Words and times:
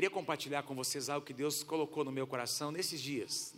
queria 0.00 0.08
compartilhar 0.08 0.62
com 0.62 0.74
vocês 0.74 1.10
algo 1.10 1.26
que 1.26 1.34
Deus 1.34 1.62
colocou 1.62 2.02
no 2.02 2.10
meu 2.10 2.26
coração 2.26 2.72
nesses 2.72 3.02
dias. 3.02 3.54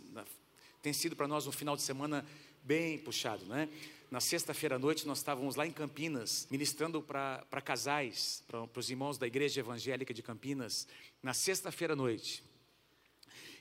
Tem 0.81 0.91
sido 0.91 1.15
para 1.15 1.25
nós 1.25 1.47
um 1.47 1.53
final 1.53 1.73
de 1.73 1.81
semana 1.81 2.25
bem 2.61 2.97
puxado, 2.97 3.45
né? 3.45 3.69
Na 4.11 4.19
sexta-feira 4.19 4.75
à 4.75 4.77
noite, 4.77 5.07
nós 5.07 5.19
estávamos 5.19 5.55
lá 5.55 5.65
em 5.65 5.71
Campinas, 5.71 6.45
ministrando 6.51 7.01
para 7.01 7.61
casais, 7.63 8.43
para 8.45 8.67
os 8.77 8.89
irmãos 8.89 9.17
da 9.17 9.25
Igreja 9.25 9.61
Evangélica 9.61 10.13
de 10.13 10.21
Campinas, 10.21 10.85
na 11.21 11.33
sexta-feira 11.33 11.93
à 11.93 11.95
noite. 11.95 12.43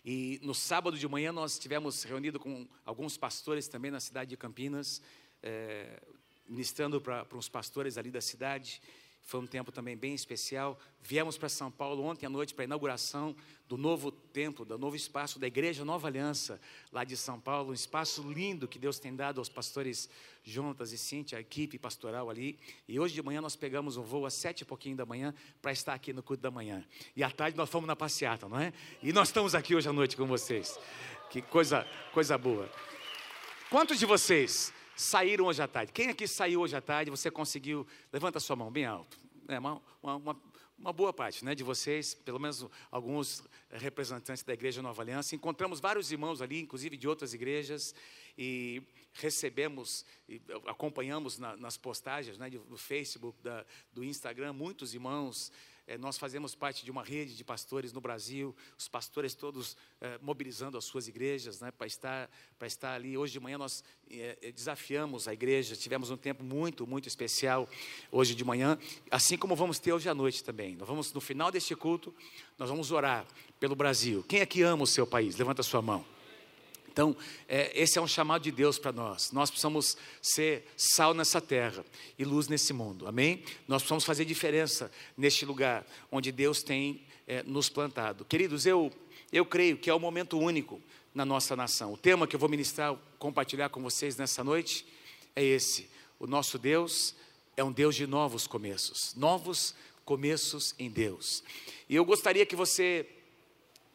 E 0.05 0.41
no 0.43 0.53
sábado 0.53 0.99
de 0.99 1.07
manhã, 1.07 1.31
nós 1.31 1.53
estivemos 1.53 2.03
reunidos 2.03 2.43
com 2.43 2.67
alguns 2.85 3.17
pastores 3.17 3.69
também 3.69 3.93
na 3.93 4.01
cidade 4.01 4.31
de 4.31 4.37
Campinas, 4.37 5.01
é, 5.41 6.03
ministrando 6.49 7.01
para 7.01 7.29
uns 7.33 7.49
pastores 7.49 7.97
ali 7.97 8.11
da 8.11 8.21
cidade. 8.21 8.83
Foi 9.23 9.41
um 9.41 9.47
tempo 9.47 9.71
também 9.71 9.97
bem 9.97 10.15
especial. 10.15 10.79
Viemos 11.01 11.39
para 11.39 11.49
São 11.49 11.71
Paulo 11.71 12.03
ontem 12.05 12.27
à 12.27 12.29
noite 12.29 12.55
para 12.55 12.65
a 12.65 12.67
inauguração 12.67 13.35
do 13.69 13.79
novo 13.79 14.11
templo, 14.11 14.65
do 14.65 14.77
novo 14.77 14.95
espaço 14.95 15.39
da 15.39 15.47
Igreja 15.47 15.85
Nova 15.85 16.09
Aliança, 16.09 16.61
lá 16.91 17.05
de 17.05 17.17
São 17.17 17.41
Paulo. 17.41 17.71
Um 17.71 17.75
espaço 17.75 18.21
lindo 18.31 18.69
que 18.69 18.79
Deus 18.79 18.99
tem 18.99 19.15
dado 19.15 19.39
aos 19.39 19.49
pastores 19.49 20.11
Jonatas 20.45 20.93
e 20.93 20.99
Cintia, 20.99 21.39
a 21.39 21.41
equipe 21.41 21.79
pastoral 21.79 22.29
ali. 22.29 22.59
E 22.87 22.99
hoje 22.99 23.15
de 23.15 23.23
manhã 23.23 23.41
nós 23.41 23.57
pegamos 23.57 23.97
um 23.97 24.03
voo 24.03 24.27
às 24.27 24.35
sete 24.35 24.63
e 24.63 24.65
pouquinho 24.65 24.97
da 24.97 25.07
manhã 25.07 25.33
para 25.63 25.73
estar 25.73 25.95
aqui 25.95 26.13
no 26.13 26.23
culto 26.23 26.43
da 26.43 26.51
manhã. 26.51 26.85
E 27.17 27.23
à 27.23 27.31
tarde 27.31 27.57
nós 27.57 27.71
fomos 27.71 27.87
na 27.87 27.97
passeata, 27.97 28.49
não 28.49 28.59
é? 28.59 28.73
E 29.03 29.13
nós 29.13 29.29
estamos 29.29 29.55
aqui 29.55 29.75
hoje 29.75 29.89
à 29.89 29.93
noite 29.93 30.17
com 30.17 30.27
vocês. 30.27 30.79
Que 31.31 31.41
coisa, 31.41 31.87
coisa 32.13 32.37
boa. 32.37 32.71
Quantos 33.71 33.99
de 33.99 34.05
vocês 34.05 34.73
saíram 34.97 35.47
hoje 35.47 35.63
à 35.63 35.69
tarde? 35.69 35.93
Quem 35.93 36.09
aqui 36.09 36.27
saiu 36.27 36.61
hoje 36.61 36.77
à 36.77 36.81
tarde? 36.81 37.11
Você 37.11 37.31
conseguiu? 37.31 37.87
Levanta 38.13 38.41
sua 38.41 38.57
mão 38.57 38.71
bem 38.71 38.85
alto. 38.85 39.17
É 39.49 39.59
uma, 39.59 39.83
uma, 40.03 40.37
uma 40.79 40.93
boa 40.93 41.13
parte 41.13 41.45
né, 41.45 41.55
de 41.55 41.63
vocês, 41.63 42.15
pelo 42.15 42.39
menos 42.39 42.67
alguns 42.91 43.45
representantes 43.71 44.43
da 44.43 44.53
Igreja 44.53 44.83
Nova 44.83 45.03
Aliança. 45.03 45.35
Encontramos 45.35 45.81
vários 45.81 46.11
irmãos 46.11 46.43
ali, 46.43 46.61
inclusive 46.61 46.97
de 46.97 47.07
outras 47.09 47.33
igrejas, 47.35 47.95
e 48.37 48.83
recebemos, 49.15 50.05
e 50.29 50.41
acompanhamos 50.67 51.39
na, 51.39 51.57
nas 51.57 51.77
postagens 51.77 52.39
né, 52.39 52.51
do 52.51 52.77
Facebook, 52.77 53.39
da, 53.43 53.65
do 53.93 54.03
Instagram, 54.03 54.53
muitos 54.53 54.95
irmãos 54.95 55.53
é, 55.87 55.99
nós 55.99 56.17
fazemos 56.17 56.55
parte 56.55 56.85
de 56.85 56.91
uma 56.91 57.03
rede 57.03 57.37
de 57.37 57.43
pastores 57.43 57.93
no 57.93 58.01
Brasil, 58.01 58.55
os 58.79 58.89
pastores 58.89 59.35
todos 59.35 59.77
é, 60.01 60.19
mobilizando 60.23 60.79
as 60.79 60.85
suas 60.85 61.09
igrejas 61.09 61.61
né, 61.61 61.71
para 61.71 61.87
estar, 61.87 62.31
estar 62.63 62.95
ali. 62.95 63.19
Hoje 63.19 63.33
de 63.33 63.41
manhã 63.41 63.59
nós 63.59 63.83
é, 64.11 64.53
desafiamos 64.55 65.27
a 65.27 65.33
igreja, 65.33 65.75
tivemos 65.75 66.11
um 66.11 66.17
tempo 66.17 66.45
muito, 66.45 66.87
muito 66.87 67.09
especial 67.09 67.69
hoje 68.11 68.35
de 68.35 68.45
manhã, 68.45 68.79
assim 69.11 69.37
como 69.37 69.57
vamos 69.57 69.79
ter 69.79 69.93
hoje 69.93 70.09
à 70.09 70.15
noite 70.15 70.45
também. 70.45 70.77
Nós 70.77 70.87
vamos, 70.87 71.13
no 71.13 71.21
final 71.21 71.51
deste 71.51 71.75
culto, 71.75 72.15
nós 72.59 72.69
vamos 72.69 72.93
orar 72.93 73.27
pelo 73.59 73.75
Brasil. 73.75 74.25
Quem 74.29 74.41
é 74.41 74.47
que 74.47 74.63
ama 74.63 74.85
o 74.85 74.87
seu 74.87 75.07
país? 75.07 75.37
Levanta 75.37 75.63
a 75.63 75.65
sua 75.65 75.83
mão. 75.83 76.05
Então, 76.93 77.17
é, 77.49 77.73
esse 77.75 77.99
é 77.99 78.03
um 78.03 78.07
chamado 78.07 78.43
de 78.43 78.53
Deus 78.53 78.79
para 78.79 78.93
nós. 78.93 79.33
Nós 79.33 79.51
precisamos 79.51 79.97
ser 80.21 80.67
sal 80.77 81.15
nessa 81.15 81.41
terra 81.41 81.83
e 82.19 82.25
luz 82.25 82.49
nesse 82.49 82.75
mundo, 82.75 83.09
amém? 83.09 83.43
Nós 83.67 83.81
precisamos 83.81 84.05
fazer 84.05 84.27
diferença 84.27 84.93
neste 85.17 85.47
lugar 85.47 85.87
onde 86.11 86.31
Deus 86.31 86.63
tem 86.63 87.03
é, 87.27 87.43
nos 87.45 87.71
plantado. 87.71 88.27
Queridos, 88.27 88.67
eu, 88.67 88.93
eu 89.33 89.47
creio 89.47 89.79
que 89.79 89.89
é 89.89 89.95
um 89.95 89.99
momento 89.99 90.39
único 90.39 90.83
na 91.15 91.25
nossa 91.25 91.57
nação. 91.57 91.95
O 91.95 91.97
tema 91.97 92.27
que 92.27 92.37
eu 92.37 92.41
vou 92.41 92.49
ministrar, 92.49 92.95
compartilhar 93.19 93.71
com 93.71 93.83
vocês 93.83 94.19
nessa 94.19 94.45
noite 94.45 94.87
é 95.35 95.43
esse: 95.43 95.89
o 96.19 96.27
nosso 96.27 96.59
Deus 96.59 97.15
é 97.57 97.65
um 97.65 97.73
Deus 97.73 97.97
de 97.97 98.07
novos 98.07 98.47
começos, 98.47 99.15
novos 99.15 99.75
começos 100.05 100.75
em 100.79 100.91
Deus. 100.91 101.43
E 101.89 101.97
eu 101.97 102.05
gostaria 102.05 102.45
que 102.45 102.55
você 102.55 103.09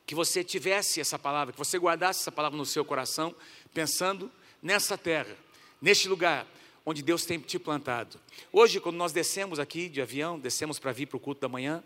que 0.08 0.16
você 0.16 0.42
tivesse 0.42 1.02
essa 1.02 1.20
palavra, 1.20 1.52
que 1.52 1.60
você 1.60 1.78
guardasse 1.78 2.22
essa 2.22 2.32
palavra 2.32 2.58
no 2.58 2.66
seu 2.66 2.86
coração, 2.86 3.36
pensando 3.74 4.32
nessa 4.64 4.98
terra, 4.98 5.36
neste 5.82 6.08
lugar 6.08 6.48
onde 6.86 7.04
Deus 7.04 7.26
tem 7.26 7.38
te 7.38 7.60
plantado. 7.60 8.18
Hoje, 8.50 8.80
quando 8.80 8.96
nós 8.96 9.12
descemos 9.12 9.60
aqui 9.60 9.90
de 9.90 10.02
avião, 10.02 10.40
descemos 10.40 10.80
para 10.80 10.94
vir 10.94 11.08
para 11.08 11.18
o 11.18 11.20
culto 11.20 11.42
da 11.42 11.50
manhã, 11.50 11.84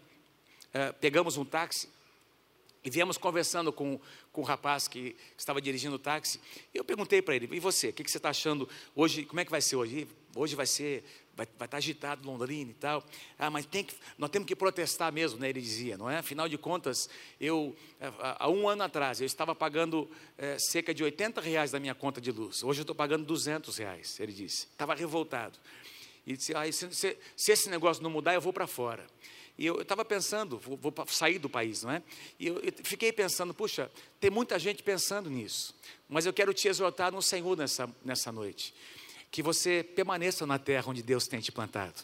eh, 0.72 0.92
pegamos 0.92 1.36
um 1.36 1.44
táxi 1.44 1.90
e 2.84 2.90
viemos 2.92 3.18
conversando 3.18 3.74
com, 3.74 4.00
com 4.32 4.42
o 4.42 4.44
rapaz 4.44 4.88
que, 4.88 5.16
estava 5.36 5.60
dirigindo 5.60 5.96
o 5.96 6.00
táxi. 6.00 6.40
E 6.72 6.78
eu 6.78 6.86
perguntei 6.86 7.24
para 7.24 7.36
ele: 7.36 7.50
e 7.52 7.60
você, 7.60 7.90
o 7.90 7.94
que, 7.94 8.04
que 8.04 8.12
você 8.12 8.18
está 8.18 8.30
achando 8.30 8.70
hoje? 8.96 9.26
Como 9.26 9.40
é 9.40 9.46
que 9.46 9.50
vai 9.50 9.62
ser 9.62 9.76
hoje? 9.76 10.08
Hoje 10.36 10.56
vai 10.56 10.68
ser 10.68 11.04
vai, 11.36 11.48
vai 11.58 11.66
estar 11.66 11.78
agitado 11.78 12.28
Londrina 12.28 12.72
e 12.72 12.74
tal. 12.74 13.04
Ah, 13.38 13.50
mas 13.50 13.66
tem 13.66 13.84
que, 13.84 13.96
nós 14.18 14.30
temos 14.30 14.48
que 14.48 14.56
protestar 14.56 15.12
mesmo, 15.12 15.40
né? 15.40 15.50
Ele 15.50 15.62
dizia, 15.62 15.98
não 15.98 16.10
é? 16.10 16.18
Afinal 16.18 16.48
de 16.48 16.58
contas, 16.58 17.10
eu, 17.40 17.76
é, 18.00 18.12
há 18.20 18.50
um 18.50 18.68
ano 18.68 18.84
atrás, 18.84 19.22
eu 19.22 19.26
estava 19.26 19.56
pagando 19.56 20.10
é, 20.38 20.58
cerca 20.60 20.94
de 20.94 21.04
80 21.04 21.42
reais 21.42 21.72
da 21.72 21.80
minha 21.80 21.96
conta 21.96 22.20
de 22.20 22.32
luz. 22.32 22.64
Hoje 22.64 22.82
eu 22.82 22.84
estou 22.84 22.96
pagando 22.96 23.26
200 23.26 23.78
reais, 23.78 24.20
ele 24.20 24.34
disse. 24.34 24.68
Estava 24.68 24.94
revoltado. 24.94 25.58
E 26.26 26.38
disse, 26.38 26.54
ah, 26.56 26.72
se, 26.72 26.94
se, 26.94 27.18
se 27.36 27.52
esse 27.52 27.70
negócio 27.70 28.04
não 28.04 28.10
mudar, 28.10 28.34
eu 28.34 28.42
vou 28.42 28.54
para 28.54 28.68
fora. 28.68 29.06
E 29.58 29.66
eu 29.66 29.82
estava 29.82 30.04
pensando, 30.06 30.58
vou, 30.58 30.78
vou, 30.78 30.94
sair 31.08 31.38
do 31.38 31.50
país, 31.50 31.84
não 31.84 31.92
é? 31.92 32.02
E 32.40 32.48
eu, 32.48 32.60
eu, 32.60 32.74
fiquei 32.84 33.12
pensando, 33.12 33.54
puxa, 33.54 33.92
tem 34.20 34.30
muita 34.30 34.58
gente 34.58 34.82
pensando 34.82 35.30
nisso. 35.30 35.76
Mas 36.08 36.26
eu 36.26 36.34
quero 36.34 36.54
te 36.54 36.68
exortar 36.68 37.12
no 37.12 37.22
Senhor 37.22 37.58
nessa, 37.58 37.90
nessa 38.04 38.32
noite 38.32 38.74
que 39.32 39.42
você 39.42 39.84
permaneça 39.84 40.46
na 40.46 40.60
terra 40.60 40.90
onde 40.90 41.02
Deus 41.02 41.26
tem 41.26 41.40
te 41.40 41.52
plantado. 41.52 41.96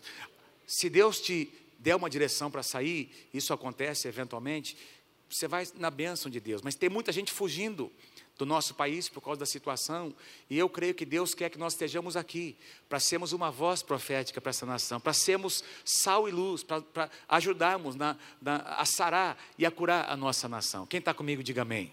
Se 0.66 0.90
Deus 0.90 1.20
te 1.20 1.52
der 1.78 1.96
uma 1.96 2.10
direção 2.10 2.50
para 2.50 2.64
sair, 2.64 3.12
isso 3.34 3.54
acontece 3.54 4.08
eventualmente, 4.08 4.78
você 5.30 5.48
vai 5.48 5.68
na 5.76 5.92
bênção 5.92 6.32
de 6.32 6.40
Deus. 6.40 6.62
Mas 6.62 6.76
tem 6.76 6.90
muita 6.90 7.12
gente 7.12 7.32
fugindo 7.32 7.92
do 8.38 8.46
nosso 8.46 8.76
país 8.76 9.10
por 9.10 9.20
causa 9.20 9.40
da 9.40 9.46
situação, 9.46 10.14
e 10.50 10.58
eu 10.58 10.70
creio 10.70 10.94
que 10.94 11.06
Deus 11.06 11.34
quer 11.34 11.50
que 11.50 11.58
nós 11.58 11.74
estejamos 11.74 12.16
aqui 12.16 12.56
para 12.88 13.00
sermos 13.00 13.34
uma 13.34 13.50
voz 13.50 13.82
profética 13.82 14.40
para 14.40 14.52
essa 14.52 14.66
nação, 14.66 15.00
para 15.00 15.12
sermos 15.12 15.64
sal 15.84 16.30
e 16.30 16.32
luz, 16.32 16.64
para, 16.64 17.10
ajudarmos 17.28 17.96
na, 17.96 18.16
na, 18.40 18.58
a 18.58 18.86
sarar 18.86 19.38
e 19.58 19.66
a 19.66 19.72
curar 19.72 20.10
a 20.10 20.16
nossa 20.16 20.48
nação. 20.48 20.86
Quem 20.86 21.00
está 21.00 21.14
comigo, 21.14 21.42
diga 21.42 21.64
amém. 21.64 21.92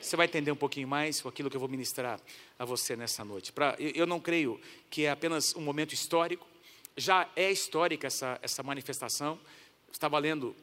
Você 0.00 0.16
vai 0.16 0.26
entender 0.26 0.50
um 0.52 0.56
pouquinho 0.56 0.86
mais 0.86 1.20
com 1.20 1.28
aquilo 1.28 1.50
que 1.50 1.56
eu 1.56 1.60
vou 1.60 1.68
ministrar 1.68 2.20
a 2.58 2.64
você 2.64 2.96
nessa 2.96 3.24
noite. 3.24 3.52
Pra, 3.52 3.76
eu 3.78 4.06
não 4.06 4.20
creio 4.20 4.60
que 4.88 5.04
é 5.04 5.10
apenas 5.10 5.54
um 5.54 5.60
momento 5.60 5.92
histórico, 5.92 6.46
já 6.96 7.28
é 7.36 7.50
histórica 7.50 8.06
essa, 8.06 8.38
essa 8.42 8.62
manifestação. 8.62 9.38
Estava 9.92 10.18
lendo 10.18 10.54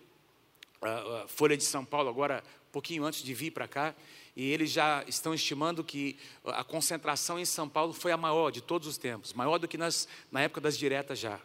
a, 0.81 1.23
a 1.23 1.27
Folha 1.27 1.57
de 1.57 1.63
São 1.63 1.83
Paulo 1.83 2.09
agora, 2.09 2.43
um 2.69 2.71
pouquinho 2.71 3.03
antes 3.03 3.23
de 3.23 3.33
vir 3.33 3.51
para 3.51 3.67
cá, 3.67 3.93
e 4.35 4.51
eles 4.51 4.71
já 4.71 5.03
estão 5.07 5.33
estimando 5.33 5.83
que 5.83 6.17
a 6.45 6.63
concentração 6.63 7.39
em 7.39 7.45
São 7.45 7.69
Paulo 7.69 7.93
foi 7.93 8.11
a 8.11 8.17
maior 8.17 8.51
de 8.51 8.61
todos 8.61 8.87
os 8.87 8.97
tempos, 8.97 9.33
maior 9.33 9.57
do 9.57 9.67
que 9.67 9.77
nas, 9.77 10.07
na 10.31 10.41
época 10.41 10.61
das 10.61 10.77
diretas 10.77 11.19
já. 11.19 11.39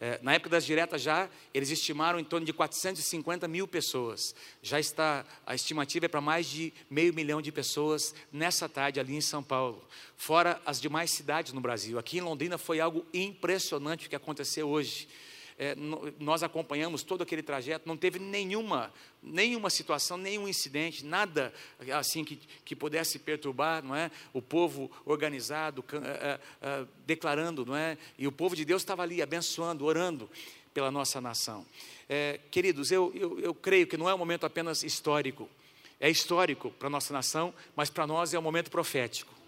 É, 0.00 0.18
na 0.22 0.32
época 0.32 0.48
das 0.48 0.64
diretas 0.64 1.02
já, 1.02 1.28
eles 1.52 1.68
estimaram 1.68 2.18
em 2.18 2.24
torno 2.24 2.46
de 2.46 2.54
450 2.54 3.46
mil 3.46 3.68
pessoas. 3.68 4.34
Já 4.62 4.80
está, 4.80 5.26
a 5.44 5.54
estimativa 5.54 6.06
é 6.06 6.08
para 6.08 6.22
mais 6.22 6.46
de 6.46 6.72
meio 6.88 7.12
milhão 7.12 7.42
de 7.42 7.52
pessoas 7.52 8.14
nessa 8.32 8.66
tarde 8.66 8.98
ali 8.98 9.14
em 9.14 9.20
São 9.20 9.42
Paulo. 9.42 9.86
Fora 10.16 10.58
as 10.64 10.80
demais 10.80 11.10
cidades 11.10 11.52
no 11.52 11.60
Brasil. 11.60 11.98
Aqui 11.98 12.16
em 12.16 12.22
Londrina 12.22 12.56
foi 12.56 12.80
algo 12.80 13.04
impressionante 13.12 14.06
o 14.06 14.10
que 14.10 14.16
aconteceu 14.16 14.68
hoje 14.68 15.06
é, 15.60 15.76
nós 16.18 16.42
acompanhamos 16.42 17.02
todo 17.02 17.22
aquele 17.22 17.42
trajeto, 17.42 17.86
não 17.86 17.94
teve 17.94 18.18
nenhuma, 18.18 18.90
nenhuma 19.22 19.68
situação, 19.68 20.16
nenhum 20.16 20.48
incidente, 20.48 21.04
nada 21.04 21.52
assim 21.92 22.24
que, 22.24 22.40
que 22.64 22.74
pudesse 22.74 23.18
perturbar, 23.18 23.84
não 23.84 23.94
é? 23.94 24.10
O 24.32 24.40
povo 24.40 24.90
organizado, 25.04 25.84
é, 25.92 26.40
é, 26.62 26.84
declarando, 27.04 27.66
não 27.66 27.76
é? 27.76 27.98
E 28.18 28.26
o 28.26 28.32
povo 28.32 28.56
de 28.56 28.64
Deus 28.64 28.80
estava 28.80 29.02
ali 29.02 29.20
abençoando, 29.20 29.84
orando 29.84 30.30
pela 30.72 30.90
nossa 30.90 31.20
nação. 31.20 31.66
É, 32.08 32.40
queridos, 32.50 32.90
eu, 32.90 33.12
eu, 33.14 33.38
eu 33.40 33.52
creio 33.52 33.86
que 33.86 33.98
não 33.98 34.08
é 34.08 34.14
um 34.14 34.18
momento 34.18 34.46
apenas 34.46 34.82
histórico, 34.82 35.46
é 36.00 36.08
histórico 36.08 36.70
para 36.70 36.86
a 36.86 36.90
nossa 36.90 37.12
nação, 37.12 37.52
mas 37.76 37.90
para 37.90 38.06
nós 38.06 38.32
é 38.32 38.38
um 38.38 38.42
momento 38.42 38.70
profético. 38.70 39.39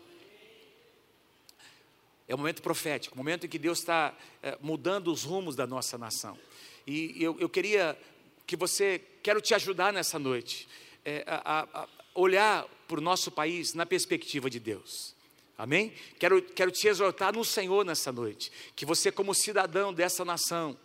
É 2.28 2.34
um 2.34 2.38
momento 2.38 2.62
profético, 2.62 3.14
um 3.14 3.18
momento 3.18 3.46
em 3.46 3.48
que 3.48 3.58
Deus 3.58 3.80
está 3.80 4.16
é, 4.42 4.56
mudando 4.60 5.12
os 5.12 5.24
rumos 5.24 5.56
da 5.56 5.66
nossa 5.66 5.98
nação. 5.98 6.38
E 6.86 7.14
eu, 7.22 7.38
eu, 7.38 7.48
queria 7.48 7.98
que 8.46 8.56
você, 8.56 9.00
quero 9.22 9.40
te 9.40 9.54
ajudar 9.54 9.92
nessa 9.92 10.18
noite, 10.18 10.68
é, 11.04 11.24
a, 11.26 11.66
a 11.82 11.88
olhar 12.14 12.66
para 12.88 12.98
o 12.98 13.02
nosso 13.02 13.30
país 13.30 13.74
na 13.74 13.86
perspectiva 13.86 14.50
de 14.50 14.58
Deus. 14.58 15.14
Amém? 15.56 15.92
Quero, 16.18 16.42
quero 16.42 16.70
te 16.70 16.88
exortar 16.88 17.34
no 17.34 17.44
Senhor 17.44 17.84
nessa 17.84 18.10
noite, 18.10 18.50
que 18.74 18.84
você, 18.84 19.12
como 19.12 19.34
cidadão 19.34 19.92
dessa 19.92 20.24
nação, 20.24 20.76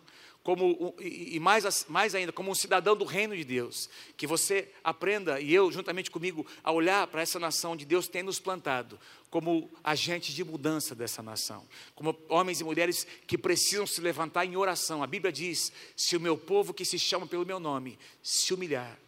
como, 0.42 0.94
e 1.00 1.38
mais, 1.38 1.84
mais 1.88 2.14
ainda, 2.14 2.32
como 2.32 2.50
um 2.50 2.54
cidadão 2.54 2.96
do 2.96 3.04
reino 3.04 3.36
de 3.36 3.44
Deus, 3.44 3.88
que 4.16 4.26
você 4.26 4.70
aprenda, 4.82 5.40
e 5.40 5.52
eu 5.52 5.70
juntamente 5.70 6.10
comigo, 6.10 6.46
a 6.64 6.72
olhar 6.72 7.06
para 7.06 7.20
essa 7.20 7.38
nação 7.38 7.72
onde 7.72 7.84
Deus 7.84 8.08
tem 8.08 8.22
nos 8.22 8.40
plantado, 8.40 8.98
como 9.28 9.70
agentes 9.84 10.34
de 10.34 10.42
mudança 10.42 10.94
dessa 10.94 11.22
nação, 11.22 11.66
como 11.94 12.16
homens 12.28 12.60
e 12.60 12.64
mulheres 12.64 13.06
que 13.26 13.36
precisam 13.36 13.86
se 13.86 14.00
levantar 14.00 14.46
em 14.46 14.56
oração. 14.56 15.02
A 15.02 15.06
Bíblia 15.06 15.30
diz: 15.30 15.70
se 15.94 16.16
o 16.16 16.20
meu 16.20 16.36
povo 16.36 16.72
que 16.72 16.84
se 16.84 16.98
chama 16.98 17.26
pelo 17.26 17.44
meu 17.44 17.60
nome 17.60 17.98
se 18.22 18.54
humilhar, 18.54 18.98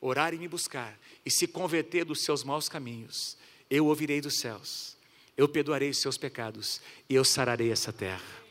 orar 0.00 0.32
e 0.32 0.38
me 0.38 0.46
buscar, 0.46 0.96
e 1.26 1.30
se 1.30 1.48
converter 1.48 2.04
dos 2.04 2.22
seus 2.22 2.44
maus 2.44 2.68
caminhos, 2.68 3.36
eu 3.68 3.86
ouvirei 3.86 4.20
dos 4.20 4.38
céus, 4.38 4.96
eu 5.36 5.48
perdoarei 5.48 5.90
os 5.90 5.98
seus 5.98 6.16
pecados 6.16 6.80
e 7.08 7.14
eu 7.16 7.24
sararei 7.24 7.72
essa 7.72 7.92
terra. 7.92 8.43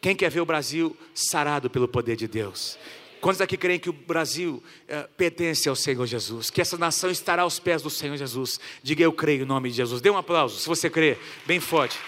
Quem 0.00 0.16
quer 0.16 0.30
ver 0.30 0.40
o 0.40 0.46
Brasil 0.46 0.96
sarado 1.14 1.68
pelo 1.68 1.86
poder 1.86 2.16
de 2.16 2.26
Deus? 2.26 2.78
Quantos 3.20 3.42
aqui 3.42 3.56
creem 3.56 3.78
que 3.78 3.90
o 3.90 3.92
Brasil 3.92 4.62
é, 4.88 5.02
pertence 5.02 5.68
ao 5.68 5.76
Senhor 5.76 6.06
Jesus? 6.06 6.48
Que 6.48 6.62
essa 6.62 6.78
nação 6.78 7.10
estará 7.10 7.42
aos 7.42 7.58
pés 7.58 7.82
do 7.82 7.90
Senhor 7.90 8.16
Jesus? 8.16 8.58
Diga 8.82 9.04
eu 9.04 9.12
creio 9.12 9.42
em 9.42 9.46
nome 9.46 9.68
de 9.68 9.76
Jesus. 9.76 10.00
Dê 10.00 10.08
um 10.08 10.16
aplauso, 10.16 10.58
se 10.58 10.66
você 10.66 10.88
crê, 10.88 11.18
bem 11.46 11.60
forte. 11.60 11.98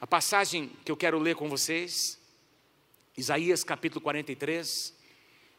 A 0.00 0.06
passagem 0.06 0.70
que 0.82 0.90
eu 0.90 0.96
quero 0.96 1.18
ler 1.18 1.36
com 1.36 1.46
vocês, 1.46 2.18
Isaías 3.18 3.62
capítulo 3.62 4.00
43, 4.00 4.94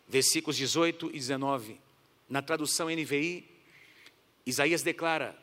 versículos 0.08 0.58
18 0.58 1.12
e 1.14 1.20
19. 1.20 1.80
Na 2.28 2.42
tradução 2.42 2.88
NVI, 2.88 3.46
Isaías 4.48 4.82
declara: 4.82 5.38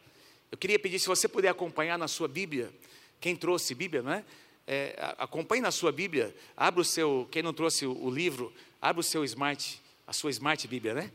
Eu 0.50 0.58
queria 0.58 0.80
pedir 0.80 0.98
se 0.98 1.06
você 1.06 1.28
puder 1.28 1.48
acompanhar 1.48 1.96
na 1.96 2.08
sua 2.08 2.26
Bíblia, 2.26 2.72
quem 3.20 3.36
trouxe 3.36 3.72
Bíblia, 3.72 4.02
não 4.02 4.12
é? 4.12 4.24
É 4.66 4.94
acompanhe 5.18 5.60
na 5.60 5.70
sua 5.70 5.92
Bíblia, 5.92 6.34
abra 6.56 6.80
o 6.80 6.84
seu, 6.84 7.28
quem 7.30 7.42
não 7.42 7.52
trouxe 7.52 7.86
o, 7.86 8.10
livro, 8.10 8.52
Abra 8.84 9.00
o 9.00 9.02
seu 9.02 9.24
smart, 9.24 9.80
a 10.06 10.12
sua 10.12 10.28
smart 10.28 10.68
Bíblia, 10.68 10.92
né? 10.92 11.10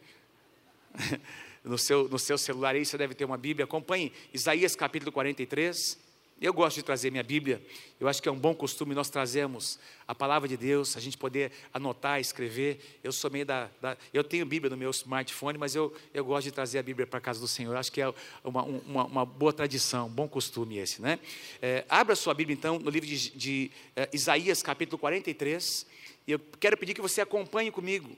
no, 1.63 1.78
seu, 1.78 2.10
no 2.10 2.18
seu 2.18 2.36
celular 2.36 2.74
aí 2.74 2.84
você 2.84 2.98
deve 2.98 3.13
ter 3.13 3.25
uma 3.25 3.38
Bíblia. 3.38 3.66
Acompanhe 3.66 4.12
Isaías 4.34 4.75
capítulo 4.75 5.12
43. 5.12 6.08
Eu 6.41 6.53
gosto 6.53 6.77
de 6.77 6.83
trazer 6.83 7.12
minha 7.12 7.24
Bíblia. 7.24 7.62
Eu 8.00 8.07
acho 8.07 8.21
que 8.21 8.30
é 8.30 8.31
um 8.31 8.39
bom 8.39 8.56
costume 8.56 8.95
nós 8.95 9.09
trazemos 9.09 9.77
a 10.07 10.15
palavra 10.15 10.47
de 10.47 10.56
Deus, 10.56 10.95
a 10.95 11.00
gente 11.01 11.18
poder 11.18 11.51
anotar, 11.74 12.18
escrever. 12.21 12.80
Eu 13.03 13.12
sou 13.12 13.30
meio 13.30 13.45
da, 13.45 13.69
da 13.81 13.97
eu 14.13 14.24
tenho 14.24 14.45
Bíblia 14.45 14.69
no 14.69 14.77
meu 14.77 14.89
smartphone, 14.91 15.57
mas 15.57 15.75
eu, 15.75 15.94
eu 16.13 16.24
gosto 16.24 16.45
de 16.45 16.53
trazer 16.53 16.80
a 16.80 16.83
Bíblia 16.83 17.06
para 17.06 17.18
a 17.18 17.21
casa 17.21 17.41
do 17.41 17.47
Senhor. 17.47 17.74
Eu 17.74 17.77
acho 17.77 17.91
que 17.91 18.01
é 18.01 18.13
uma, 18.41 18.63
uma, 18.63 19.03
uma, 19.03 19.25
boa 19.25 19.51
tradição, 19.51 20.07
um 20.07 20.12
bom 20.12 20.30
costume 20.30 20.77
esse, 20.77 21.01
né? 21.01 21.19
É, 21.62 21.83
abra 21.89 22.15
sua 22.15 22.33
Bíblia 22.33 22.56
então 22.56 22.80
no 22.80 22.89
livro 22.89 23.07
de, 23.07 23.31
de 23.31 23.71
é, 23.94 24.07
Isaías 24.13 24.63
capítulo 24.63 24.97
43. 24.97 25.86
E 26.25 26.31
eu 26.31 26.39
quero 26.57 26.77
pedir 26.77 26.94
que 26.94 27.01
você 27.01 27.19
acompanhe 27.19 27.69
comigo 27.69 28.15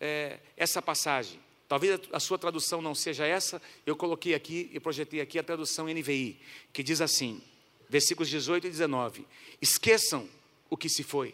é, 0.00 0.38
essa 0.56 0.80
passagem. 0.80 1.40
Talvez 1.66 1.98
a 2.12 2.20
sua 2.20 2.38
tradução 2.38 2.80
não 2.80 2.94
seja 2.94 3.26
essa, 3.26 3.60
eu 3.84 3.96
coloquei 3.96 4.32
aqui 4.32 4.70
e 4.72 4.78
projetei 4.78 5.20
aqui 5.20 5.40
a 5.40 5.42
tradução 5.42 5.86
NVI, 5.86 6.38
que 6.72 6.82
diz 6.82 7.00
assim, 7.00 7.42
versículos 7.94 8.28
18 8.28 8.66
e 8.66 8.70
19: 8.70 9.24
Esqueçam 9.62 10.28
o 10.68 10.76
que 10.76 10.88
se 10.88 11.04
foi, 11.04 11.32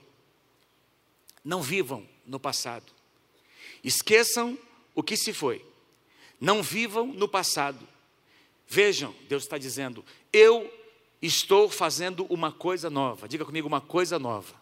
não 1.42 1.62
vivam 1.62 2.06
no 2.26 2.38
passado. 2.38 2.92
Esqueçam 3.82 4.58
o 4.94 5.02
que 5.02 5.16
se 5.16 5.32
foi, 5.32 5.64
não 6.38 6.62
vivam 6.62 7.06
no 7.06 7.26
passado. 7.26 7.88
Vejam, 8.68 9.14
Deus 9.26 9.44
está 9.44 9.56
dizendo, 9.56 10.04
eu 10.30 10.70
estou 11.22 11.70
fazendo 11.70 12.26
uma 12.26 12.52
coisa 12.52 12.90
nova. 12.90 13.26
Diga 13.26 13.46
comigo, 13.46 13.66
uma 13.66 13.80
coisa 13.80 14.18
nova. 14.18 14.54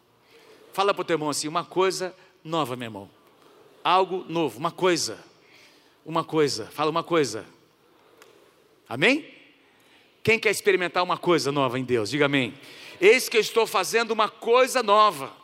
Fala 0.72 0.94
para 0.94 1.02
o 1.02 1.04
teu 1.04 1.14
irmão 1.14 1.30
assim: 1.30 1.48
uma 1.48 1.64
coisa 1.64 2.14
nova, 2.44 2.76
meu 2.76 2.86
irmão. 2.86 3.10
Algo 3.82 4.24
novo, 4.28 4.56
uma 4.56 4.70
coisa. 4.70 5.18
Uma 6.06 6.22
coisa. 6.22 6.66
Fala 6.66 6.92
uma 6.92 7.02
coisa. 7.02 7.44
Amém? 8.88 9.37
Quem 10.22 10.38
quer 10.38 10.50
experimentar 10.50 11.02
uma 11.02 11.16
coisa 11.16 11.50
nova 11.52 11.78
em 11.78 11.84
Deus? 11.84 12.10
Diga 12.10 12.26
amém. 12.26 12.54
Eis 13.00 13.28
que 13.28 13.36
eu 13.36 13.40
estou 13.40 13.66
fazendo 13.66 14.10
uma 14.10 14.28
coisa 14.28 14.82
nova. 14.82 15.34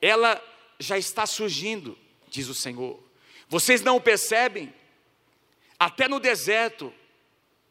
Ela 0.00 0.42
já 0.78 0.98
está 0.98 1.26
surgindo, 1.26 1.96
diz 2.28 2.48
o 2.48 2.54
Senhor. 2.54 3.02
Vocês 3.48 3.82
não 3.82 3.96
o 3.96 4.00
percebem? 4.00 4.72
Até 5.78 6.08
no 6.08 6.18
deserto, 6.18 6.92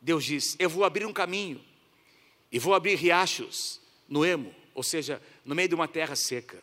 Deus 0.01 0.23
diz: 0.23 0.55
Eu 0.59 0.69
vou 0.69 0.83
abrir 0.83 1.05
um 1.05 1.13
caminho 1.13 1.63
e 2.51 2.59
vou 2.59 2.73
abrir 2.73 2.95
riachos 2.95 3.81
no 4.07 4.25
emo, 4.25 4.53
ou 4.73 4.83
seja, 4.83 5.21
no 5.43 5.55
meio 5.55 5.69
de 5.69 5.75
uma 5.75 5.87
terra 5.87 6.15
seca. 6.15 6.61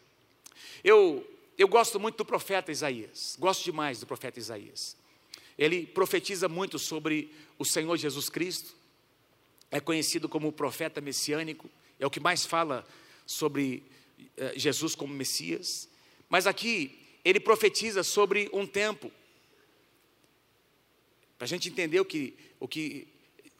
Eu, 0.83 1.27
eu 1.59 1.69
gosto 1.69 1.99
muito 1.99 2.19
do 2.19 2.25
profeta 2.25 2.73
Isaías, 2.73 3.37
gosto 3.39 3.65
demais 3.65 4.01
do 4.01 4.07
profeta 4.07 4.39
Isaías. 4.39 4.97
Ele 5.59 5.87
profetiza 5.87 6.49
muito 6.49 6.79
sobre 6.79 7.35
o 7.59 7.65
Senhor 7.65 7.97
Jesus 7.97 8.29
Cristo, 8.31 8.75
é 9.71 9.81
conhecido 9.81 10.29
como 10.29 10.49
o 10.49 10.53
profeta 10.53 11.01
messiânico, 11.01 11.71
é 11.99 12.07
o 12.07 12.11
que 12.11 12.21
mais 12.21 12.45
fala 12.45 12.87
sobre 13.27 13.83
eh, 14.37 14.55
Jesus 14.57 14.95
como 14.95 15.15
Messias. 15.15 15.89
Mas 16.29 16.47
aqui 16.47 16.99
ele 17.25 17.39
profetiza 17.39 18.03
sobre 18.03 18.49
um 18.53 18.67
tempo, 18.67 19.13
para 21.39 21.45
a 21.45 21.49
gente 21.49 21.69
entender 21.69 22.01
o 22.01 22.05
que, 22.05 22.35
o 22.59 22.67
que 22.67 23.07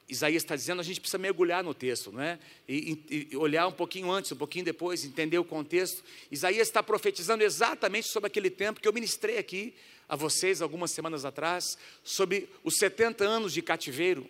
Isaías 0.09 0.43
está 0.43 0.57
dizendo, 0.57 0.81
a 0.81 0.83
gente 0.83 1.01
precisa 1.01 1.19
mergulhar 1.19 1.63
no 1.63 1.73
texto, 1.73 2.11
não 2.11 2.21
é? 2.21 2.39
E, 2.69 3.29
e, 3.33 3.37
olhar 3.37 3.67
um 3.69 3.73
pouquinho 3.73 4.11
antes, 4.11 4.33
um 4.33 4.37
pouquinho 4.37 4.65
depois, 4.65 5.05
entender 5.05 5.39
o 5.39 5.45
contexto. 5.45 6.03
Isaías 6.31 6.69
está 6.69 6.83
profetizando 6.83 7.45
exatamente 7.45 8.09
sobre 8.09 8.27
aquele 8.27 8.51
tempo 8.51 8.81
que 8.81 8.89
eu 8.89 8.93
ministrei 8.93 9.39
aqui 9.39 9.73
a 10.09 10.17
vocês 10.17 10.61
algumas 10.61 10.91
semanas 10.91 11.25
atrás, 11.25 11.79
sobre 12.03 12.49
os 12.65 12.77
70 12.77 13.23
anos 13.25 13.53
de 13.53 13.63
cativeiro. 13.63 14.29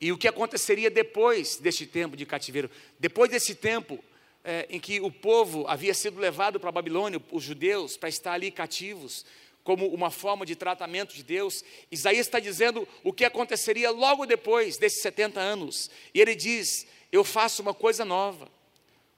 E 0.00 0.12
o 0.12 0.18
que 0.18 0.28
aconteceria 0.28 0.90
depois 0.90 1.56
deste 1.56 1.86
tempo 1.86 2.16
de 2.16 2.24
cativeiro? 2.24 2.70
Depois 2.98 3.30
desse 3.30 3.54
tempo 3.54 4.02
é, 4.44 4.66
em 4.70 4.78
que 4.78 5.00
o 5.00 5.10
povo 5.10 5.66
havia 5.66 5.92
sido 5.92 6.20
levado 6.20 6.60
para 6.60 6.68
a 6.68 6.72
Babilônia, 6.72 7.20
os 7.32 7.42
judeus, 7.42 7.96
para 7.96 8.08
estar 8.08 8.32
ali 8.32 8.50
cativos, 8.50 9.24
como 9.64 9.86
uma 9.88 10.10
forma 10.10 10.46
de 10.46 10.56
tratamento 10.56 11.14
de 11.14 11.22
Deus. 11.22 11.62
Isaías 11.90 12.26
está 12.26 12.38
dizendo 12.38 12.88
o 13.04 13.12
que 13.12 13.24
aconteceria 13.24 13.90
logo 13.90 14.24
depois 14.24 14.78
desses 14.78 15.02
70 15.02 15.40
anos. 15.40 15.90
E 16.14 16.20
ele 16.20 16.34
diz: 16.34 16.86
Eu 17.12 17.24
faço 17.24 17.60
uma 17.60 17.74
coisa 17.74 18.04
nova. 18.04 18.48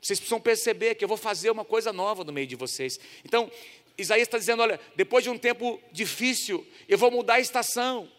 Vocês 0.00 0.18
precisam 0.18 0.40
perceber 0.40 0.94
que 0.94 1.04
eu 1.04 1.08
vou 1.08 1.18
fazer 1.18 1.50
uma 1.50 1.64
coisa 1.64 1.92
nova 1.92 2.24
no 2.24 2.32
meio 2.32 2.46
de 2.46 2.56
vocês. 2.56 2.98
Então, 3.24 3.50
Isaías 3.96 4.26
está 4.26 4.38
dizendo: 4.38 4.62
Olha, 4.62 4.80
depois 4.96 5.22
de 5.22 5.30
um 5.30 5.38
tempo 5.38 5.80
difícil, 5.92 6.66
eu 6.88 6.98
vou 6.98 7.10
mudar 7.10 7.34
a 7.34 7.40
estação. 7.40 8.10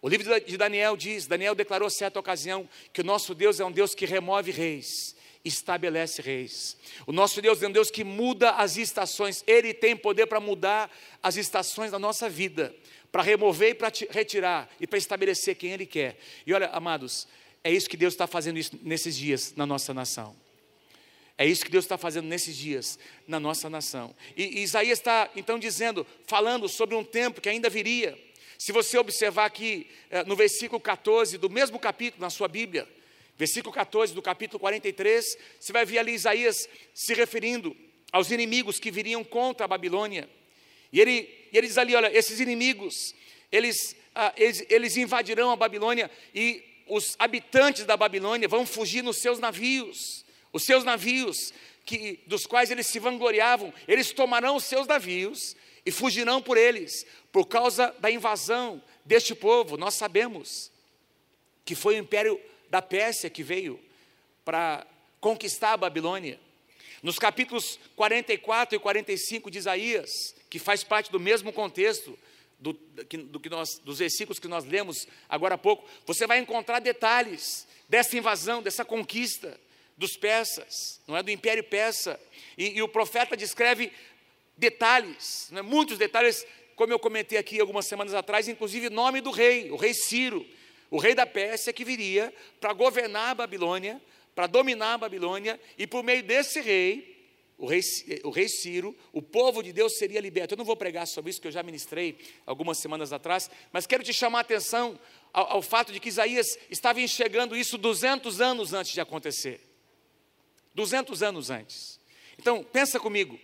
O 0.00 0.08
livro 0.08 0.40
de 0.40 0.56
Daniel 0.56 0.96
diz: 0.96 1.26
Daniel 1.26 1.54
declarou 1.54 1.88
certa 1.90 2.20
ocasião 2.20 2.68
que 2.92 3.00
o 3.00 3.04
nosso 3.04 3.34
Deus 3.34 3.60
é 3.60 3.64
um 3.64 3.72
Deus 3.72 3.94
que 3.94 4.06
remove 4.06 4.50
reis 4.50 5.16
estabelece 5.46 6.20
reis. 6.20 6.76
O 7.06 7.12
nosso 7.12 7.40
Deus 7.40 7.62
é 7.62 7.68
um 7.68 7.72
Deus 7.72 7.90
que 7.90 8.02
muda 8.02 8.50
as 8.50 8.76
estações, 8.76 9.44
Ele 9.46 9.72
tem 9.72 9.96
poder 9.96 10.26
para 10.26 10.40
mudar 10.40 10.90
as 11.22 11.36
estações 11.36 11.92
da 11.92 11.98
nossa 11.98 12.28
vida, 12.28 12.74
para 13.12 13.22
remover 13.22 13.70
e 13.70 13.74
para 13.74 13.92
retirar 14.10 14.68
e 14.80 14.86
para 14.86 14.98
estabelecer 14.98 15.54
quem 15.54 15.70
Ele 15.70 15.86
quer. 15.86 16.18
E 16.44 16.52
olha, 16.52 16.66
amados, 16.68 17.28
é 17.62 17.70
isso 17.70 17.88
que 17.88 17.96
Deus 17.96 18.14
está 18.14 18.26
fazendo 18.26 18.58
nesses 18.82 19.16
dias 19.16 19.54
na 19.56 19.64
nossa 19.64 19.94
nação. 19.94 20.34
É 21.38 21.46
isso 21.46 21.64
que 21.64 21.70
Deus 21.70 21.84
está 21.84 21.98
fazendo 21.98 22.26
nesses 22.26 22.56
dias 22.56 22.98
na 23.28 23.38
nossa 23.38 23.68
nação. 23.68 24.14
E, 24.36 24.60
e 24.60 24.62
Isaías 24.62 24.98
está 24.98 25.30
então 25.36 25.58
dizendo, 25.58 26.06
falando 26.26 26.66
sobre 26.66 26.94
um 26.94 27.04
tempo 27.04 27.40
que 27.40 27.48
ainda 27.48 27.68
viria. 27.68 28.18
Se 28.58 28.72
você 28.72 28.98
observar 28.98 29.44
aqui 29.44 29.86
eh, 30.10 30.24
no 30.24 30.34
versículo 30.34 30.80
14 30.80 31.38
do 31.38 31.50
mesmo 31.50 31.78
capítulo 31.78 32.20
na 32.20 32.30
sua 32.30 32.48
Bíblia, 32.48 32.88
versículo 33.36 33.72
14 33.72 34.14
do 34.14 34.22
capítulo 34.22 34.58
43, 34.58 35.36
você 35.60 35.72
vai 35.72 35.84
ver 35.84 35.98
ali 35.98 36.12
Isaías 36.12 36.68
se 36.94 37.14
referindo 37.14 37.76
aos 38.10 38.30
inimigos 38.30 38.78
que 38.78 38.90
viriam 38.90 39.22
contra 39.22 39.64
a 39.64 39.68
Babilônia. 39.68 40.28
E 40.92 41.00
ele, 41.00 41.28
ele 41.52 41.66
diz 41.66 41.76
ali: 41.76 41.94
olha, 41.94 42.16
esses 42.16 42.40
inimigos, 42.40 43.14
eles, 43.52 43.94
ah, 44.14 44.32
eles, 44.36 44.64
eles 44.70 44.96
invadirão 44.96 45.50
a 45.50 45.56
Babilônia 45.56 46.10
e 46.34 46.62
os 46.86 47.16
habitantes 47.18 47.84
da 47.84 47.96
Babilônia 47.96 48.48
vão 48.48 48.64
fugir 48.64 49.02
nos 49.02 49.18
seus 49.18 49.38
navios. 49.38 50.24
Os 50.52 50.64
seus 50.64 50.84
navios, 50.84 51.52
que, 51.84 52.20
dos 52.26 52.46
quais 52.46 52.70
eles 52.70 52.86
se 52.86 52.98
vangloriavam, 52.98 53.74
eles 53.86 54.12
tomarão 54.12 54.56
os 54.56 54.64
seus 54.64 54.86
navios 54.86 55.54
e 55.86 55.92
fugirão 55.92 56.42
por 56.42 56.58
eles, 56.58 57.06
por 57.30 57.46
causa 57.46 57.94
da 58.00 58.10
invasão 58.10 58.82
deste 59.04 59.36
povo. 59.36 59.76
Nós 59.76 59.94
sabemos 59.94 60.72
que 61.64 61.76
foi 61.76 61.94
o 61.94 61.98
império 61.98 62.40
da 62.68 62.82
Pérsia 62.82 63.30
que 63.30 63.44
veio 63.44 63.78
para 64.44 64.84
conquistar 65.20 65.74
a 65.74 65.76
Babilônia. 65.76 66.40
Nos 67.02 67.20
capítulos 67.20 67.78
44 67.94 68.74
e 68.74 68.80
45 68.80 69.48
de 69.48 69.58
Isaías, 69.58 70.34
que 70.50 70.58
faz 70.58 70.82
parte 70.82 71.12
do 71.12 71.20
mesmo 71.20 71.52
contexto 71.52 72.18
do, 72.58 72.72
do 72.72 73.38
que 73.38 73.48
nós, 73.48 73.78
dos 73.78 73.98
versículos 73.98 74.40
que 74.40 74.48
nós 74.48 74.64
lemos 74.64 75.06
agora 75.28 75.54
há 75.54 75.58
pouco, 75.58 75.88
você 76.04 76.26
vai 76.26 76.38
encontrar 76.38 76.80
detalhes 76.80 77.66
dessa 77.88 78.16
invasão, 78.16 78.60
dessa 78.60 78.84
conquista 78.84 79.60
dos 79.96 80.16
persas, 80.16 81.00
não 81.06 81.16
é 81.16 81.22
do 81.22 81.30
Império 81.30 81.64
Persa. 81.64 82.20
E, 82.58 82.78
e 82.78 82.82
o 82.82 82.88
profeta 82.88 83.36
descreve 83.36 83.92
detalhes, 84.56 85.50
é? 85.52 85.62
muitos 85.62 85.98
detalhes, 85.98 86.46
como 86.74 86.92
eu 86.92 86.98
comentei 86.98 87.38
aqui 87.38 87.60
algumas 87.60 87.86
semanas 87.86 88.14
atrás, 88.14 88.48
inclusive 88.48 88.90
nome 88.90 89.20
do 89.20 89.30
rei, 89.30 89.70
o 89.70 89.76
rei 89.76 89.94
Ciro, 89.94 90.46
o 90.90 90.98
rei 90.98 91.14
da 91.14 91.26
Pérsia 91.26 91.72
que 91.72 91.84
viria 91.84 92.32
para 92.60 92.72
governar 92.72 93.30
a 93.30 93.34
Babilônia, 93.34 94.00
para 94.34 94.46
dominar 94.46 94.94
a 94.94 94.98
Babilônia, 94.98 95.60
e 95.78 95.86
por 95.86 96.02
meio 96.02 96.22
desse 96.22 96.60
rei, 96.60 97.16
o 97.58 97.66
rei, 97.66 97.80
o 98.22 98.30
rei 98.30 98.48
Ciro, 98.48 98.94
o 99.12 99.22
povo 99.22 99.62
de 99.62 99.72
Deus 99.72 99.96
seria 99.96 100.20
liberto. 100.20 100.52
Eu 100.52 100.58
não 100.58 100.64
vou 100.64 100.76
pregar 100.76 101.06
sobre 101.06 101.30
isso, 101.30 101.40
que 101.40 101.48
eu 101.48 101.52
já 101.52 101.62
ministrei 101.62 102.18
algumas 102.44 102.78
semanas 102.78 103.12
atrás, 103.12 103.50
mas 103.72 103.86
quero 103.86 104.04
te 104.04 104.12
chamar 104.12 104.38
a 104.38 104.40
atenção 104.42 104.98
ao, 105.32 105.52
ao 105.52 105.62
fato 105.62 105.90
de 105.90 105.98
que 105.98 106.08
Isaías 106.08 106.46
estava 106.70 107.00
enxergando 107.00 107.56
isso 107.56 107.78
200 107.78 108.40
anos 108.42 108.74
antes 108.74 108.92
de 108.92 109.00
acontecer. 109.00 109.60
200 110.74 111.22
anos 111.22 111.48
antes. 111.48 111.98
Então, 112.38 112.62
pensa 112.62 113.00
comigo, 113.00 113.40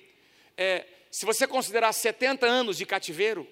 é, 0.59 0.87
se 1.13 1.27
você 1.27 1.47
considerar 1.47 1.93
70 1.93 2.47
anos 2.47 2.79
de 2.79 2.87
cativeiro, 2.87 3.47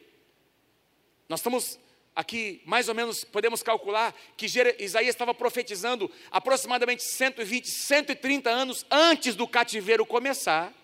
nós 1.28 1.40
estamos 1.40 1.78
aqui, 2.16 2.62
mais 2.64 2.88
ou 2.88 2.94
menos, 2.94 3.22
podemos 3.22 3.62
calcular 3.62 4.16
que 4.34 4.46
Isaías 4.46 5.14
estava 5.14 5.34
profetizando 5.34 6.10
aproximadamente 6.30 7.02
120, 7.02 7.68
130 7.68 8.48
anos 8.48 8.86
antes 8.90 9.36
do 9.36 9.46
cativeiro 9.46 10.06
começar, 10.06 10.74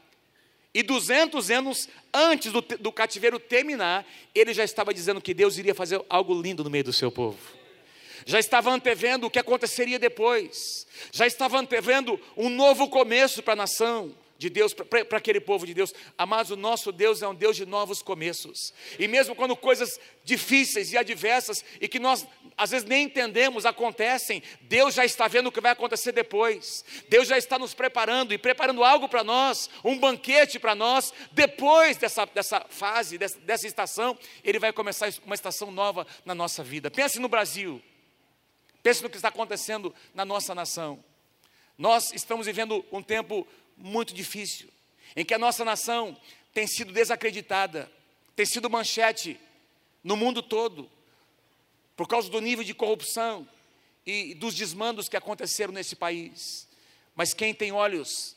e 0.75 0.83
200 0.83 1.51
anos 1.51 1.89
antes 2.13 2.53
do, 2.53 2.61
do 2.61 2.93
cativeiro 2.93 3.41
terminar, 3.41 4.07
ele 4.35 4.53
já 4.53 4.63
estava 4.63 4.93
dizendo 4.93 5.23
que 5.23 5.33
Deus 5.33 5.57
iria 5.57 5.75
fazer 5.75 6.05
algo 6.11 6.39
lindo 6.39 6.63
no 6.63 6.69
meio 6.69 6.85
do 6.85 6.93
seu 6.93 7.11
povo. 7.11 7.39
Já 8.27 8.39
estava 8.39 8.71
antevendo 8.71 9.27
o 9.27 9.31
que 9.31 9.39
aconteceria 9.39 9.99
depois, 9.99 10.87
já 11.11 11.27
estava 11.27 11.59
antevendo 11.59 12.21
um 12.37 12.51
novo 12.51 12.91
começo 12.91 13.43
para 13.43 13.55
a 13.55 13.57
nação 13.57 14.15
de 14.39 14.51
Deus, 14.51 14.75
para 14.75 15.19
aquele 15.19 15.41
povo 15.41 15.67
de 15.67 15.73
Deus. 15.73 15.95
Amados, 16.17 16.51
o 16.51 16.57
nosso 16.57 16.93
Deus 16.93 17.23
é 17.23 17.29
um 17.29 17.35
Deus 17.35 17.57
de 17.57 17.65
novos 17.65 18.03
começos. 18.03 18.73
E 18.99 19.09
mesmo 19.09 19.35
quando 19.35 19.57
coisas 19.57 19.99
difíceis 20.25 20.93
e 20.93 20.99
adversas 20.99 21.65
e 21.81 21.89
que 21.89 21.99
nós 21.99 22.27
às 22.57 22.71
vezes 22.71 22.89
nem 22.89 23.05
entendemos 23.05 23.67
acontecem, 23.67 24.43
Deus 24.63 24.95
já 24.95 25.05
está 25.05 25.29
vendo 25.29 25.49
o 25.49 25.53
que 25.53 25.61
vai 25.61 25.73
acontecer 25.73 26.13
depois. 26.13 26.85
Deus 27.09 27.29
já 27.29 27.37
está 27.37 27.59
nos 27.59 27.75
preparando 27.75 28.33
e 28.33 28.39
preparando 28.39 28.83
algo 28.83 29.09
para 29.09 29.23
nós, 29.23 29.69
um 29.85 29.99
banquete 29.99 30.59
para 30.59 30.75
nós. 30.75 31.13
Depois 31.33 31.97
dessa, 31.97 32.25
dessa 32.27 32.65
fase, 32.69 33.19
dessa, 33.19 33.39
dessa 33.41 33.67
estação, 33.67 34.19
Ele 34.43 34.59
vai 34.59 34.73
começar 34.73 35.13
uma 35.25 35.35
estação 35.35 35.71
nova 35.71 36.07
na 36.25 36.35
nossa 36.35 36.63
vida. 36.63 36.91
Pense 36.91 37.19
no 37.19 37.29
Brasil. 37.29 37.83
Pense 38.83 39.03
no 39.03 39.11
que 39.11 39.17
está 39.17 39.29
acontecendo 39.29 39.95
na 40.15 40.25
nossa 40.25 40.55
nação. 40.55 41.03
Nós 41.77 42.13
estamos 42.13 42.47
vivendo 42.47 42.85
um 42.91 43.03
tempo 43.03 43.47
muito 43.77 44.15
difícil, 44.15 44.69
em 45.15 45.25
que 45.25 45.35
a 45.35 45.39
nossa 45.39 45.65
nação 45.65 46.17
tem 46.53 46.67
sido 46.67 46.93
desacreditada, 46.93 47.91
tem 48.35 48.47
sido 48.47 48.71
manchete 48.71 49.39
no 50.03 50.17
mundo 50.17 50.43
todo, 50.43 50.91
por 51.97 52.07
causa 52.07 52.31
do 52.31 52.41
nível 52.41 52.65
de 52.65 52.75
corrupção 52.75 53.49
e 54.07 54.35
dos 54.35 54.55
desmandos 54.55 55.09
que 55.09 55.17
aconteceram 55.17 55.73
nesse 55.73 55.97
país. 55.97 56.69
Mas 57.15 57.35
quem 57.35 57.55
tem 57.55 57.73
olhos, 57.73 58.37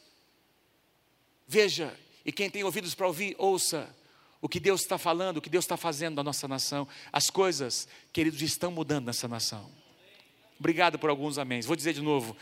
veja, 1.47 1.97
e 2.25 2.31
quem 2.31 2.49
tem 2.49 2.63
ouvidos 2.63 2.95
para 2.95 3.07
ouvir, 3.07 3.35
ouça 3.37 3.93
o 4.41 4.47
que 4.47 4.59
Deus 4.59 4.81
está 4.81 4.97
falando, 4.97 5.37
o 5.37 5.41
que 5.41 5.49
Deus 5.49 5.65
está 5.65 5.75
fazendo 5.75 6.15
na 6.15 6.23
nossa 6.23 6.47
nação. 6.47 6.87
As 7.11 7.29
coisas, 7.29 7.87
queridos, 8.13 8.41
estão 8.41 8.71
mudando 8.71 9.05
nessa 9.05 9.27
nação. 9.27 9.69
Obrigado 10.59 10.97
por 10.97 11.09
alguns 11.09 11.37
améns. 11.37 11.65
Vou 11.65 11.75
dizer 11.75 11.93
de 11.93 12.01
novo: 12.01 12.35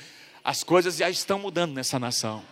as 0.43 0.63
coisas 0.63 0.97
já 0.97 1.09
estão 1.09 1.39
mudando 1.39 1.73
nessa 1.73 1.99
nação. 1.99 2.43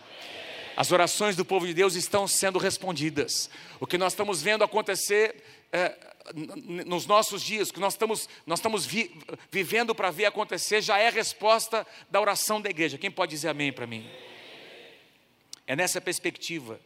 As 0.76 0.92
orações 0.92 1.34
do 1.34 1.44
povo 1.44 1.66
de 1.66 1.72
Deus 1.72 1.94
estão 1.94 2.28
sendo 2.28 2.58
respondidas. 2.58 3.48
O 3.80 3.86
que 3.86 3.96
nós 3.96 4.12
estamos 4.12 4.42
vendo 4.42 4.62
acontecer 4.62 5.42
é, 5.72 5.96
nos 6.34 7.06
nossos 7.06 7.42
dias, 7.42 7.70
que 7.70 7.80
nós 7.80 7.94
estamos, 7.94 8.28
nós 8.44 8.58
estamos 8.58 8.84
vi, 8.84 9.10
vivendo 9.50 9.94
para 9.94 10.10
ver 10.10 10.26
acontecer, 10.26 10.82
já 10.82 10.98
é 10.98 11.08
resposta 11.08 11.86
da 12.10 12.20
oração 12.20 12.60
da 12.60 12.68
igreja. 12.68 12.98
Quem 12.98 13.10
pode 13.10 13.30
dizer 13.30 13.48
amém 13.48 13.72
para 13.72 13.86
mim? 13.86 14.06
É 15.66 15.74
nessa 15.74 16.00
perspectiva 16.00 16.78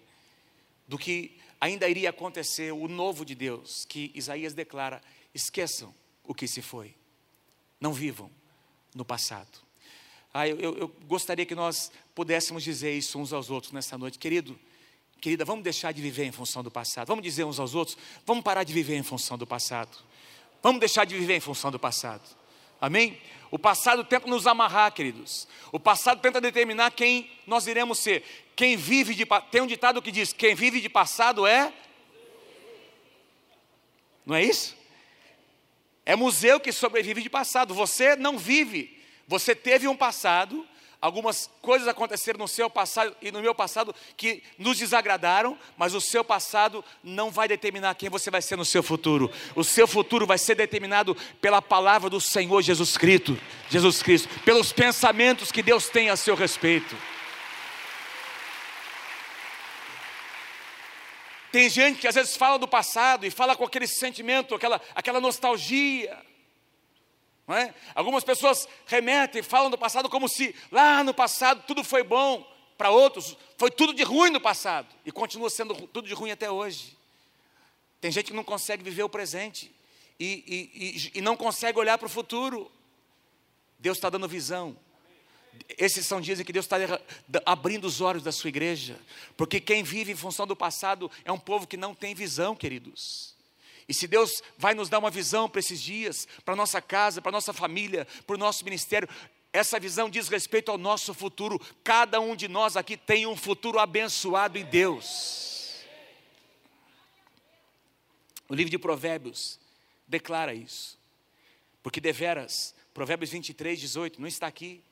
do 0.87 0.97
que 0.97 1.37
ainda 1.61 1.89
iria 1.89 2.11
acontecer, 2.11 2.73
o 2.73 2.89
novo 2.89 3.25
de 3.25 3.35
Deus, 3.35 3.85
que 3.85 4.11
Isaías 4.15 4.55
declara: 4.55 5.01
esqueçam 5.35 5.95
o 6.25 6.35
que 6.35 6.47
se 6.47 6.63
foi, 6.63 6.95
não 7.81 7.93
vivam 7.93 8.31
no 8.95 9.05
passado. 9.05 9.70
Ah, 10.33 10.47
eu, 10.47 10.59
eu, 10.61 10.79
eu 10.79 10.89
gostaria 11.09 11.45
que 11.45 11.55
nós 11.55 11.91
pudéssemos 12.15 12.63
dizer 12.63 12.97
isso 12.97 13.19
uns 13.19 13.33
aos 13.33 13.51
outros 13.51 13.73
nessa 13.73 13.99
noite, 13.99 14.19
querido. 14.19 14.59
Querida, 15.21 15.45
vamos 15.45 15.65
deixar 15.65 15.93
de 15.93 16.01
viver 16.01 16.25
em 16.25 16.33
função 16.33 16.63
do 16.63 16.71
passado. 16.71 17.09
Vamos 17.09 17.23
dizer 17.23 17.45
uns 17.45 17.59
aos 17.59 17.75
outros, 17.75 17.99
vamos 18.25 18.43
parar 18.45 18.63
de 18.63 18.73
viver 18.73 18.97
em 18.97 19.03
função 19.03 19.37
do 19.37 19.47
passado. 19.47 19.99
Vamos 20.63 20.79
deixar 20.79 21.05
de 21.05 21.19
viver 21.19 21.37
em 21.37 21.41
função 21.41 21.71
do 21.71 21.79
passado. 21.79 22.23
Amém? 22.81 23.21
O 23.51 23.59
passado 23.59 24.05
tenta 24.05 24.27
nos 24.29 24.47
amarrar, 24.47 24.93
queridos. 24.93 25.49
O 25.73 25.81
passado 25.81 26.21
tenta 26.21 26.41
determinar 26.41 26.93
quem 26.93 27.29
nós 27.47 27.67
iremos 27.67 27.99
ser. 27.99 28.25
Quem 28.55 28.77
vive 28.77 29.15
de 29.15 29.27
tem 29.51 29.61
um 29.61 29.67
ditado 29.67 30.01
que 30.01 30.13
diz: 30.13 30.33
quem 30.33 30.55
vive 30.55 30.81
de 30.81 30.89
passado 30.89 31.47
é 31.47 31.73
Não 34.25 34.37
é 34.37 34.45
isso? 34.45 34.77
É 36.07 36.15
museu 36.15 36.61
que 36.61 36.73
sobrevive 36.73 37.23
de 37.23 37.29
passado. 37.29 37.75
Você 37.75 38.15
não 38.15 38.39
vive 38.39 39.00
você 39.31 39.55
teve 39.55 39.87
um 39.87 39.95
passado, 39.95 40.67
algumas 41.01 41.49
coisas 41.63 41.87
aconteceram 41.87 42.41
no 42.41 42.49
seu 42.49 42.69
passado 42.69 43.15
e 43.23 43.31
no 43.31 43.41
meu 43.41 43.55
passado 43.55 43.95
que 44.17 44.43
nos 44.59 44.77
desagradaram, 44.77 45.57
mas 45.79 45.95
o 45.95 46.01
seu 46.01 46.25
passado 46.25 46.85
não 47.01 47.31
vai 47.31 47.47
determinar 47.47 47.95
quem 47.95 48.11
você 48.11 48.29
vai 48.29 48.43
ser 48.43 48.57
no 48.57 48.65
seu 48.65 48.83
futuro. 48.83 49.31
O 49.55 49.63
seu 49.63 49.87
futuro 49.87 50.27
vai 50.27 50.37
ser 50.37 50.57
determinado 50.57 51.17
pela 51.41 51.63
palavra 51.63 52.11
do 52.11 52.21
Senhor 52.21 52.61
Jesus 52.61 52.99
Cristo, 52.99 53.39
Jesus 53.69 54.03
Cristo, 54.03 54.29
pelos 54.41 54.73
pensamentos 54.73 55.53
que 55.53 55.63
Deus 55.63 55.89
tem 55.89 56.11
a 56.11 56.17
seu 56.17 56.35
respeito. 56.35 56.97
Tem 61.53 61.71
gente 61.71 62.01
que 62.01 62.09
às 62.09 62.17
vezes 62.17 62.37
fala 62.37 62.59
do 62.59 62.67
passado 62.67 63.25
e 63.25 63.31
fala 63.31 63.55
com 63.55 63.63
aquele 63.63 63.87
sentimento, 63.87 64.57
aquela, 64.57 64.81
aquela 64.93 65.21
nostalgia. 65.21 66.30
É? 67.57 67.75
Algumas 67.95 68.23
pessoas 68.23 68.69
remetem, 68.87 69.43
falam 69.43 69.71
do 69.71 69.79
passado 69.79 70.09
como 70.09 70.29
se 70.29 70.55
lá 70.71 71.03
no 71.03 71.13
passado 71.13 71.65
tudo 71.67 71.83
foi 71.83 72.03
bom, 72.03 72.47
para 72.79 72.91
outros 72.91 73.37
foi 73.59 73.71
tudo 73.71 73.93
de 73.93 74.03
ruim 74.03 74.31
no 74.31 74.41
passado 74.41 74.89
e 75.05 75.13
continua 75.13 75.51
sendo 75.51 75.75
tudo 75.89 76.09
de 76.09 76.15
ruim 76.15 76.31
até 76.31 76.51
hoje. 76.51 76.97
Tem 78.01 78.11
gente 78.11 78.27
que 78.27 78.33
não 78.33 78.45
consegue 78.45 78.83
viver 78.83 79.03
o 79.03 79.09
presente 79.09 79.71
e, 80.19 80.45
e, 80.47 81.17
e, 81.17 81.19
e 81.19 81.21
não 81.21 81.37
consegue 81.37 81.79
olhar 81.79 81.99
para 81.99 82.07
o 82.07 82.11
futuro. 82.11 82.71
Deus 83.79 83.99
está 83.99 84.09
dando 84.09 84.27
visão. 84.27 84.77
Esses 85.77 86.07
são 86.07 86.21
dias 86.21 86.41
em 86.41 86.45
que 86.45 86.53
Deus 86.53 86.65
está 86.65 86.77
abrindo 87.45 87.85
os 87.85 88.01
olhos 88.01 88.23
da 88.23 88.33
sua 88.33 88.49
igreja, 88.49 88.99
porque 89.37 89.61
quem 89.61 89.83
vive 89.83 90.13
em 90.13 90.17
função 90.17 90.47
do 90.47 90.57
passado 90.57 91.11
é 91.25 91.33
um 91.33 91.39
povo 91.39 91.67
que 91.67 91.77
não 91.77 91.95
tem 91.95 92.15
visão, 92.15 92.55
queridos. 92.55 93.35
E 93.91 93.93
se 93.93 94.07
Deus 94.07 94.41
vai 94.57 94.73
nos 94.73 94.89
dar 94.89 95.01
uma 95.01 95.11
visão 95.11 95.51
para 95.51 95.59
esses 95.59 95.83
dias, 95.83 96.29
para 96.45 96.55
nossa 96.55 96.81
casa, 96.81 97.21
para 97.21 97.33
nossa 97.33 97.53
família, 97.53 98.07
para 98.25 98.37
o 98.37 98.39
nosso 98.39 98.65
ministério, 98.65 99.09
essa 99.53 99.81
visão 99.81 100.09
diz 100.09 100.29
respeito 100.29 100.71
ao 100.71 100.79
nosso 100.79 101.13
futuro. 101.13 101.61
Cada 101.83 102.21
um 102.21 102.37
de 102.37 102.47
nós 102.47 102.77
aqui 102.77 102.97
tem 102.97 103.27
um 103.27 103.35
futuro 103.35 103.81
abençoado 103.81 104.57
em 104.57 104.65
Deus. 104.65 105.85
O 108.49 108.55
livro 108.55 108.71
de 108.71 108.79
Provérbios 108.79 109.59
declara 110.07 110.55
isso. 110.55 110.97
Porque 111.83 112.01
deveras, 112.01 112.73
Provérbios 112.95 113.31
23, 113.31 113.81
18, 113.81 114.21
não 114.21 114.29
está 114.29 114.47
aqui, 114.47 114.85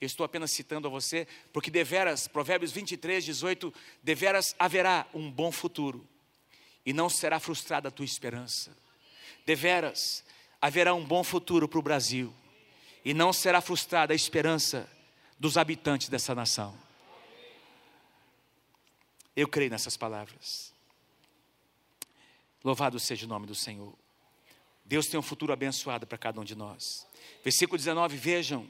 eu 0.00 0.06
estou 0.06 0.24
apenas 0.24 0.50
citando 0.50 0.88
a 0.88 0.90
você, 0.90 1.28
porque 1.52 1.70
deveras, 1.70 2.26
Provérbios 2.26 2.72
23, 2.72 3.22
18, 3.22 3.74
deveras 4.02 4.54
haverá 4.58 5.06
um 5.12 5.30
bom 5.30 5.52
futuro 5.52 6.08
e 6.86 6.92
não 6.92 7.10
será 7.10 7.40
frustrada 7.40 7.88
a 7.88 7.90
tua 7.90 8.04
esperança. 8.04 8.74
Deveras, 9.44 10.24
haverá 10.62 10.94
um 10.94 11.04
bom 11.04 11.24
futuro 11.24 11.68
para 11.68 11.80
o 11.80 11.82
Brasil 11.82 12.32
e 13.04 13.12
não 13.12 13.32
será 13.32 13.60
frustrada 13.60 14.12
a 14.12 14.16
esperança 14.16 14.88
dos 15.38 15.58
habitantes 15.58 16.08
dessa 16.08 16.34
nação. 16.34 16.78
Eu 19.34 19.48
creio 19.48 19.70
nessas 19.70 19.96
palavras. 19.96 20.72
Louvado 22.64 22.98
seja 22.98 23.26
o 23.26 23.28
nome 23.28 23.46
do 23.46 23.54
Senhor. 23.54 23.92
Deus 24.84 25.06
tem 25.06 25.18
um 25.18 25.22
futuro 25.22 25.52
abençoado 25.52 26.06
para 26.06 26.16
cada 26.16 26.40
um 26.40 26.44
de 26.44 26.54
nós. 26.54 27.06
Versículo 27.42 27.76
19: 27.76 28.16
Vejam, 28.16 28.66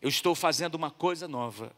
eu 0.00 0.08
estou 0.08 0.34
fazendo 0.34 0.74
uma 0.74 0.90
coisa 0.90 1.28
nova. 1.28 1.72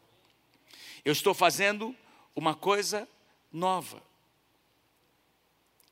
Eu 1.03 1.11
estou 1.11 1.33
fazendo 1.33 1.95
uma 2.35 2.55
coisa 2.55 3.07
nova. 3.51 4.01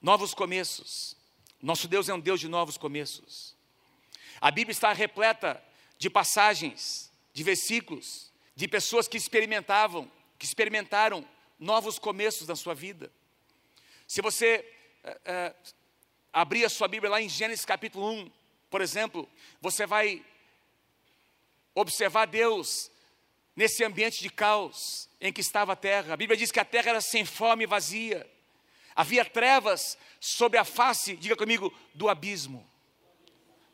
Novos 0.01 0.33
começos. 0.33 1.17
Nosso 1.61 1.87
Deus 1.87 2.07
é 2.07 2.13
um 2.13 2.19
Deus 2.19 2.39
de 2.39 2.47
novos 2.47 2.77
começos. 2.77 3.55
A 4.39 4.49
Bíblia 4.49 4.71
está 4.71 4.93
repleta 4.93 5.61
de 5.97 6.09
passagens, 6.09 7.11
de 7.33 7.43
versículos, 7.43 8.31
de 8.55 8.67
pessoas 8.67 9.07
que 9.07 9.17
experimentavam, 9.17 10.09
que 10.37 10.45
experimentaram 10.45 11.27
novos 11.59 11.99
começos 11.99 12.47
na 12.47 12.55
sua 12.55 12.73
vida. 12.73 13.11
Se 14.07 14.21
você 14.21 14.65
é, 15.03 15.19
é, 15.25 15.55
abrir 16.31 16.63
a 16.63 16.69
sua 16.69 16.87
Bíblia 16.87 17.11
lá 17.11 17.21
em 17.21 17.27
Gênesis 17.27 17.65
capítulo 17.65 18.09
1, 18.09 18.31
por 18.69 18.79
exemplo, 18.81 19.27
você 19.59 19.85
vai 19.85 20.25
observar 21.75 22.25
Deus 22.25 22.89
nesse 23.53 23.83
ambiente 23.83 24.21
de 24.21 24.29
caos 24.29 25.09
em 25.19 25.33
que 25.33 25.41
estava 25.41 25.73
a 25.73 25.75
terra. 25.75 26.13
A 26.13 26.17
Bíblia 26.17 26.37
diz 26.37 26.51
que 26.51 26.59
a 26.59 26.65
terra 26.65 26.91
era 26.91 27.01
sem 27.01 27.25
fome 27.25 27.65
e 27.65 27.67
vazia. 27.67 28.29
Havia 28.95 29.23
trevas 29.23 29.97
sobre 30.19 30.57
a 30.57 30.65
face, 30.65 31.15
diga 31.15 31.35
comigo, 31.35 31.73
do 31.93 32.09
abismo. 32.09 32.67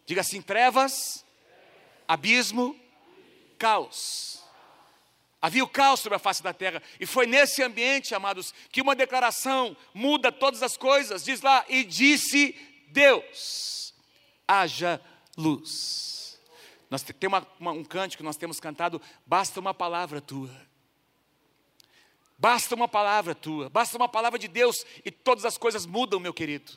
Diga 0.05 0.21
assim: 0.21 0.41
trevas, 0.41 1.25
abismo, 2.07 2.79
caos. 3.57 4.43
Havia 5.41 5.63
o 5.63 5.67
caos 5.67 5.99
sobre 5.99 6.15
a 6.15 6.19
face 6.19 6.41
da 6.41 6.53
terra, 6.53 6.81
e 6.99 7.05
foi 7.05 7.27
nesse 7.27 7.61
ambiente, 7.61 8.15
amados, 8.15 8.53
que 8.71 8.81
uma 8.81 8.95
declaração 8.95 9.77
muda 9.93 10.31
todas 10.31 10.63
as 10.63 10.75
coisas. 10.75 11.23
Diz 11.23 11.41
lá: 11.41 11.65
E 11.69 11.83
disse 11.83 12.53
Deus: 12.87 13.93
haja 14.47 15.01
luz. 15.37 16.39
Nós 16.89 17.03
tem 17.03 17.27
uma, 17.27 17.45
uma, 17.59 17.71
um 17.71 17.83
cântico 17.83 18.21
que 18.21 18.25
nós 18.25 18.37
temos 18.37 18.59
cantado, 18.59 19.01
basta 19.25 19.59
uma 19.59 19.73
palavra 19.73 20.21
tua. 20.21 20.49
Basta 22.37 22.75
uma 22.75 22.87
palavra 22.87 23.33
tua, 23.33 23.69
basta 23.69 23.95
uma 23.95 24.09
palavra 24.09 24.37
de 24.37 24.47
Deus 24.47 24.85
e 25.05 25.11
todas 25.11 25.45
as 25.45 25.57
coisas 25.57 25.85
mudam, 25.85 26.19
meu 26.19 26.33
querido. 26.33 26.71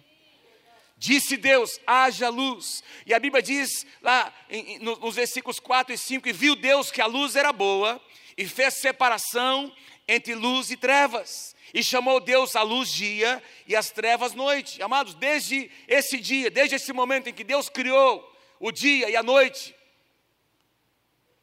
Disse 0.96 1.36
Deus: 1.36 1.80
haja 1.86 2.28
luz. 2.28 2.82
E 3.06 3.14
a 3.14 3.18
Bíblia 3.18 3.42
diz 3.42 3.86
lá 4.02 4.32
em, 4.50 4.78
nos 4.78 5.14
versículos 5.14 5.60
4 5.60 5.94
e 5.94 5.98
5: 5.98 6.28
E 6.28 6.32
viu 6.32 6.56
Deus 6.56 6.90
que 6.90 7.00
a 7.00 7.06
luz 7.06 7.36
era 7.36 7.52
boa, 7.52 8.00
e 8.36 8.46
fez 8.46 8.74
separação 8.74 9.72
entre 10.06 10.34
luz 10.34 10.70
e 10.70 10.76
trevas. 10.76 11.56
E 11.72 11.82
chamou 11.82 12.18
Deus 12.18 12.56
a 12.56 12.62
luz 12.62 12.90
dia 12.90 13.42
e 13.66 13.76
as 13.76 13.90
trevas 13.90 14.34
noite. 14.34 14.82
Amados, 14.82 15.14
desde 15.14 15.70
esse 15.86 16.18
dia, 16.18 16.50
desde 16.50 16.76
esse 16.76 16.92
momento 16.92 17.28
em 17.28 17.34
que 17.34 17.44
Deus 17.44 17.68
criou 17.68 18.34
o 18.58 18.72
dia 18.72 19.10
e 19.10 19.16
a 19.16 19.22
noite, 19.22 19.74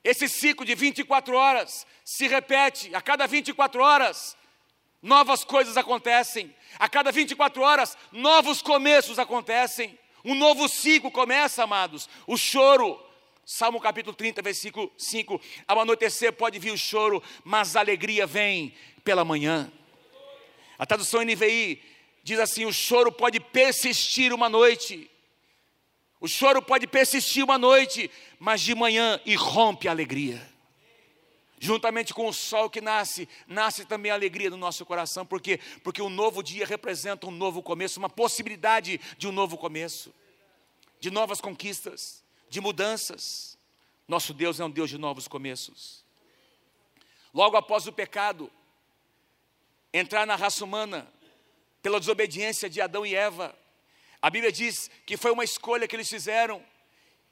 esse 0.06 0.30
ciclo 0.30 0.64
de 0.64 0.76
24 0.76 1.36
horas 1.36 1.86
se 2.04 2.28
repete, 2.28 2.94
a 2.94 3.02
cada 3.02 3.26
24 3.26 3.82
horas, 3.82 4.38
novas 5.02 5.44
coisas 5.44 5.76
acontecem, 5.78 6.56
a 6.78 6.88
cada 6.88 7.12
24 7.12 7.60
horas, 7.64 7.98
novos 8.12 8.62
começos 8.62 9.18
acontecem, 9.18 9.98
um 10.24 10.36
novo 10.36 10.70
ciclo 10.70 11.10
começa, 11.10 11.64
amados. 11.64 12.08
O 12.28 12.38
choro, 12.38 13.04
Salmo 13.44 13.82
capítulo 13.82 14.16
30, 14.16 14.44
versículo 14.44 14.92
5: 14.96 15.42
Ao 15.68 15.80
anoitecer 15.80 16.32
pode 16.34 16.60
vir 16.60 16.72
o 16.72 16.78
choro, 16.78 17.22
mas 17.44 17.76
a 17.76 17.80
alegria 17.80 18.28
vem 18.28 18.76
pela 19.04 19.26
manhã. 19.26 19.72
A 20.78 20.86
tradução 20.86 21.24
NVI 21.24 21.82
diz 22.24 22.40
assim: 22.40 22.66
o 22.66 22.74
choro 22.74 23.12
pode 23.12 23.40
persistir 23.40 24.32
uma 24.32 24.50
noite. 24.50 25.10
O 26.20 26.28
choro 26.28 26.62
pode 26.62 26.88
persistir 26.88 27.44
uma 27.44 27.58
noite, 27.58 28.10
mas 28.40 28.62
de 28.62 28.74
manhã 28.74 29.20
irrompe 29.26 29.88
a 29.88 29.92
alegria. 29.92 30.42
Juntamente 31.60 32.14
com 32.14 32.28
o 32.28 32.34
sol 32.34 32.70
que 32.70 32.82
nasce, 32.82 33.28
nasce 33.48 33.86
também 33.86 34.12
a 34.12 34.16
alegria 34.16 34.50
do 34.50 34.58
nosso 34.58 34.86
coração, 34.86 35.26
porque 35.26 35.60
porque 35.84 36.02
um 36.02 36.10
novo 36.10 36.44
dia 36.44 36.66
representa 36.66 37.28
um 37.28 37.32
novo 37.32 37.64
começo, 37.64 38.00
uma 38.00 38.10
possibilidade 38.10 39.00
de 39.18 39.28
um 39.28 39.32
novo 39.32 39.58
começo, 39.58 40.14
de 41.00 41.10
novas 41.10 41.40
conquistas 41.40 42.26
de 42.50 42.62
mudanças. 42.62 43.58
Nosso 44.08 44.34
Deus 44.34 44.60
é 44.60 44.66
um 44.66 44.70
Deus 44.70 44.90
de 44.90 44.98
novos 44.98 45.28
começos. 45.28 46.06
Logo 47.34 47.58
após 47.58 47.86
o 47.88 47.92
pecado, 47.92 48.50
entrar 49.94 50.26
na 50.26 50.36
raça 50.36 50.64
humana, 50.64 51.12
pela 51.82 52.00
desobediência 52.00 52.70
de 52.70 52.80
Adão 52.80 53.06
e 53.06 53.14
Eva, 53.14 53.54
a 54.26 54.30
Bíblia 54.32 54.52
diz 54.52 54.90
que 55.06 55.18
foi 55.18 55.30
uma 55.30 55.44
escolha 55.44 55.88
que 55.88 55.96
eles 55.96 56.10
fizeram, 56.10 56.60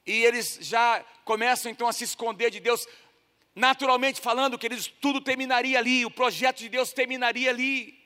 e 0.05 0.11
eles 0.11 0.59
já 0.61 1.03
começam 1.25 1.71
então 1.71 1.87
a 1.87 1.91
se 1.91 2.03
esconder 2.03 2.51
de 2.51 2.59
Deus, 2.59 2.87
naturalmente 3.55 4.21
falando 4.21 4.59
que 4.59 4.69
tudo 5.01 5.19
terminaria 5.19 5.79
ali, 5.79 6.05
o 6.05 6.11
projeto 6.11 6.59
de 6.59 6.69
Deus 6.69 6.93
terminaria 6.93 7.49
ali. 7.49 7.99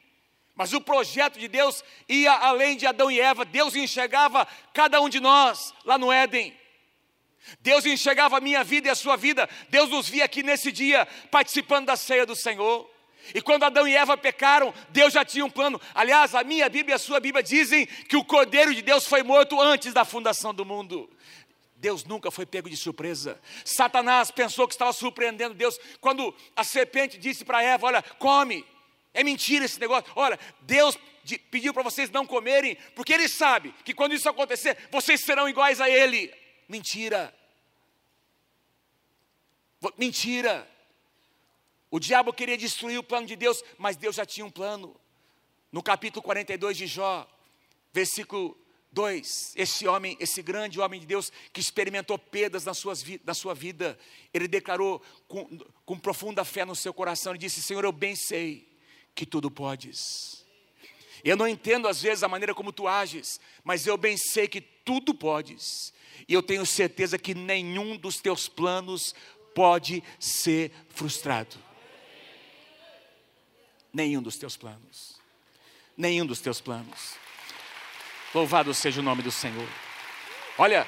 Mas 0.55 0.71
o 0.71 0.79
projeto 0.79 1.37
de 1.37 1.49
Deus 1.49 1.83
ia 2.07 2.31
além 2.31 2.77
de 2.77 2.87
Adão 2.87 3.11
e 3.11 3.19
Eva, 3.19 3.43
Deus 3.43 3.75
enxergava 3.75 4.47
cada 4.73 5.01
um 5.01 5.09
de 5.09 5.19
nós 5.19 5.73
lá 5.83 5.97
no 5.97 6.09
Éden. 6.09 6.57
Deus 7.59 7.85
enxergava 7.85 8.37
a 8.37 8.41
minha 8.41 8.63
vida 8.63 8.87
e 8.87 8.91
a 8.91 8.95
sua 8.95 9.17
vida. 9.17 9.49
Deus 9.67 9.89
nos 9.89 10.07
via 10.07 10.23
aqui 10.23 10.41
nesse 10.41 10.71
dia 10.71 11.05
participando 11.29 11.87
da 11.87 11.97
ceia 11.97 12.25
do 12.25 12.37
Senhor. 12.37 12.89
E 13.33 13.41
quando 13.41 13.63
Adão 13.63 13.87
e 13.87 13.95
Eva 13.95 14.17
pecaram, 14.17 14.73
Deus 14.89 15.13
já 15.13 15.23
tinha 15.23 15.45
um 15.45 15.49
plano. 15.49 15.79
Aliás, 15.93 16.33
a 16.35 16.43
minha 16.43 16.67
Bíblia 16.69 16.93
e 16.93 16.95
a 16.95 16.99
sua 16.99 17.19
Bíblia 17.19 17.43
dizem 17.43 17.85
que 17.85 18.15
o 18.15 18.23
Cordeiro 18.23 18.73
de 18.73 18.81
Deus 18.81 19.05
foi 19.05 19.23
morto 19.23 19.59
antes 19.59 19.93
da 19.93 20.05
fundação 20.05 20.53
do 20.53 20.65
mundo. 20.65 21.09
Deus 21.75 22.03
nunca 22.03 22.31
foi 22.31 22.45
pego 22.45 22.69
de 22.69 22.75
surpresa. 22.75 23.39
Satanás 23.63 24.31
pensou 24.31 24.67
que 24.67 24.73
estava 24.73 24.91
surpreendendo 24.91 25.53
Deus 25.53 25.79
quando 26.01 26.33
a 26.55 26.63
serpente 26.63 27.17
disse 27.17 27.45
para 27.45 27.61
Eva: 27.61 27.87
Olha, 27.87 28.01
come. 28.17 28.65
É 29.13 29.23
mentira 29.23 29.65
esse 29.65 29.79
negócio. 29.79 30.11
Olha, 30.15 30.39
Deus 30.61 30.97
pediu 31.49 31.73
para 31.73 31.83
vocês 31.83 32.09
não 32.09 32.25
comerem, 32.25 32.75
porque 32.95 33.13
Ele 33.13 33.27
sabe 33.27 33.73
que 33.83 33.93
quando 33.93 34.13
isso 34.13 34.29
acontecer, 34.29 34.77
vocês 34.91 35.21
serão 35.21 35.49
iguais 35.49 35.81
a 35.81 35.89
Ele. 35.89 36.31
Mentira. 36.67 37.33
Mentira. 39.97 40.67
O 41.89 41.99
diabo 41.99 42.33
queria 42.33 42.57
destruir 42.57 42.97
o 42.97 43.03
plano 43.03 43.27
de 43.27 43.35
Deus, 43.35 43.63
mas 43.77 43.95
Deus 43.95 44.15
já 44.15 44.25
tinha 44.25 44.45
um 44.45 44.51
plano. 44.51 44.95
No 45.71 45.81
capítulo 45.81 46.21
42 46.21 46.77
de 46.77 46.87
Jó, 46.87 47.27
versículo 47.93 48.57
2, 48.91 49.53
esse 49.55 49.87
homem, 49.87 50.17
esse 50.19 50.41
grande 50.41 50.79
homem 50.79 50.99
de 50.99 51.05
Deus 51.05 51.31
que 51.53 51.59
experimentou 51.59 52.17
perdas 52.17 52.65
na, 52.65 52.73
suas, 52.73 53.03
na 53.23 53.33
sua 53.33 53.53
vida, 53.53 53.97
ele 54.33 54.47
declarou 54.47 55.01
com, 55.27 55.45
com 55.85 55.99
profunda 55.99 56.43
fé 56.43 56.65
no 56.65 56.75
seu 56.75 56.93
coração, 56.93 57.31
ele 57.31 57.39
disse: 57.39 57.61
Senhor, 57.61 57.83
eu 57.83 57.91
bem 57.91 58.15
sei 58.15 58.67
que 59.13 59.25
tudo 59.25 59.49
podes. 59.49 60.45
Eu 61.23 61.35
não 61.35 61.47
entendo 61.47 61.87
às 61.87 62.01
vezes 62.01 62.23
a 62.23 62.27
maneira 62.27 62.53
como 62.53 62.71
tu 62.71 62.87
ages, 62.87 63.39
mas 63.63 63.87
eu 63.87 63.97
bem 63.97 64.15
sei 64.17 64.47
que 64.47 64.61
tudo 64.61 65.13
podes. 65.13 65.93
E 66.27 66.33
eu 66.33 66.43
tenho 66.43 66.65
certeza 66.65 67.17
que 67.17 67.33
nenhum 67.33 67.97
dos 67.97 68.17
teus 68.17 68.47
planos 68.47 69.13
pode 69.53 70.03
ser 70.19 70.71
frustrado. 70.89 71.66
Nenhum 73.97 74.21
dos 74.21 74.37
teus 74.37 74.55
planos. 74.55 75.19
Nenhum 75.97 76.23
dos 76.23 76.39
teus 76.39 76.61
planos. 76.61 77.15
Louvado 78.31 78.71
seja 78.71 78.99
o 78.99 79.03
nome 79.03 79.23
do 79.23 79.31
Senhor. 79.31 79.67
Olha, 80.55 80.87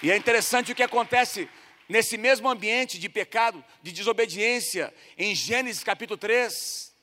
e 0.00 0.08
é 0.08 0.16
interessante 0.16 0.70
o 0.70 0.74
que 0.76 0.84
acontece 0.84 1.48
nesse 1.88 2.16
mesmo 2.16 2.48
ambiente 2.48 2.96
de 2.96 3.08
pecado, 3.08 3.64
de 3.82 3.90
desobediência, 3.90 4.94
em 5.18 5.34
Gênesis 5.34 5.82
capítulo 5.82 6.16
3, 6.16 6.94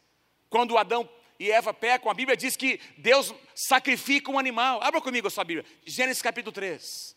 quando 0.50 0.78
Adão 0.78 1.10
e 1.38 1.52
Eva 1.52 1.74
pecam, 1.74 2.10
a 2.10 2.14
Bíblia 2.14 2.38
diz 2.38 2.56
que 2.56 2.80
Deus 2.98 3.36
sacrifica 3.54 4.32
um 4.32 4.40
animal. 4.40 4.82
Abra 4.82 5.02
comigo 5.02 5.28
a 5.28 5.30
sua 5.30 5.44
Bíblia, 5.44 5.66
Gênesis 5.86 6.24
capítulo 6.24 6.54
3. 6.54 7.14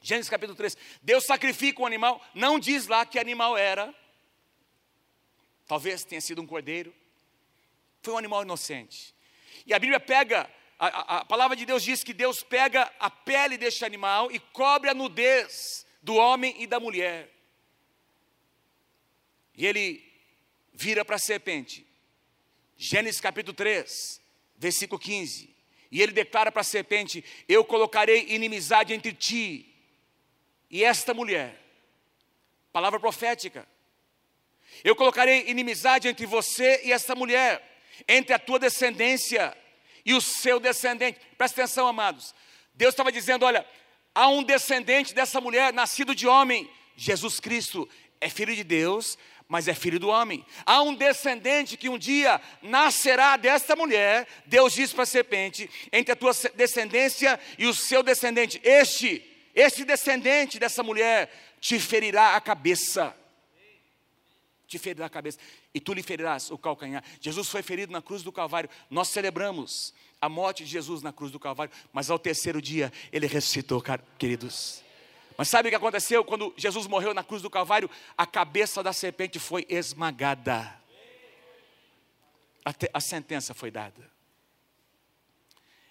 Gênesis 0.00 0.30
capítulo 0.30 0.56
3. 0.56 0.76
Deus 1.02 1.24
sacrifica 1.24 1.82
um 1.82 1.86
animal, 1.86 2.24
não 2.32 2.56
diz 2.56 2.86
lá 2.86 3.04
que 3.04 3.18
animal 3.18 3.56
era. 3.56 3.92
Talvez 5.66 6.04
tenha 6.04 6.20
sido 6.20 6.40
um 6.40 6.46
cordeiro. 6.46 6.94
Foi 8.02 8.14
um 8.14 8.18
animal 8.18 8.42
inocente. 8.42 9.14
E 9.66 9.74
a 9.74 9.78
Bíblia 9.78 9.98
pega, 9.98 10.48
a, 10.78 10.86
a, 10.86 11.18
a 11.18 11.24
palavra 11.24 11.56
de 11.56 11.66
Deus 11.66 11.82
diz 11.82 12.04
que 12.04 12.12
Deus 12.12 12.42
pega 12.42 12.90
a 13.00 13.10
pele 13.10 13.58
deste 13.58 13.84
animal 13.84 14.30
e 14.30 14.38
cobre 14.38 14.90
a 14.90 14.94
nudez 14.94 15.84
do 16.02 16.14
homem 16.14 16.54
e 16.62 16.66
da 16.66 16.78
mulher. 16.78 17.30
E 19.56 19.66
ele 19.66 20.04
vira 20.72 21.04
para 21.04 21.16
a 21.16 21.18
serpente. 21.18 21.86
Gênesis 22.76 23.20
capítulo 23.20 23.54
3, 23.54 24.20
versículo 24.56 25.00
15. 25.00 25.56
E 25.90 26.02
ele 26.02 26.12
declara 26.12 26.52
para 26.52 26.60
a 26.60 26.64
serpente: 26.64 27.24
Eu 27.48 27.64
colocarei 27.64 28.26
inimizade 28.28 28.92
entre 28.92 29.12
ti 29.12 29.74
e 30.70 30.84
esta 30.84 31.14
mulher. 31.14 31.60
Palavra 32.72 33.00
profética. 33.00 33.66
Eu 34.84 34.96
colocarei 34.96 35.48
inimizade 35.48 36.08
entre 36.08 36.26
você 36.26 36.80
e 36.84 36.92
esta 36.92 37.14
mulher, 37.14 37.62
entre 38.06 38.34
a 38.34 38.38
tua 38.38 38.58
descendência 38.58 39.56
e 40.04 40.14
o 40.14 40.20
seu 40.20 40.60
descendente. 40.60 41.18
Presta 41.36 41.62
atenção, 41.62 41.88
amados. 41.88 42.34
Deus 42.74 42.92
estava 42.92 43.10
dizendo: 43.10 43.44
olha, 43.44 43.66
há 44.14 44.28
um 44.28 44.42
descendente 44.42 45.14
dessa 45.14 45.40
mulher, 45.40 45.72
nascido 45.72 46.14
de 46.14 46.26
homem, 46.26 46.70
Jesus 46.96 47.40
Cristo, 47.40 47.88
é 48.20 48.28
filho 48.28 48.54
de 48.54 48.64
Deus, 48.64 49.18
mas 49.48 49.68
é 49.68 49.74
filho 49.74 50.00
do 50.00 50.08
homem. 50.08 50.44
Há 50.64 50.82
um 50.82 50.94
descendente 50.94 51.76
que 51.76 51.88
um 51.88 51.98
dia 51.98 52.40
nascerá 52.62 53.36
desta 53.36 53.76
mulher. 53.76 54.26
Deus 54.46 54.72
diz 54.72 54.92
para 54.92 55.04
a 55.04 55.06
serpente: 55.06 55.68
entre 55.92 56.12
a 56.12 56.16
tua 56.16 56.32
descendência 56.54 57.38
e 57.58 57.66
o 57.66 57.74
seu 57.74 58.02
descendente, 58.02 58.60
este 58.62 59.32
esse 59.56 59.86
descendente 59.86 60.58
dessa 60.58 60.82
mulher 60.82 61.32
te 61.58 61.80
ferirá 61.80 62.36
a 62.36 62.40
cabeça. 62.42 63.16
Te 64.66 64.78
ferirá 64.78 65.06
a 65.06 65.10
cabeça. 65.10 65.38
E 65.72 65.80
tu 65.80 65.92
lhe 65.94 66.02
ferirás 66.02 66.50
o 66.50 66.58
calcanhar. 66.58 67.02
Jesus 67.20 67.48
foi 67.48 67.62
ferido 67.62 67.92
na 67.92 68.02
cruz 68.02 68.22
do 68.22 68.32
Calvário. 68.32 68.68
Nós 68.90 69.08
celebramos 69.08 69.94
a 70.20 70.28
morte 70.28 70.64
de 70.64 70.70
Jesus 70.70 71.02
na 71.02 71.12
cruz 71.12 71.30
do 71.30 71.38
Calvário. 71.38 71.72
Mas 71.92 72.10
ao 72.10 72.18
terceiro 72.18 72.60
dia, 72.60 72.92
ele 73.12 73.26
ressuscitou, 73.26 73.82
queridos. 74.18 74.82
Mas 75.36 75.48
sabe 75.48 75.68
o 75.68 75.70
que 75.70 75.76
aconteceu 75.76 76.24
quando 76.24 76.52
Jesus 76.56 76.86
morreu 76.86 77.12
na 77.12 77.22
cruz 77.22 77.42
do 77.42 77.50
Calvário? 77.50 77.90
A 78.16 78.26
cabeça 78.26 78.82
da 78.82 78.92
serpente 78.92 79.38
foi 79.38 79.66
esmagada. 79.68 80.80
A, 82.64 82.74
a 82.94 83.00
sentença 83.00 83.54
foi 83.54 83.70
dada. 83.70 84.10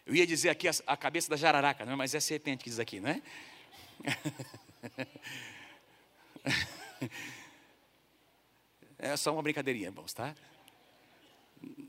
Eu 0.06 0.14
ia 0.16 0.28
dizer 0.28 0.50
aqui 0.50 0.68
a, 0.68 0.72
a 0.86 0.98
cabeça 0.98 1.30
da 1.30 1.36
jararaca, 1.36 1.86
não, 1.86 1.94
é? 1.94 1.96
mas 1.96 2.14
é 2.14 2.20
serpente 2.20 2.64
que 2.64 2.70
diz 2.70 2.80
aqui, 2.80 3.00
não 3.00 3.10
é? 3.10 3.22
É 9.06 9.18
só 9.18 9.32
uma 9.32 9.42
brincadeirinha, 9.42 9.88
irmãos, 9.88 10.14
tá? 10.14 10.36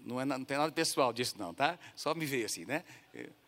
Não, 0.05 0.20
é, 0.20 0.24
não 0.24 0.44
tem 0.44 0.57
nada 0.57 0.70
pessoal 0.72 1.12
disso, 1.12 1.37
não, 1.38 1.52
tá? 1.52 1.79
Só 1.94 2.14
me 2.14 2.26
veio 2.26 2.46
assim, 2.46 2.64
né? 2.64 2.85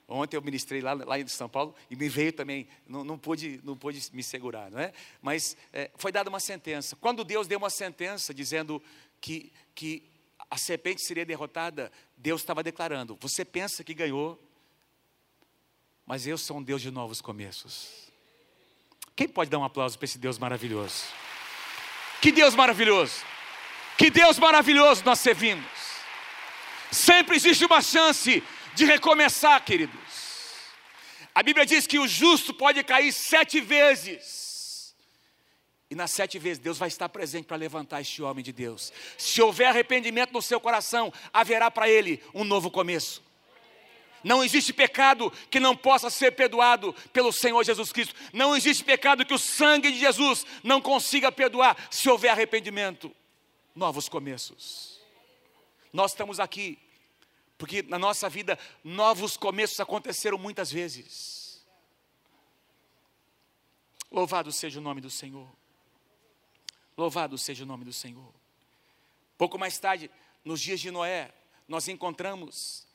Ontem 0.09 0.37
eu 0.37 0.43
ministrei 0.43 0.81
lá, 0.81 0.95
lá 0.95 1.19
em 1.19 1.27
São 1.29 1.49
Paulo 1.49 1.75
e 1.91 1.97
me 1.97 2.09
veio 2.09 2.33
também, 2.33 2.67
não, 2.87 3.05
não, 3.05 3.19
pude, 3.19 3.61
não 3.63 3.77
pude 3.77 4.03
me 4.15 4.23
segurar, 4.23 4.71
não 4.71 4.79
é? 4.81 4.93
Mas 5.21 5.55
é, 5.71 5.91
foi 5.97 6.11
dada 6.11 6.31
uma 6.31 6.41
sentença. 6.41 6.97
Quando 6.97 7.23
Deus 7.23 7.47
deu 7.47 7.59
uma 7.59 7.69
sentença 7.69 8.33
dizendo 8.33 8.83
que, 9.21 9.53
que 9.75 10.03
a 10.51 10.57
serpente 10.57 11.03
seria 11.03 11.27
derrotada, 11.27 11.93
Deus 12.17 12.41
estava 12.41 12.63
declarando: 12.63 13.19
Você 13.21 13.45
pensa 13.45 13.85
que 13.85 13.93
ganhou, 13.93 14.43
mas 16.07 16.27
eu 16.27 16.39
sou 16.39 16.57
um 16.57 16.63
Deus 16.63 16.81
de 16.81 16.91
novos 16.91 17.21
começos. 17.21 18.09
Quem 19.15 19.29
pode 19.29 19.51
dar 19.51 19.59
um 19.59 19.65
aplauso 19.65 19.99
para 19.99 20.07
esse 20.07 20.17
Deus 20.17 20.39
maravilhoso? 20.39 21.05
Que 22.23 22.33
Deus 22.33 22.55
maravilhoso! 22.55 23.28
Que 23.99 24.11
Deus 24.11 24.39
maravilhoso 24.39 25.03
nós 25.05 25.19
servimos. 25.19 25.67
Sempre 26.93 27.35
existe 27.35 27.65
uma 27.65 27.83
chance 27.83 28.45
de 28.77 28.85
recomeçar, 28.85 29.61
queridos. 29.65 29.99
A 31.35 31.43
Bíblia 31.43 31.67
diz 31.67 31.85
que 31.85 31.99
o 31.99 32.07
justo 32.07 32.55
pode 32.55 32.83
cair 32.85 33.13
sete 33.13 33.61
vezes. 33.61 34.95
E 35.91 35.97
nas 35.97 36.13
sete 36.13 36.39
vezes 36.39 36.61
Deus 36.61 36.79
vai 36.79 36.87
estar 36.87 37.09
presente 37.09 37.47
para 37.47 37.57
levantar 37.57 38.01
este 38.01 38.23
homem 38.23 38.45
de 38.45 38.53
Deus. 38.53 38.93
Se 39.17 39.43
houver 39.43 39.67
arrependimento 39.67 40.33
no 40.33 40.41
seu 40.41 40.61
coração, 40.61 41.13
haverá 41.33 41.69
para 41.69 41.89
ele 41.89 42.23
um 42.33 42.45
novo 42.45 42.71
começo. 42.71 43.21
Não 44.23 44.45
existe 44.45 44.73
pecado 44.73 45.33
que 45.51 45.59
não 45.59 45.75
possa 45.77 46.09
ser 46.09 46.33
perdoado 46.33 46.95
pelo 47.13 47.33
Senhor 47.33 47.65
Jesus 47.65 47.91
Cristo. 47.91 48.15
Não 48.33 48.57
existe 48.57 48.85
pecado 48.85 49.25
que 49.25 49.35
o 49.35 49.39
sangue 49.39 49.91
de 49.91 49.99
Jesus 49.99 50.47
não 50.63 50.81
consiga 50.81 51.33
perdoar 51.33 51.77
se 51.91 52.09
houver 52.09 52.31
arrependimento 52.31 53.13
novos 53.79 54.09
começos. 54.09 55.01
Nós 55.93 56.11
estamos 56.11 56.41
aqui 56.41 56.79
porque 57.57 57.83
na 57.83 57.99
nossa 57.99 58.29
vida 58.29 58.59
novos 58.85 59.37
começos 59.37 59.79
aconteceram 59.81 60.37
muitas 60.37 60.71
vezes. 60.71 61.65
Louvado 64.11 64.51
seja 64.53 64.81
o 64.81 64.83
nome 64.83 65.01
do 65.01 65.11
Senhor. 65.11 65.49
Louvado 66.97 67.39
seja 67.39 67.63
o 67.63 67.67
nome 67.67 67.85
do 67.85 67.93
Senhor. 67.93 68.35
Pouco 69.37 69.57
mais 69.57 69.79
tarde, 69.79 70.11
nos 70.45 70.61
dias 70.61 70.81
de 70.81 70.91
Noé, 70.91 71.33
nós 71.69 71.87
encontramos 71.87 72.87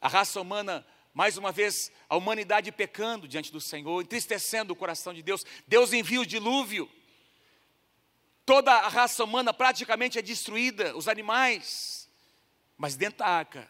a 0.00 0.08
raça 0.08 0.40
humana, 0.40 0.86
mais 1.12 1.36
uma 1.36 1.52
vez, 1.52 1.92
a 2.08 2.16
humanidade 2.16 2.72
pecando 2.72 3.28
diante 3.28 3.52
do 3.52 3.60
Senhor, 3.60 4.00
entristecendo 4.00 4.72
o 4.72 4.76
coração 4.76 5.12
de 5.12 5.22
Deus. 5.22 5.44
Deus 5.66 5.92
envia 5.92 6.20
o 6.20 6.26
dilúvio 6.26 6.90
toda 8.44 8.72
a 8.72 8.88
raça 8.88 9.22
humana 9.24 9.52
praticamente 9.52 10.18
é 10.18 10.22
destruída, 10.22 10.96
os 10.96 11.08
animais. 11.08 12.08
Mas 12.76 12.96
dentro 12.96 13.18
da 13.18 13.26
arca 13.26 13.68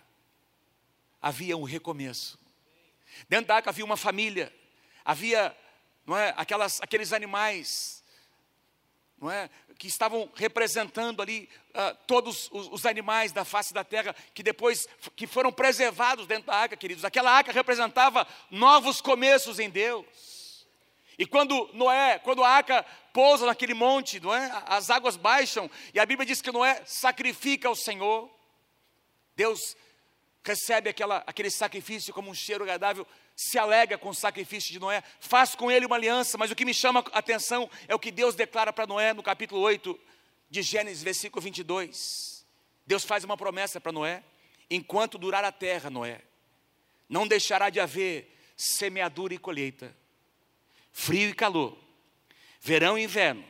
havia 1.21 1.57
um 1.57 1.65
recomeço. 1.65 2.39
Dentro 3.29 3.47
da 3.49 3.57
arca 3.57 3.71
havia 3.71 3.85
uma 3.85 3.97
família, 3.97 4.53
havia 5.05 5.57
não 6.07 6.17
é, 6.17 6.35
aquelas, 6.37 6.81
aqueles 6.81 7.13
animais 7.13 8.03
não 9.21 9.31
é, 9.31 9.51
que 9.79 9.87
estavam 9.87 10.31
representando 10.35 11.21
ali 11.21 11.49
uh, 11.71 11.97
todos 12.07 12.49
os, 12.51 12.69
os, 12.73 12.87
animais 12.87 13.33
da 13.33 13.45
face 13.45 13.73
da 13.75 13.85
terra, 13.85 14.17
que 14.35 14.43
depois 14.43 14.89
que 15.15 15.27
foram 15.27 15.53
preservados 15.53 16.27
dentro 16.27 16.47
da 16.47 16.57
arca, 16.57 16.77
queridos. 16.77 17.05
Aquela 17.05 17.31
arca 17.31 17.53
representava 17.53 18.27
novos 18.51 19.01
começos 19.01 19.59
em 19.59 19.69
Deus. 19.69 20.07
E 21.21 21.27
quando 21.27 21.69
Noé, 21.75 22.19
quando 22.19 22.43
a 22.43 22.49
arca 22.49 22.83
pousa 23.13 23.45
naquele 23.45 23.75
monte, 23.75 24.19
não 24.19 24.35
é? 24.35 24.51
as 24.65 24.89
águas 24.89 25.19
baixam, 25.19 25.71
e 25.93 26.01
a 26.01 26.07
Bíblia 26.07 26.25
diz 26.25 26.41
que 26.41 26.51
Noé 26.51 26.83
sacrifica 26.87 27.69
ao 27.69 27.77
Senhor, 27.77 28.31
Deus 29.37 29.77
recebe 30.43 30.89
aquela, 30.89 31.23
aquele 31.27 31.51
sacrifício 31.51 32.15
como 32.15 32.31
um 32.31 32.35
cheiro 32.35 32.65
agradável, 32.65 33.07
se 33.37 33.59
alega 33.59 33.99
com 33.99 34.09
o 34.09 34.15
sacrifício 34.15 34.73
de 34.73 34.79
Noé, 34.79 35.03
faz 35.21 35.55
com 35.55 35.71
ele 35.71 35.85
uma 35.85 35.97
aliança, 35.97 36.39
mas 36.39 36.51
o 36.51 36.57
que 36.57 36.65
me 36.65 36.73
chama 36.73 37.05
a 37.13 37.19
atenção 37.19 37.69
é 37.87 37.95
o 37.95 37.99
que 37.99 38.11
Deus 38.11 38.35
declara 38.35 38.73
para 38.73 38.87
Noé 38.87 39.13
no 39.13 39.23
capítulo 39.23 39.61
8 39.61 40.01
de 40.49 40.63
Gênesis, 40.63 41.03
versículo 41.03 41.43
22. 41.43 42.47
Deus 42.87 43.05
faz 43.05 43.25
uma 43.25 43.37
promessa 43.37 43.79
para 43.79 43.93
Noé: 43.93 44.25
enquanto 44.71 45.19
durar 45.19 45.45
a 45.45 45.53
terra, 45.53 45.91
Noé, 45.91 46.23
não 47.07 47.29
deixará 47.29 47.69
de 47.69 47.79
haver 47.79 48.35
semeadura 48.57 49.35
e 49.35 49.39
colheita 49.39 50.00
frio 50.93 51.31
e 51.31 51.35
calor, 51.35 51.77
verão 52.61 52.99
e 52.99 53.05
inverno, 53.05 53.45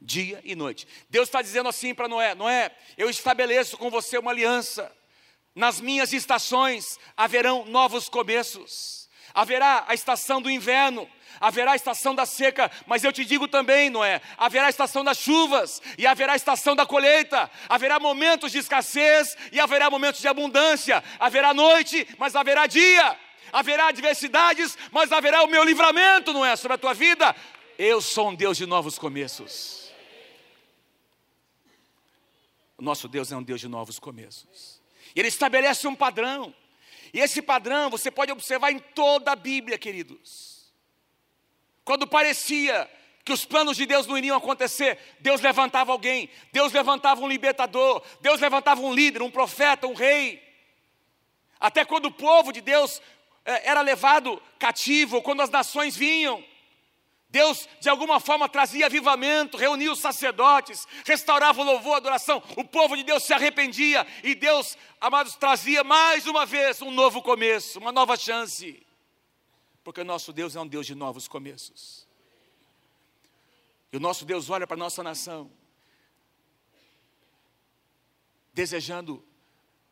dia 0.00 0.40
e 0.44 0.54
noite. 0.54 0.86
Deus 1.08 1.28
está 1.28 1.42
dizendo 1.42 1.68
assim 1.68 1.94
para 1.94 2.08
Noé: 2.08 2.34
Noé, 2.34 2.70
eu 2.96 3.08
estabeleço 3.08 3.76
com 3.76 3.90
você 3.90 4.18
uma 4.18 4.30
aliança. 4.30 4.90
Nas 5.54 5.80
minhas 5.80 6.12
estações 6.12 6.98
haverão 7.16 7.64
novos 7.66 8.08
começos. 8.08 9.08
Haverá 9.32 9.84
a 9.88 9.94
estação 9.94 10.40
do 10.40 10.50
inverno, 10.50 11.08
haverá 11.40 11.72
a 11.72 11.76
estação 11.76 12.14
da 12.14 12.24
seca, 12.24 12.70
mas 12.86 13.02
eu 13.02 13.12
te 13.12 13.24
digo 13.24 13.48
também, 13.48 13.90
Noé, 13.90 14.20
haverá 14.36 14.66
a 14.66 14.70
estação 14.70 15.02
das 15.02 15.18
chuvas 15.18 15.82
e 15.98 16.06
haverá 16.06 16.34
a 16.34 16.36
estação 16.36 16.76
da 16.76 16.86
colheita, 16.86 17.50
haverá 17.68 17.98
momentos 17.98 18.52
de 18.52 18.58
escassez 18.58 19.36
e 19.50 19.58
haverá 19.58 19.90
momentos 19.90 20.20
de 20.20 20.28
abundância, 20.28 21.02
haverá 21.18 21.52
noite, 21.52 22.06
mas 22.16 22.36
haverá 22.36 22.66
dia 22.66 23.18
haverá 23.52 23.88
adversidades, 23.88 24.76
mas 24.90 25.12
haverá 25.12 25.42
o 25.42 25.48
meu 25.48 25.64
livramento, 25.64 26.32
não 26.32 26.44
é? 26.44 26.56
Sobre 26.56 26.74
a 26.74 26.78
tua 26.78 26.94
vida. 26.94 27.34
Eu 27.78 28.00
sou 28.00 28.30
um 28.30 28.34
Deus 28.34 28.56
de 28.56 28.66
novos 28.66 28.98
começos. 28.98 29.92
O 32.76 32.82
nosso 32.82 33.08
Deus 33.08 33.30
é 33.32 33.36
um 33.36 33.42
Deus 33.42 33.60
de 33.60 33.68
novos 33.68 33.98
começos. 33.98 34.80
Ele 35.14 35.28
estabelece 35.28 35.86
um 35.86 35.94
padrão. 35.94 36.54
E 37.12 37.20
esse 37.20 37.40
padrão 37.40 37.90
você 37.90 38.10
pode 38.10 38.32
observar 38.32 38.72
em 38.72 38.78
toda 38.78 39.32
a 39.32 39.36
Bíblia, 39.36 39.78
queridos. 39.78 40.72
Quando 41.84 42.06
parecia 42.06 42.90
que 43.24 43.32
os 43.32 43.44
planos 43.44 43.76
de 43.76 43.86
Deus 43.86 44.06
não 44.06 44.18
iriam 44.18 44.36
acontecer, 44.36 44.98
Deus 45.20 45.40
levantava 45.40 45.92
alguém, 45.92 46.28
Deus 46.52 46.72
levantava 46.72 47.22
um 47.22 47.28
libertador, 47.28 48.02
Deus 48.20 48.40
levantava 48.40 48.80
um 48.82 48.92
líder, 48.92 49.22
um 49.22 49.30
profeta, 49.30 49.86
um 49.86 49.94
rei. 49.94 50.42
Até 51.58 51.84
quando 51.84 52.06
o 52.06 52.12
povo 52.12 52.52
de 52.52 52.60
Deus 52.60 53.00
era 53.44 53.80
levado 53.82 54.40
cativo, 54.58 55.20
quando 55.22 55.42
as 55.42 55.50
nações 55.50 55.96
vinham, 55.96 56.42
Deus 57.28 57.68
de 57.80 57.88
alguma 57.88 58.20
forma 58.20 58.48
trazia 58.48 58.86
avivamento, 58.86 59.56
reunia 59.56 59.92
os 59.92 59.98
sacerdotes, 59.98 60.86
restaurava 61.04 61.60
o 61.60 61.64
louvor, 61.64 61.94
a 61.94 61.96
adoração, 61.96 62.40
o 62.56 62.64
povo 62.64 62.96
de 62.96 63.02
Deus 63.02 63.24
se 63.24 63.34
arrependia 63.34 64.06
e 64.22 64.36
Deus, 64.36 64.78
amados, 65.00 65.34
trazia 65.34 65.82
mais 65.82 66.26
uma 66.26 66.46
vez 66.46 66.80
um 66.80 66.92
novo 66.92 67.20
começo, 67.20 67.80
uma 67.80 67.90
nova 67.90 68.16
chance, 68.16 68.86
porque 69.82 70.00
o 70.00 70.04
nosso 70.04 70.32
Deus 70.32 70.54
é 70.54 70.60
um 70.60 70.66
Deus 70.66 70.86
de 70.86 70.94
novos 70.94 71.26
começos. 71.26 72.06
E 73.92 73.96
o 73.96 74.00
nosso 74.00 74.24
Deus 74.24 74.48
olha 74.48 74.66
para 74.66 74.76
a 74.76 74.78
nossa 74.78 75.02
nação, 75.02 75.50
desejando 78.52 79.26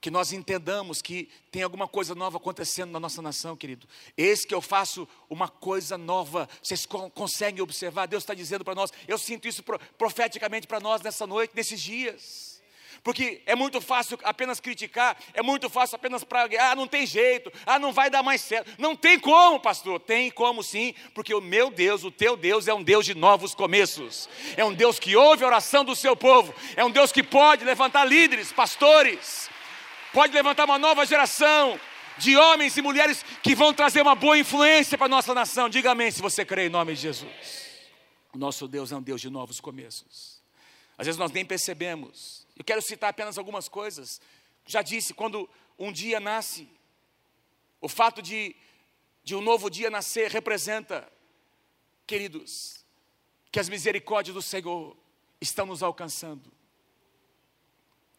que 0.02 0.10
nós 0.10 0.32
entendamos 0.32 1.00
que 1.00 1.28
tem 1.52 1.62
alguma 1.62 1.86
coisa 1.86 2.12
nova 2.12 2.36
acontecendo 2.36 2.90
na 2.90 2.98
nossa 2.98 3.22
nação, 3.22 3.56
querido. 3.56 3.86
Eis 4.18 4.44
que 4.44 4.52
eu 4.52 4.60
faço 4.60 5.08
uma 5.30 5.46
coisa 5.46 5.96
nova. 5.96 6.48
Vocês 6.60 6.84
conseguem 7.14 7.62
observar? 7.62 8.06
Deus 8.06 8.24
está 8.24 8.34
dizendo 8.34 8.64
para 8.64 8.74
nós. 8.74 8.92
Eu 9.06 9.16
sinto 9.16 9.46
isso 9.46 9.62
profeticamente 9.96 10.66
para 10.66 10.80
nós 10.80 11.02
nessa 11.02 11.24
noite, 11.24 11.54
nesses 11.54 11.80
dias. 11.80 12.60
Porque 13.04 13.42
é 13.46 13.54
muito 13.54 13.80
fácil 13.80 14.18
apenas 14.24 14.58
criticar, 14.58 15.16
é 15.34 15.42
muito 15.42 15.70
fácil 15.70 15.96
apenas 15.96 16.24
para, 16.24 16.48
ah, 16.58 16.74
não 16.74 16.88
tem 16.88 17.06
jeito, 17.06 17.52
ah, 17.64 17.78
não 17.78 17.92
vai 17.92 18.10
dar 18.10 18.24
mais 18.24 18.40
certo. 18.40 18.72
Não 18.78 18.96
tem 18.96 19.20
como, 19.20 19.60
pastor. 19.60 20.00
Tem 20.00 20.32
como 20.32 20.64
sim, 20.64 20.96
porque 21.14 21.32
o 21.32 21.40
meu 21.40 21.70
Deus, 21.70 22.02
o 22.02 22.10
teu 22.10 22.36
Deus 22.36 22.66
é 22.66 22.74
um 22.74 22.82
Deus 22.82 23.06
de 23.06 23.14
novos 23.14 23.54
começos. 23.54 24.28
É 24.56 24.64
um 24.64 24.74
Deus 24.74 24.98
que 24.98 25.14
ouve 25.14 25.44
a 25.44 25.46
oração 25.46 25.84
do 25.84 25.94
seu 25.94 26.16
povo. 26.16 26.52
É 26.76 26.84
um 26.84 26.90
Deus 26.90 27.12
que 27.12 27.22
pode 27.22 27.64
levantar 27.64 28.04
líderes, 28.04 28.52
pastores, 28.52 29.48
pode 30.12 30.32
levantar 30.32 30.64
uma 30.64 30.78
nova 30.78 31.04
geração 31.06 31.80
de 32.18 32.36
homens 32.36 32.76
e 32.76 32.82
mulheres 32.82 33.24
que 33.42 33.54
vão 33.54 33.72
trazer 33.72 34.02
uma 34.02 34.14
boa 34.14 34.38
influência 34.38 34.96
para 34.96 35.06
a 35.06 35.08
nossa 35.08 35.34
nação. 35.34 35.68
Diga 35.68 35.92
amém 35.92 36.10
se 36.10 36.20
você 36.20 36.44
crê 36.44 36.66
em 36.66 36.70
nome 36.70 36.94
de 36.94 37.00
Jesus. 37.00 37.62
O 38.32 38.38
nosso 38.38 38.68
Deus 38.68 38.92
é 38.92 38.96
um 38.96 39.02
Deus 39.02 39.20
de 39.20 39.28
novos 39.28 39.60
começos. 39.60 40.42
Às 40.96 41.06
vezes 41.06 41.18
nós 41.18 41.32
nem 41.32 41.44
percebemos. 41.44 42.46
Eu 42.56 42.64
quero 42.64 42.80
citar 42.80 43.10
apenas 43.10 43.38
algumas 43.38 43.68
coisas. 43.68 44.20
Já 44.66 44.82
disse, 44.82 45.14
quando 45.14 45.48
um 45.78 45.90
dia 45.90 46.20
nasce, 46.20 46.68
o 47.80 47.88
fato 47.88 48.22
de, 48.22 48.54
de 49.24 49.34
um 49.34 49.40
novo 49.40 49.68
dia 49.68 49.90
nascer 49.90 50.30
representa, 50.30 51.10
queridos, 52.06 52.84
que 53.50 53.58
as 53.58 53.68
misericórdias 53.68 54.34
do 54.34 54.42
Senhor 54.42 54.96
estão 55.40 55.66
nos 55.66 55.82
alcançando 55.82 56.50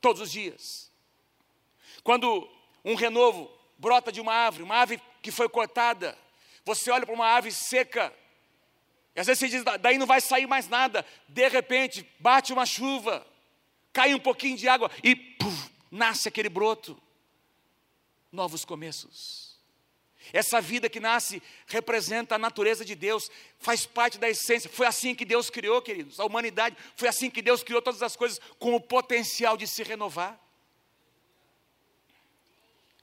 todos 0.02 0.22
os 0.22 0.32
dias. 0.32 0.92
Quando 2.04 2.50
um 2.84 2.96
renovo 2.96 3.50
brota 3.78 4.12
de 4.12 4.20
uma 4.20 4.34
árvore, 4.34 4.64
uma 4.64 4.76
árvore 4.76 5.02
que 5.22 5.32
foi 5.32 5.48
cortada, 5.48 6.18
você 6.66 6.92
olha 6.92 7.06
para 7.06 7.16
uma 7.16 7.26
árvore 7.26 7.54
seca, 7.54 8.14
e 9.16 9.20
às 9.20 9.28
vezes 9.28 9.40
você 9.40 9.48
diz, 9.48 9.64
daí 9.80 9.98
não 9.98 10.08
vai 10.08 10.20
sair 10.20 10.48
mais 10.48 10.68
nada. 10.68 11.06
De 11.28 11.48
repente, 11.48 12.08
bate 12.20 12.52
uma 12.52 12.66
chuva, 12.66 13.26
cai 13.92 14.14
um 14.14 14.20
pouquinho 14.20 14.58
de 14.58 14.68
água 14.68 14.90
e 15.04 15.38
nasce 15.92 16.28
aquele 16.28 16.50
broto. 16.50 17.00
Novos 18.32 18.66
começos. 18.66 19.54
Essa 20.32 20.60
vida 20.60 20.90
que 20.90 21.00
nasce 21.00 21.44
representa 21.68 22.36
a 22.36 22.40
natureza 22.40 22.84
de 22.84 22.96
Deus, 22.96 23.30
faz 23.60 23.86
parte 23.86 24.18
da 24.18 24.28
essência. 24.28 24.70
Foi 24.70 24.88
assim 24.88 25.14
que 25.14 25.26
Deus 25.26 25.50
criou, 25.50 25.82
queridos, 25.82 26.20
a 26.20 26.26
humanidade. 26.26 26.76
Foi 26.96 27.08
assim 27.08 27.30
que 27.30 27.42
Deus 27.42 27.62
criou 27.62 27.82
todas 27.82 28.02
as 28.02 28.16
coisas 28.16 28.40
com 28.58 28.74
o 28.74 28.82
potencial 28.82 29.56
de 29.56 29.68
se 29.68 29.84
renovar. 29.84 30.40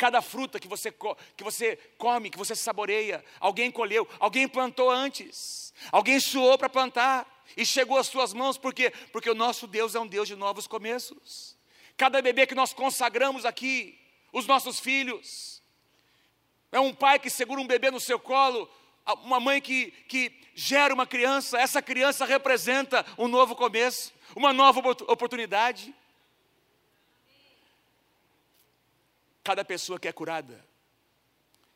Cada 0.01 0.23
fruta 0.23 0.59
que 0.59 0.67
você, 0.67 0.91
que 1.37 1.45
você 1.45 1.77
come, 1.99 2.31
que 2.31 2.39
você 2.39 2.57
saboreia, 2.57 3.23
alguém 3.39 3.71
colheu, 3.71 4.09
alguém 4.19 4.49
plantou 4.49 4.91
antes, 4.91 5.75
alguém 5.93 6.19
suou 6.19 6.57
para 6.57 6.71
plantar 6.71 7.45
e 7.55 7.67
chegou 7.67 7.99
às 7.99 8.07
suas 8.07 8.33
mãos, 8.33 8.57
por 8.57 8.73
quê? 8.73 8.91
Porque 9.13 9.29
o 9.29 9.35
nosso 9.35 9.67
Deus 9.67 9.95
é 9.95 10.01
um 10.01 10.07
Deus 10.07 10.27
de 10.27 10.35
novos 10.35 10.67
começos. 10.67 11.55
Cada 11.99 12.23
bebê 12.23 12.47
que 12.47 12.55
nós 12.55 12.73
consagramos 12.73 13.45
aqui, 13.45 14.01
os 14.33 14.47
nossos 14.47 14.81
filhos, 14.81 15.63
é 16.73 16.81
um 16.81 16.95
pai 16.95 17.19
que 17.19 17.29
segura 17.29 17.61
um 17.61 17.67
bebê 17.67 17.91
no 17.91 18.01
seu 18.01 18.19
colo, 18.19 18.71
uma 19.23 19.39
mãe 19.39 19.61
que, 19.61 19.91
que 20.09 20.33
gera 20.55 20.95
uma 20.95 21.07
criança, 21.07 21.61
essa 21.61 21.83
criança 21.83 22.25
representa 22.25 23.05
um 23.19 23.29
novo 23.29 23.55
começo, 23.55 24.15
uma 24.35 24.51
nova 24.51 24.81
oportunidade. 24.81 25.95
Cada 29.51 29.65
pessoa 29.65 29.99
que 29.99 30.07
é 30.07 30.13
curada, 30.13 30.65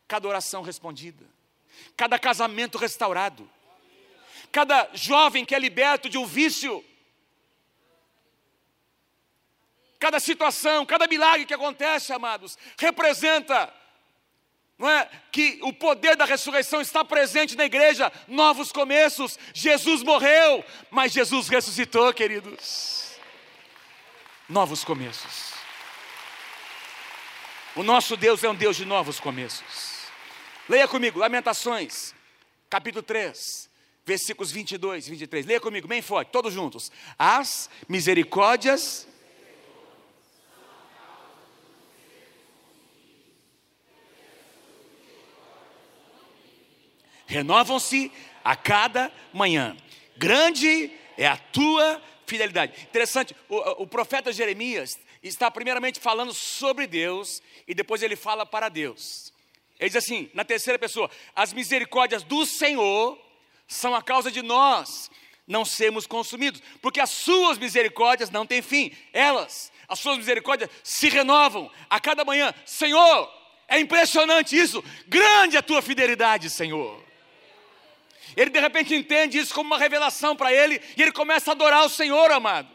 cada 0.06 0.28
oração 0.28 0.62
respondida, 0.62 1.26
cada 1.96 2.20
casamento 2.20 2.78
restaurado, 2.78 3.50
cada 4.52 4.88
jovem 4.94 5.44
que 5.44 5.56
é 5.56 5.58
liberto 5.58 6.08
de 6.08 6.16
um 6.16 6.24
vício, 6.24 6.84
cada 9.98 10.20
situação, 10.20 10.86
cada 10.86 11.08
milagre 11.08 11.46
que 11.46 11.52
acontece, 11.52 12.12
amados, 12.12 12.56
representa 12.78 13.74
não 14.78 14.88
é? 14.88 15.08
Que 15.32 15.58
o 15.62 15.72
poder 15.72 16.16
da 16.16 16.24
ressurreição 16.24 16.80
está 16.80 17.04
presente 17.04 17.56
na 17.56 17.64
igreja, 17.64 18.12
novos 18.28 18.70
começos. 18.70 19.36
Jesus 19.52 20.02
morreu, 20.02 20.64
mas 20.90 21.12
Jesus 21.12 21.48
ressuscitou, 21.48 22.12
queridos. 22.12 23.16
Novos 24.48 24.84
começos. 24.84 25.53
O 27.76 27.82
nosso 27.82 28.16
Deus 28.16 28.44
é 28.44 28.48
um 28.48 28.54
Deus 28.54 28.76
de 28.76 28.84
novos 28.84 29.18
começos. 29.18 30.06
Leia 30.68 30.86
comigo, 30.86 31.18
Lamentações, 31.18 32.14
capítulo 32.70 33.02
3, 33.02 33.68
versículos 34.06 34.52
22 34.52 35.08
e 35.08 35.10
23. 35.10 35.44
Leia 35.44 35.60
comigo, 35.60 35.88
bem 35.88 36.00
forte, 36.00 36.30
todos 36.30 36.54
juntos. 36.54 36.92
As 37.18 37.68
misericórdias. 37.88 39.08
Renovam-se 47.26 48.12
a 48.44 48.54
cada 48.54 49.10
manhã. 49.32 49.76
Grande 50.16 50.92
é 51.18 51.26
a 51.26 51.36
tua 51.36 52.00
fidelidade. 52.24 52.82
Interessante, 52.82 53.34
o, 53.48 53.82
o 53.82 53.86
profeta 53.86 54.32
Jeremias 54.32 54.96
está 55.28 55.50
primeiramente 55.50 55.98
falando 55.98 56.34
sobre 56.34 56.86
Deus 56.86 57.42
e 57.66 57.74
depois 57.74 58.02
ele 58.02 58.16
fala 58.16 58.44
para 58.44 58.68
Deus. 58.68 59.32
Ele 59.78 59.88
diz 59.88 59.96
assim, 59.96 60.30
na 60.34 60.44
terceira 60.44 60.78
pessoa: 60.78 61.10
as 61.34 61.52
misericórdias 61.52 62.22
do 62.22 62.44
Senhor 62.44 63.18
são 63.66 63.94
a 63.94 64.02
causa 64.02 64.30
de 64.30 64.42
nós 64.42 65.10
não 65.46 65.64
sermos 65.64 66.06
consumidos, 66.06 66.62
porque 66.80 67.00
as 67.00 67.10
suas 67.10 67.58
misericórdias 67.58 68.30
não 68.30 68.46
têm 68.46 68.62
fim, 68.62 68.92
elas, 69.12 69.70
as 69.88 69.98
suas 69.98 70.16
misericórdias 70.16 70.70
se 70.82 71.08
renovam 71.08 71.70
a 71.88 72.00
cada 72.00 72.24
manhã. 72.24 72.54
Senhor, 72.64 73.30
é 73.68 73.78
impressionante 73.78 74.56
isso, 74.56 74.82
grande 75.06 75.56
a 75.56 75.62
tua 75.62 75.82
fidelidade, 75.82 76.48
Senhor. 76.48 77.02
Ele 78.36 78.50
de 78.50 78.58
repente 78.58 78.94
entende 78.94 79.38
isso 79.38 79.54
como 79.54 79.68
uma 79.68 79.78
revelação 79.78 80.34
para 80.34 80.52
ele 80.52 80.80
e 80.96 81.02
ele 81.02 81.12
começa 81.12 81.50
a 81.50 81.52
adorar 81.52 81.84
o 81.84 81.90
Senhor, 81.90 82.32
amados. 82.32 82.73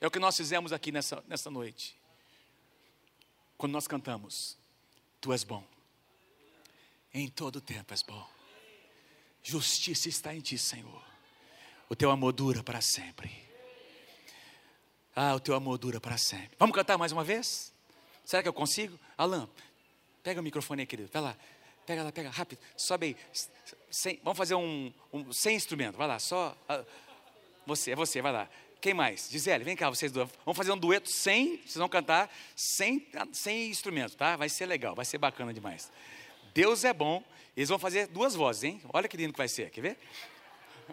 É 0.00 0.06
o 0.06 0.10
que 0.10 0.18
nós 0.18 0.36
fizemos 0.36 0.72
aqui 0.72 0.90
nessa, 0.90 1.22
nessa 1.28 1.50
noite. 1.50 1.96
Quando 3.58 3.72
nós 3.72 3.86
cantamos, 3.86 4.56
Tu 5.20 5.32
és 5.32 5.44
bom, 5.44 5.62
em 7.12 7.28
todo 7.28 7.60
tempo 7.60 7.92
és 7.92 8.02
bom, 8.02 8.26
justiça 9.42 10.08
está 10.08 10.34
em 10.34 10.40
Ti, 10.40 10.56
Senhor, 10.56 11.04
o 11.88 11.94
Teu 11.94 12.10
amor 12.10 12.32
dura 12.32 12.62
para 12.62 12.80
sempre. 12.80 13.30
Ah, 15.14 15.34
o 15.34 15.40
Teu 15.40 15.54
amor 15.54 15.76
dura 15.76 16.00
para 16.00 16.16
sempre. 16.16 16.56
Vamos 16.58 16.74
cantar 16.74 16.96
mais 16.96 17.12
uma 17.12 17.22
vez? 17.22 17.70
Será 18.24 18.42
que 18.42 18.48
eu 18.48 18.54
consigo? 18.54 18.98
Alan, 19.18 19.46
pega 20.22 20.40
o 20.40 20.42
microfone 20.42 20.82
aí, 20.82 20.86
querido, 20.86 21.10
vai 21.12 21.20
lá. 21.20 21.36
Pega 21.84 22.02
lá, 22.04 22.12
pega, 22.12 22.30
rápido, 22.30 22.58
sobe 22.76 23.06
aí. 23.06 23.16
Sem, 23.90 24.20
vamos 24.22 24.38
fazer 24.38 24.54
um, 24.54 24.92
um, 25.12 25.32
sem 25.32 25.56
instrumento, 25.56 25.96
vai 25.96 26.06
lá, 26.06 26.18
só. 26.18 26.56
Uh, 26.70 26.86
você, 27.66 27.90
é 27.90 27.96
você, 27.96 28.22
vai 28.22 28.32
lá. 28.32 28.48
Quem 28.80 28.94
mais? 28.94 29.28
Gisele, 29.30 29.62
vem 29.62 29.76
cá, 29.76 29.90
vocês 29.90 30.10
duas. 30.10 30.28
Vamos 30.44 30.56
fazer 30.56 30.72
um 30.72 30.78
dueto 30.78 31.10
sem, 31.10 31.58
vocês 31.58 31.76
vão 31.76 31.88
cantar 31.88 32.30
sem, 32.56 33.06
sem 33.32 33.68
instrumento, 33.68 34.16
tá? 34.16 34.36
Vai 34.36 34.48
ser 34.48 34.66
legal, 34.66 34.94
vai 34.94 35.04
ser 35.04 35.18
bacana 35.18 35.52
demais. 35.52 35.92
Deus 36.54 36.84
é 36.84 36.92
bom. 36.92 37.22
Eles 37.56 37.68
vão 37.68 37.78
fazer 37.78 38.06
duas 38.06 38.34
vozes, 38.34 38.64
hein? 38.64 38.80
Olha 38.92 39.06
que 39.06 39.16
lindo 39.16 39.32
que 39.32 39.38
vai 39.38 39.48
ser, 39.48 39.70
quer 39.70 39.80
ver? 39.82 39.98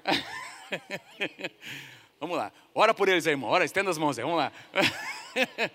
vamos 2.20 2.36
lá. 2.36 2.52
Ora 2.76 2.94
por 2.94 3.08
eles 3.08 3.26
aí, 3.26 3.34
irmão. 3.34 3.50
Ora, 3.50 3.64
estenda 3.64 3.90
as 3.90 3.98
mãos 3.98 4.18
aí. 4.18 4.24
Vamos 4.24 4.38
lá. 4.38 4.52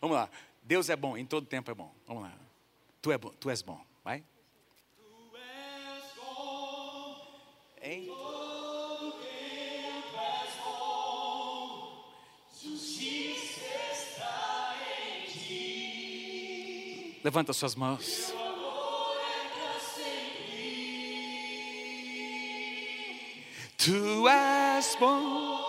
vamos 0.00 0.16
lá. 0.16 0.28
Deus 0.62 0.90
é 0.90 0.96
bom, 0.96 1.16
em 1.16 1.24
todo 1.24 1.46
tempo 1.46 1.70
é 1.70 1.74
bom. 1.74 1.94
Vamos 2.06 2.24
lá. 2.24 2.32
Tu, 3.00 3.12
é 3.12 3.18
bom, 3.18 3.30
tu 3.30 3.50
és 3.50 3.62
bom. 3.62 3.80
Vai. 4.02 4.24
Tu 4.96 5.36
és 5.36 6.14
bom. 6.16 7.30
Em 7.82 8.21
Levanta 17.22 17.52
suas 17.52 17.74
mãos. 17.76 18.34
Tu 23.76 24.28
és 24.28 24.96
bom. 24.98 25.62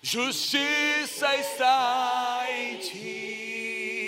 Justiça 0.00 1.36
está 1.36 2.44
em 2.50 2.76
ti, 2.78 4.02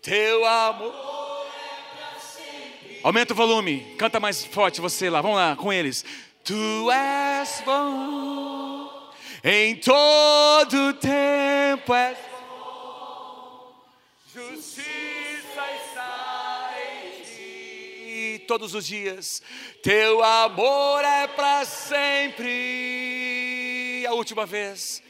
teu 0.00 0.46
amor. 0.46 1.10
Aumenta 3.02 3.32
o 3.32 3.36
volume, 3.36 3.94
canta 3.98 4.20
mais 4.20 4.44
forte 4.44 4.80
você 4.80 5.10
lá, 5.10 5.20
vamos 5.20 5.36
lá 5.36 5.56
com 5.56 5.72
eles. 5.72 6.04
Tu 6.44 6.90
és 6.90 7.62
bom 7.66 8.49
em 9.42 9.76
todo 9.76 10.92
tempo 10.94 11.94
és 11.94 12.18
bom, 12.30 13.74
justiça 14.34 15.62
está 15.82 16.74
em 16.78 17.22
ti 17.22 18.44
todos 18.46 18.74
os 18.74 18.86
dias, 18.86 19.42
teu 19.82 20.22
amor 20.22 21.02
é 21.04 21.26
para 21.26 21.64
sempre. 21.64 22.46
A 24.06 24.12
última 24.12 24.44
vez, 24.44 25.02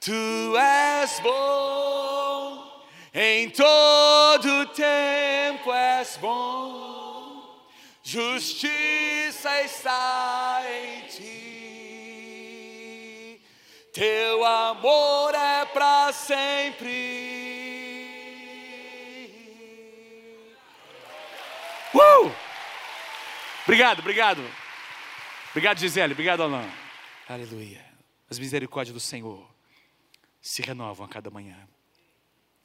tu 0.00 0.56
és 0.56 1.20
bom, 1.20 2.82
em 3.12 3.50
todo 3.50 4.66
tempo 4.68 5.70
és 5.74 6.16
bom, 6.16 7.60
justiça 8.02 9.62
está 9.62 10.62
em 10.66 11.00
ti. 11.00 11.01
Teu 13.92 14.42
amor 14.42 15.34
é 15.34 15.66
para 15.66 16.10
sempre. 16.14 16.88
Uh! 21.94 22.32
Obrigado, 23.64 23.98
obrigado. 23.98 24.42
Obrigado, 25.50 25.78
Gisele. 25.78 26.14
Obrigado, 26.14 26.42
Alain. 26.42 26.72
Aleluia. 27.28 27.84
As 28.30 28.38
misericórdias 28.38 28.94
do 28.94 29.00
Senhor 29.00 29.46
se 30.40 30.62
renovam 30.62 31.04
a 31.04 31.08
cada 31.08 31.30
manhã. 31.30 31.68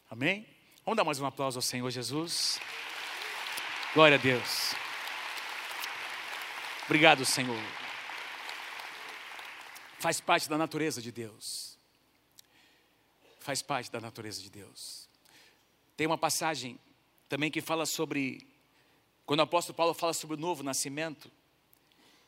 Amém? 0.10 0.48
Vamos 0.86 0.96
dar 0.96 1.04
mais 1.04 1.20
um 1.20 1.26
aplauso 1.26 1.58
ao 1.58 1.62
Senhor 1.62 1.92
Jesus. 1.92 2.58
Glória 3.94 4.16
a 4.16 4.18
Deus. 4.18 4.74
Obrigado, 6.86 7.26
Senhor. 7.26 7.87
Faz 10.00 10.22
parte 10.22 10.48
da 10.48 10.58
natureza 10.58 11.02
de 11.02 11.12
Deus. 11.12 11.78
Faz 13.40 13.62
parte 13.62 13.92
da 13.92 14.00
natureza 14.00 14.42
de 14.42 14.50
Deus. 14.50 15.08
Tem 15.96 16.06
uma 16.06 16.18
passagem 16.18 16.80
também 17.28 17.50
que 17.50 17.62
fala 17.62 17.86
sobre, 17.86 18.46
quando 19.26 19.40
o 19.40 19.44
apóstolo 19.44 19.76
Paulo 19.76 19.94
fala 19.94 20.14
sobre 20.14 20.36
o 20.36 20.40
novo 20.40 20.64
nascimento, 20.64 21.32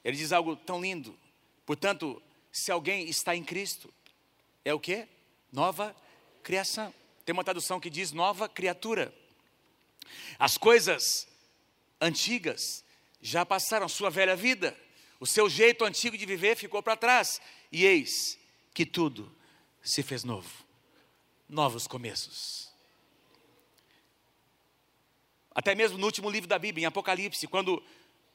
ele 0.04 0.18
diz 0.18 0.32
algo 0.32 0.56
tão 0.56 0.82
lindo. 0.82 1.18
Portanto, 1.66 2.22
se 2.52 2.72
alguém 2.72 3.08
está 3.08 3.36
em 3.36 3.44
Cristo, 3.44 3.94
é 4.66 4.74
o 4.74 4.80
que? 4.80 5.08
Nova 5.52 5.96
criação. 6.42 6.94
Tem 7.24 7.34
uma 7.34 7.44
tradução 7.44 7.80
que 7.80 7.90
diz 7.90 8.12
nova 8.12 8.50
criatura. 8.50 9.14
As 10.40 10.58
coisas 10.58 11.28
antigas 12.02 12.84
já 13.22 13.46
passaram, 13.46 13.88
sua 13.88 14.10
velha 14.10 14.36
vida, 14.36 14.76
o 15.20 15.28
seu 15.28 15.50
jeito 15.50 15.86
antigo 15.86 16.18
de 16.18 16.26
viver 16.26 16.56
ficou 16.56 16.82
para 16.82 16.96
trás, 16.96 17.40
e 17.72 17.86
eis 17.86 18.38
que 18.74 18.86
tudo 18.86 19.34
se 19.82 20.04
fez 20.04 20.24
novo. 20.24 20.50
Novos 21.48 21.88
começos. 21.88 22.70
Até 25.54 25.76
mesmo 25.76 25.98
no 25.98 26.06
último 26.06 26.30
livro 26.30 26.48
da 26.48 26.60
Bíblia, 26.60 26.84
em 26.84 26.86
Apocalipse, 26.86 27.48
quando 27.48 27.84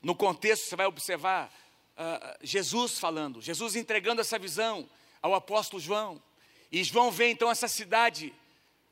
no 0.02 0.14
contexto 0.14 0.68
você 0.68 0.76
vai 0.76 0.86
observar 0.86 1.52
uh, 1.96 2.38
Jesus 2.42 2.98
falando, 2.98 3.40
Jesus 3.40 3.76
entregando 3.76 4.20
essa 4.20 4.38
visão 4.38 4.88
ao 5.22 5.34
apóstolo 5.34 5.80
João, 5.80 6.22
e 6.70 6.82
João 6.84 7.10
vê 7.10 7.30
então 7.30 7.50
essa 7.50 7.68
cidade, 7.68 8.34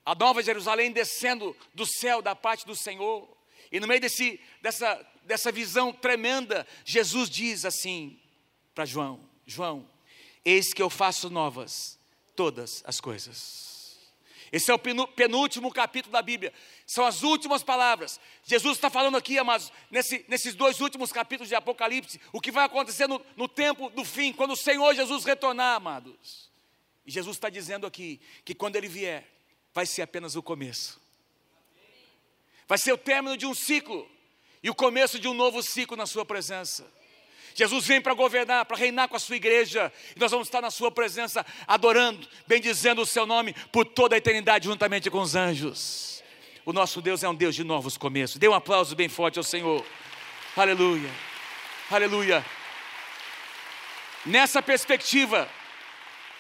a 0.05 0.14
nova 0.14 0.42
Jerusalém 0.42 0.92
descendo 0.92 1.55
do 1.74 1.85
céu 1.85 2.22
da 2.22 2.35
parte 2.35 2.64
do 2.64 2.76
Senhor, 2.76 3.28
e 3.70 3.81
no 3.81 3.87
meio 3.87 4.00
desse, 4.00 4.40
dessa, 4.61 5.07
dessa 5.24 5.50
visão 5.50 5.92
tremenda, 5.92 6.66
Jesus 6.85 7.28
diz 7.28 7.64
assim 7.64 8.18
para 8.74 8.85
João: 8.85 9.28
João, 9.46 9.88
eis 10.44 10.72
que 10.72 10.83
eu 10.83 10.90
faço 10.90 11.31
novas 11.31 11.98
todas 12.35 12.83
as 12.87 13.00
coisas. 13.00 13.72
Esse 14.52 14.70
é 14.70 14.74
o 14.74 14.78
penúltimo 14.78 15.72
capítulo 15.72 16.12
da 16.12 16.20
Bíblia. 16.20 16.52
São 16.87 17.07
as 17.07 17.22
últimas 17.22 17.62
palavras. 17.62 18.20
Jesus 18.44 18.76
está 18.76 18.90
falando 18.90 19.16
aqui, 19.16 19.38
amados, 19.38 19.72
nesse, 19.90 20.26
nesses 20.28 20.55
dois 20.55 20.78
últimos 20.83 21.11
capítulos 21.11 21.48
de 21.48 21.55
Apocalipse, 21.55 22.20
o 22.31 22.40
que 22.40 22.50
vai 22.50 22.66
acontecer 22.66 23.07
no, 23.07 23.24
no 23.35 23.48
tempo 23.48 23.88
do 23.88 24.05
fim, 24.05 24.31
quando 24.31 24.52
o 24.52 24.57
Senhor 24.57 24.94
Jesus 24.94 25.24
retornar, 25.24 25.76
amados. 25.76 26.50
E 27.07 27.11
Jesus 27.11 27.37
está 27.37 27.48
dizendo 27.48 27.87
aqui 27.87 28.20
que 28.44 28.55
quando 28.55 28.76
Ele 28.76 28.88
vier, 28.88 29.26
vai 29.72 29.87
ser 29.87 30.02
apenas 30.02 30.37
o 30.37 30.42
começo. 30.42 31.00
Vai 32.68 32.76
ser 32.76 32.92
o 32.92 32.98
término 32.98 33.38
de 33.38 33.46
um 33.46 33.55
ciclo 33.55 34.07
e 34.62 34.68
o 34.68 34.74
começo 34.74 35.18
de 35.18 35.28
um 35.28 35.35
novo 35.35 35.62
ciclo 35.62 35.96
na 35.96 36.05
Sua 36.05 36.26
presença. 36.26 36.87
Jesus 37.55 37.87
vem 37.87 38.01
para 38.01 38.15
governar, 38.15 38.65
para 38.65 38.77
reinar 38.77 39.09
com 39.09 39.17
a 39.17 39.21
sua 39.21 39.37
igreja, 39.37 39.93
e 40.17 40.21
nós 40.21 40.31
vamos 40.31 40.49
estar 40.49 40.61
na 40.61 40.71
sua 40.71 40.91
presença, 40.91 41.45
adorando, 41.67 42.27
bendizendo 42.47 43.03
o 43.03 43.07
seu 43.07 43.27
nome 43.27 43.55
por 43.71 43.85
toda 43.85 44.15
a 44.15 44.19
eternidade, 44.19 44.67
juntamente 44.67 45.11
com 45.11 45.21
os 45.21 45.35
anjos. 45.35 46.23
O 46.65 46.73
nosso 46.73 47.03
Deus 47.03 47.23
é 47.23 47.29
um 47.29 47.35
Deus 47.35 47.55
de 47.55 47.65
novos 47.65 47.97
começos. 47.97 48.37
Dê 48.38 48.49
um 48.49 48.55
aplauso 48.55 48.95
bem 48.95 49.09
forte 49.09 49.38
ao 49.38 49.45
Senhor. 49.45 49.85
Aleluia, 50.57 51.11
aleluia. 51.91 52.45
Nessa 54.25 54.62
perspectiva, 54.62 55.49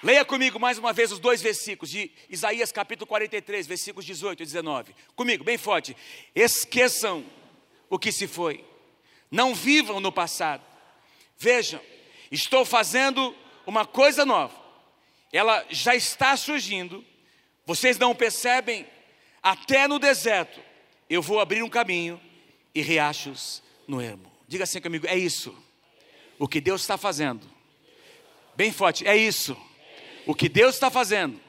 leia 0.02 0.24
comigo 0.24 0.60
mais 0.60 0.78
uma 0.78 0.92
vez 0.92 1.10
os 1.10 1.18
dois 1.18 1.42
versículos 1.42 1.90
de 1.90 2.12
Isaías 2.30 2.70
capítulo 2.70 3.06
43, 3.06 3.66
versículos 3.66 4.06
18 4.06 4.42
e 4.42 4.46
19. 4.46 4.94
Comigo, 5.16 5.42
bem 5.42 5.58
forte. 5.58 5.96
Esqueçam 6.34 7.24
o 7.90 7.98
que 7.98 8.12
se 8.12 8.28
foi. 8.28 8.64
Não 9.30 9.54
vivam 9.54 9.98
no 9.98 10.12
passado. 10.12 10.71
Vejam, 11.42 11.80
estou 12.30 12.64
fazendo 12.64 13.34
uma 13.66 13.84
coisa 13.84 14.24
nova. 14.24 14.54
Ela 15.32 15.66
já 15.68 15.92
está 15.92 16.36
surgindo. 16.36 17.04
Vocês 17.66 17.98
não 17.98 18.14
percebem? 18.14 18.86
Até 19.42 19.88
no 19.88 19.98
deserto 19.98 20.60
eu 21.10 21.20
vou 21.20 21.40
abrir 21.40 21.64
um 21.64 21.68
caminho 21.68 22.20
e 22.72 22.80
riachos 22.80 23.60
no 23.88 24.00
ermo. 24.00 24.30
Diga 24.46 24.62
assim 24.62 24.80
comigo, 24.80 25.04
é 25.08 25.18
isso. 25.18 25.52
O 26.38 26.46
que 26.46 26.60
Deus 26.60 26.80
está 26.82 26.96
fazendo. 26.96 27.44
Bem 28.54 28.70
forte, 28.70 29.04
é 29.04 29.16
isso. 29.16 29.56
O 30.24 30.36
que 30.36 30.48
Deus 30.48 30.76
está 30.76 30.92
fazendo. 30.92 31.40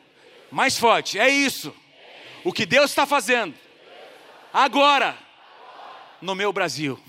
Mais 0.49 0.75
forte, 0.75 1.19
é 1.19 1.29
isso. 1.29 1.71
O 2.43 2.51
que 2.51 2.65
Deus 2.65 2.89
está 2.89 3.05
fazendo. 3.05 3.53
Agora 4.51 5.15
no 6.19 6.33
meu 6.33 6.51
Brasil. 6.51 6.99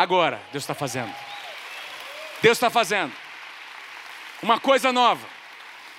Agora, 0.00 0.42
Deus 0.50 0.64
está 0.64 0.74
fazendo. 0.74 1.14
Deus 2.40 2.56
está 2.56 2.70
fazendo 2.70 3.14
uma 4.42 4.58
coisa 4.58 4.90
nova. 4.90 5.28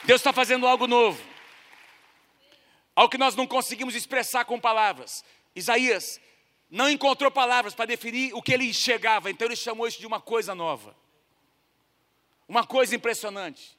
Deus 0.06 0.20
está 0.20 0.34
fazendo 0.34 0.66
algo 0.66 0.88
novo. 0.88 1.24
Algo 2.96 3.12
que 3.12 3.18
nós 3.20 3.36
não 3.36 3.46
conseguimos 3.46 3.94
expressar 3.94 4.44
com 4.46 4.60
palavras. 4.60 5.24
Isaías 5.56 6.20
não 6.68 6.90
encontrou 6.90 7.30
palavras 7.30 7.76
para 7.76 7.86
definir 7.86 8.34
o 8.34 8.42
que 8.42 8.52
ele 8.52 8.66
enxergava, 8.66 9.30
então 9.30 9.48
ele 9.48 9.56
chamou 9.56 9.88
isso 9.88 10.00
de 10.00 10.08
uma 10.08 10.20
coisa 10.20 10.56
nova. 10.56 10.96
Uma 12.48 12.66
coisa 12.66 12.96
impressionante. 12.96 13.78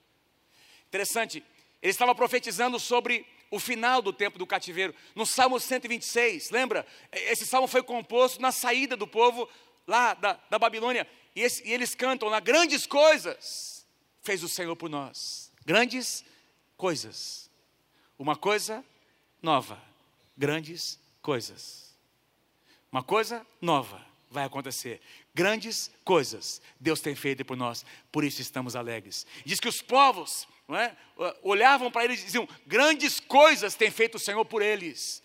Interessante, 0.87 1.43
ele 1.83 1.91
estava 1.91 2.15
profetizando 2.15 2.79
sobre 2.79 3.27
o 3.51 3.59
final 3.59 4.01
do 4.01 4.13
tempo 4.13 4.39
do 4.39 4.47
cativeiro. 4.47 4.95
No 5.17 5.27
Salmo 5.27 5.59
126, 5.59 6.51
lembra? 6.51 6.87
Esse 7.11 7.45
salmo 7.45 7.67
foi 7.67 7.83
composto 7.83 8.41
na 8.41 8.53
saída 8.53 8.97
do 8.97 9.09
povo 9.09 9.49
lá 9.87 10.15
da, 10.15 10.39
da 10.51 10.59
Babilônia. 10.59 11.07
E, 11.35 11.41
esse, 11.41 11.67
e 11.67 11.73
eles 11.73 11.95
cantam 11.95 12.29
lá, 12.29 12.41
grandes 12.41 12.87
coisas 12.87 13.87
fez 14.21 14.43
o 14.43 14.49
Senhor 14.49 14.77
por 14.77 14.89
nós. 14.89 15.53
Grandes 15.65 16.25
coisas. 16.77 17.51
Uma 18.19 18.37
coisa 18.37 18.85
nova. 19.43 19.83
Grandes 20.37 20.99
coisas. 21.21 21.95
Uma 22.91 23.03
coisa 23.03 23.47
nova 23.61 24.05
vai 24.31 24.45
acontecer. 24.45 25.01
Grandes 25.35 25.91
coisas 26.05 26.61
Deus 26.81 27.01
tem 27.01 27.15
feito 27.15 27.45
por 27.45 27.57
nós, 27.57 27.85
por 28.11 28.25
isso 28.25 28.41
estamos 28.43 28.75
alegres. 28.77 29.27
Diz 29.45 29.61
que 29.61 29.69
os 29.69 29.81
povos 29.81 30.49
é? 30.71 30.95
olhavam 31.43 31.91
para 31.91 32.05
eles 32.05 32.21
e 32.21 32.25
diziam: 32.25 32.49
grandes 32.67 33.21
coisas 33.21 33.75
tem 33.75 33.91
feito 33.91 34.17
o 34.17 34.21
Senhor 34.21 34.45
por 34.45 34.63
eles. 34.63 35.23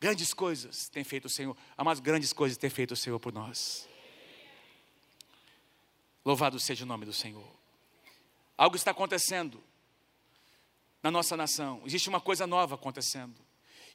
Grandes 0.00 0.32
coisas 0.32 0.88
tem 0.88 1.02
feito 1.02 1.24
o 1.24 1.28
Senhor, 1.28 1.56
amados, 1.76 2.00
grandes 2.00 2.32
coisas 2.32 2.56
tem 2.56 2.70
feito 2.70 2.92
o 2.92 2.96
Senhor 2.96 3.18
por 3.18 3.32
nós. 3.32 3.88
Louvado 6.24 6.60
seja 6.60 6.84
o 6.84 6.86
nome 6.86 7.04
do 7.04 7.12
Senhor. 7.12 7.48
Algo 8.56 8.76
está 8.76 8.92
acontecendo 8.92 9.62
na 11.02 11.10
nossa 11.10 11.36
nação, 11.36 11.82
existe 11.84 12.08
uma 12.08 12.20
coisa 12.20 12.46
nova 12.46 12.74
acontecendo. 12.74 13.34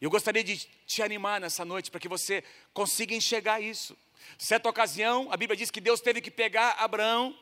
Eu 0.01 0.09
gostaria 0.09 0.43
de 0.43 0.57
te 0.85 1.01
animar 1.01 1.39
nessa 1.39 1.63
noite 1.63 1.89
para 1.89 1.99
que 1.99 2.09
você 2.09 2.43
consiga 2.73 3.15
enxergar 3.15 3.61
isso. 3.61 3.97
Certa 4.37 4.69
ocasião, 4.69 5.31
a 5.31 5.37
Bíblia 5.37 5.55
diz 5.55 5.71
que 5.71 5.79
Deus 5.79 6.01
teve 6.01 6.19
que 6.19 6.31
pegar 6.31 6.71
Abraão 6.79 7.37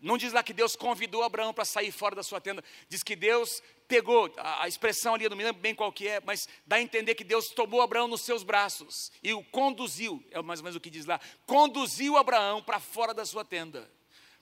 não 0.00 0.16
diz 0.16 0.32
lá 0.32 0.42
que 0.42 0.52
Deus 0.52 0.74
convidou 0.74 1.22
Abraão 1.22 1.52
para 1.52 1.64
sair 1.64 1.92
fora 1.92 2.14
da 2.14 2.22
sua 2.22 2.40
tenda. 2.40 2.64
Diz 2.88 3.02
que 3.02 3.14
Deus 3.14 3.62
pegou, 3.86 4.32
a, 4.38 4.66
expressão 4.66 5.14
ali, 5.14 5.24
eu 5.24 5.30
não 5.30 5.36
me 5.36 5.44
lembro 5.44 5.60
bem 5.60 5.74
qual 5.74 5.92
que 5.92 6.08
é, 6.08 6.20
mas 6.24 6.48
dá 6.66 6.76
a 6.76 6.82
entender 6.82 7.14
que 7.14 7.24
Deus 7.24 7.48
tomou 7.48 7.82
Abraão 7.82 8.08
nos 8.08 8.22
seus 8.22 8.42
braços 8.42 9.12
e 9.22 9.32
o 9.34 9.42
conduziu, 9.44 10.24
é 10.30 10.40
mais 10.40 10.60
ou 10.60 10.64
menos 10.64 10.76
o 10.76 10.80
que 10.80 10.88
diz 10.88 11.04
lá, 11.04 11.20
conduziu 11.44 12.16
Abraão 12.16 12.62
para 12.62 12.80
fora 12.80 13.12
da 13.12 13.26
sua 13.26 13.44
tenda. 13.44 13.90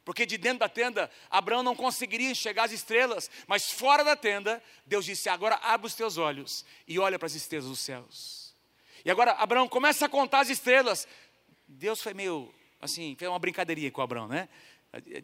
Porque 0.05 0.25
de 0.25 0.39
dentro 0.39 0.61
da 0.61 0.69
tenda, 0.69 1.11
Abraão 1.31 1.63
não 1.63 1.75
conseguiria 1.75 2.31
enxergar 2.31 2.65
as 2.65 2.73
estrelas, 2.73 3.31
mas 3.47 3.71
fora 3.71 4.03
da 4.03 4.17
tenda, 4.17 4.63
Deus 4.87 5.05
disse: 5.05 5.29
agora 5.29 5.57
abre 5.57 5.87
os 5.87 5.95
teus 5.95 6.17
olhos 6.17 6.65
e 6.87 6.99
olha 6.99 7.19
para 7.19 7.27
as 7.27 7.35
estrelas 7.35 7.69
dos 7.69 7.81
céus. 7.81 8.57
E 9.05 9.11
agora 9.11 9.33
Abraão 9.33 9.69
começa 9.69 10.07
a 10.07 10.09
contar 10.09 10.41
as 10.41 10.49
estrelas. 10.49 11.07
Deus 11.67 12.01
foi 12.01 12.15
meio 12.15 12.51
assim, 12.81 13.15
fez 13.19 13.31
uma 13.31 13.39
brincadeirinha 13.39 13.91
com 13.91 14.01
Abraão, 14.01 14.29
né? 14.29 14.49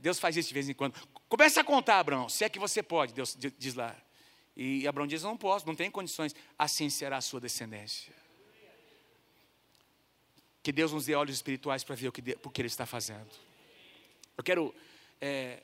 Deus 0.00 0.18
faz 0.18 0.36
isso 0.36 0.48
de 0.48 0.54
vez 0.54 0.68
em 0.68 0.74
quando. 0.74 0.94
Começa 1.28 1.60
a 1.60 1.64
contar, 1.64 1.98
Abraão, 1.98 2.28
se 2.28 2.44
é 2.44 2.48
que 2.48 2.58
você 2.58 2.82
pode, 2.82 3.12
Deus 3.12 3.36
diz 3.58 3.74
lá. 3.74 3.96
E 4.56 4.86
Abraão 4.86 5.06
diz: 5.06 5.22
Não 5.22 5.36
posso, 5.36 5.66
não 5.66 5.74
tem 5.74 5.90
condições. 5.90 6.34
Assim 6.58 6.88
será 6.88 7.16
a 7.16 7.20
sua 7.20 7.40
descendência. 7.40 8.12
Que 10.62 10.72
Deus 10.72 10.92
nos 10.92 11.06
dê 11.06 11.14
olhos 11.14 11.36
espirituais 11.36 11.84
para 11.84 11.94
ver 11.94 12.08
o 12.08 12.12
que, 12.12 12.38
o 12.42 12.50
que 12.50 12.60
Ele 12.60 12.68
está 12.68 12.86
fazendo. 12.86 13.28
Eu 14.36 14.42
quero 14.42 14.74
é, 15.20 15.62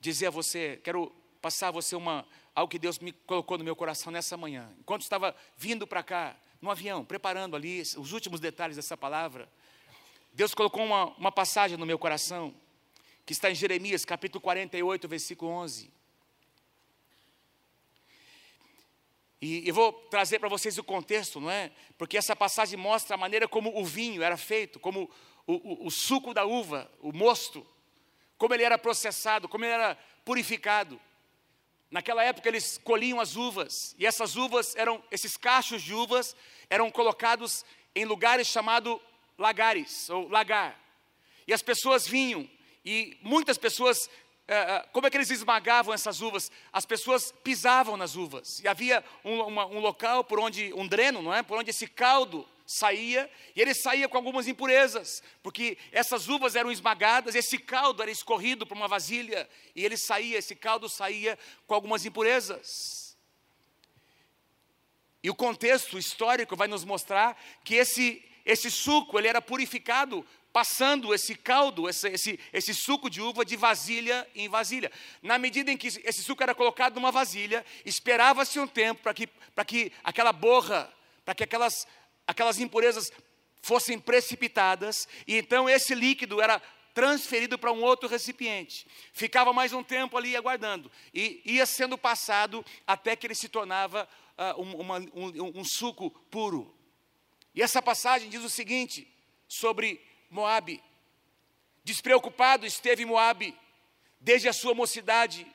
dizer 0.00 0.26
a 0.26 0.30
você, 0.30 0.80
quero 0.82 1.12
passar 1.40 1.68
a 1.68 1.70
você 1.70 1.94
uma, 1.94 2.26
algo 2.54 2.70
que 2.70 2.78
Deus 2.78 2.98
me 2.98 3.12
colocou 3.12 3.56
no 3.56 3.64
meu 3.64 3.76
coração 3.76 4.12
nessa 4.12 4.36
manhã. 4.36 4.68
Enquanto 4.78 5.02
estava 5.02 5.34
vindo 5.56 5.86
para 5.86 6.02
cá, 6.02 6.36
no 6.60 6.70
avião, 6.70 7.04
preparando 7.04 7.56
ali 7.56 7.80
os 7.80 8.12
últimos 8.12 8.40
detalhes 8.40 8.76
dessa 8.76 8.96
palavra, 8.96 9.48
Deus 10.32 10.54
colocou 10.54 10.84
uma, 10.84 11.06
uma 11.16 11.32
passagem 11.32 11.76
no 11.76 11.86
meu 11.86 11.98
coração, 11.98 12.54
que 13.30 13.32
está 13.32 13.48
em 13.48 13.54
Jeremias 13.54 14.04
capítulo 14.04 14.40
48, 14.40 15.06
versículo 15.06 15.52
11. 15.52 15.88
E 19.40 19.68
eu 19.68 19.72
vou 19.72 19.92
trazer 19.92 20.40
para 20.40 20.48
vocês 20.48 20.76
o 20.78 20.82
contexto, 20.82 21.38
não 21.38 21.48
é? 21.48 21.70
Porque 21.96 22.18
essa 22.18 22.34
passagem 22.34 22.76
mostra 22.76 23.14
a 23.14 23.16
maneira 23.16 23.46
como 23.46 23.78
o 23.78 23.84
vinho 23.84 24.20
era 24.20 24.36
feito, 24.36 24.80
como 24.80 25.08
o, 25.46 25.52
o, 25.52 25.86
o 25.86 25.90
suco 25.92 26.34
da 26.34 26.44
uva, 26.44 26.90
o 27.00 27.12
mosto, 27.12 27.64
como 28.36 28.52
ele 28.52 28.64
era 28.64 28.76
processado, 28.76 29.48
como 29.48 29.64
ele 29.64 29.74
era 29.74 29.96
purificado. 30.24 31.00
Naquela 31.88 32.24
época 32.24 32.48
eles 32.48 32.80
colhiam 32.82 33.20
as 33.20 33.36
uvas, 33.36 33.94
e 33.96 34.06
essas 34.06 34.34
uvas 34.34 34.74
eram, 34.74 35.00
esses 35.08 35.36
cachos 35.36 35.82
de 35.82 35.94
uvas 35.94 36.34
eram 36.68 36.90
colocados 36.90 37.64
em 37.94 38.04
lugares 38.04 38.48
chamados 38.48 39.00
lagares, 39.38 40.10
ou 40.10 40.28
lagar. 40.28 40.76
E 41.46 41.52
as 41.52 41.62
pessoas 41.62 42.08
vinham, 42.08 42.50
e 42.84 43.16
muitas 43.22 43.58
pessoas 43.58 44.08
é, 44.50 44.54
é, 44.54 44.80
como 44.90 45.06
é 45.06 45.10
que 45.10 45.16
eles 45.16 45.30
esmagavam 45.30 45.94
essas 45.94 46.20
uvas? 46.20 46.50
As 46.72 46.84
pessoas 46.84 47.32
pisavam 47.44 47.96
nas 47.96 48.16
uvas. 48.16 48.58
E 48.58 48.66
havia 48.66 49.04
um, 49.24 49.42
uma, 49.42 49.64
um 49.66 49.78
local 49.78 50.24
por 50.24 50.40
onde, 50.40 50.72
um 50.74 50.88
dreno, 50.88 51.22
não 51.22 51.32
é? 51.32 51.40
Por 51.40 51.56
onde 51.56 51.70
esse 51.70 51.86
caldo 51.86 52.44
saía, 52.66 53.30
e 53.54 53.60
ele 53.60 53.72
saía 53.74 54.08
com 54.08 54.16
algumas 54.16 54.48
impurezas, 54.48 55.22
porque 55.40 55.78
essas 55.92 56.28
uvas 56.28 56.56
eram 56.56 56.70
esmagadas, 56.70 57.36
esse 57.36 57.58
caldo 57.58 58.02
era 58.02 58.10
escorrido 58.10 58.66
para 58.66 58.76
uma 58.76 58.88
vasilha, 58.88 59.48
e 59.74 59.84
ele 59.84 59.96
saía, 59.96 60.38
esse 60.38 60.56
caldo 60.56 60.88
saía 60.88 61.38
com 61.66 61.74
algumas 61.74 62.04
impurezas. 62.04 63.16
E 65.22 65.30
o 65.30 65.34
contexto 65.34 65.96
histórico 65.96 66.56
vai 66.56 66.66
nos 66.66 66.84
mostrar 66.84 67.40
que 67.64 67.76
esse, 67.76 68.24
esse 68.44 68.68
suco 68.68 69.16
ele 69.16 69.28
era 69.28 69.40
purificado 69.40 70.26
passando 70.52 71.14
esse 71.14 71.34
caldo, 71.34 71.88
esse, 71.88 72.08
esse, 72.08 72.40
esse, 72.52 72.74
suco 72.74 73.08
de 73.08 73.20
uva 73.20 73.44
de 73.44 73.56
vasilha 73.56 74.28
em 74.34 74.48
vasilha. 74.48 74.90
Na 75.22 75.38
medida 75.38 75.70
em 75.70 75.76
que 75.76 75.86
esse 75.86 76.22
suco 76.22 76.42
era 76.42 76.54
colocado 76.54 76.94
numa 76.94 77.12
vasilha, 77.12 77.64
esperava-se 77.84 78.58
um 78.58 78.66
tempo 78.66 79.02
para 79.02 79.14
que, 79.14 79.28
que 79.66 79.92
aquela 80.02 80.32
borra, 80.32 80.92
para 81.24 81.34
que 81.34 81.44
aquelas, 81.44 81.86
aquelas 82.26 82.58
impurezas 82.58 83.12
fossem 83.62 83.98
precipitadas, 83.98 85.06
e 85.26 85.36
então 85.36 85.68
esse 85.68 85.94
líquido 85.94 86.40
era 86.40 86.60
transferido 86.92 87.58
para 87.58 87.72
um 87.72 87.82
outro 87.82 88.08
recipiente. 88.08 88.86
Ficava 89.12 89.52
mais 89.52 89.72
um 89.72 89.82
tempo 89.82 90.16
ali 90.16 90.36
aguardando, 90.36 90.90
e 91.14 91.40
ia 91.44 91.66
sendo 91.66 91.96
passado 91.96 92.64
até 92.86 93.14
que 93.14 93.26
ele 93.26 93.34
se 93.34 93.48
tornava 93.48 94.08
uh, 94.36 94.60
um, 94.60 94.76
uma, 94.80 94.98
um, 94.98 95.60
um 95.60 95.64
suco 95.64 96.10
puro. 96.30 96.74
E 97.54 97.62
essa 97.62 97.82
passagem 97.82 98.28
diz 98.28 98.42
o 98.42 98.50
seguinte 98.50 99.06
sobre 99.46 100.00
Moabe. 100.30 100.82
Despreocupado 101.84 102.64
esteve 102.64 103.04
Moabe 103.04 103.56
desde 104.20 104.48
a 104.48 104.52
sua 104.52 104.74
mocidade 104.74 105.46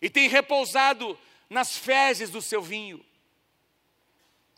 e 0.00 0.08
tem 0.08 0.28
repousado 0.28 1.18
nas 1.48 1.76
fezes 1.76 2.30
do 2.30 2.40
seu 2.40 2.62
vinho. 2.62 3.04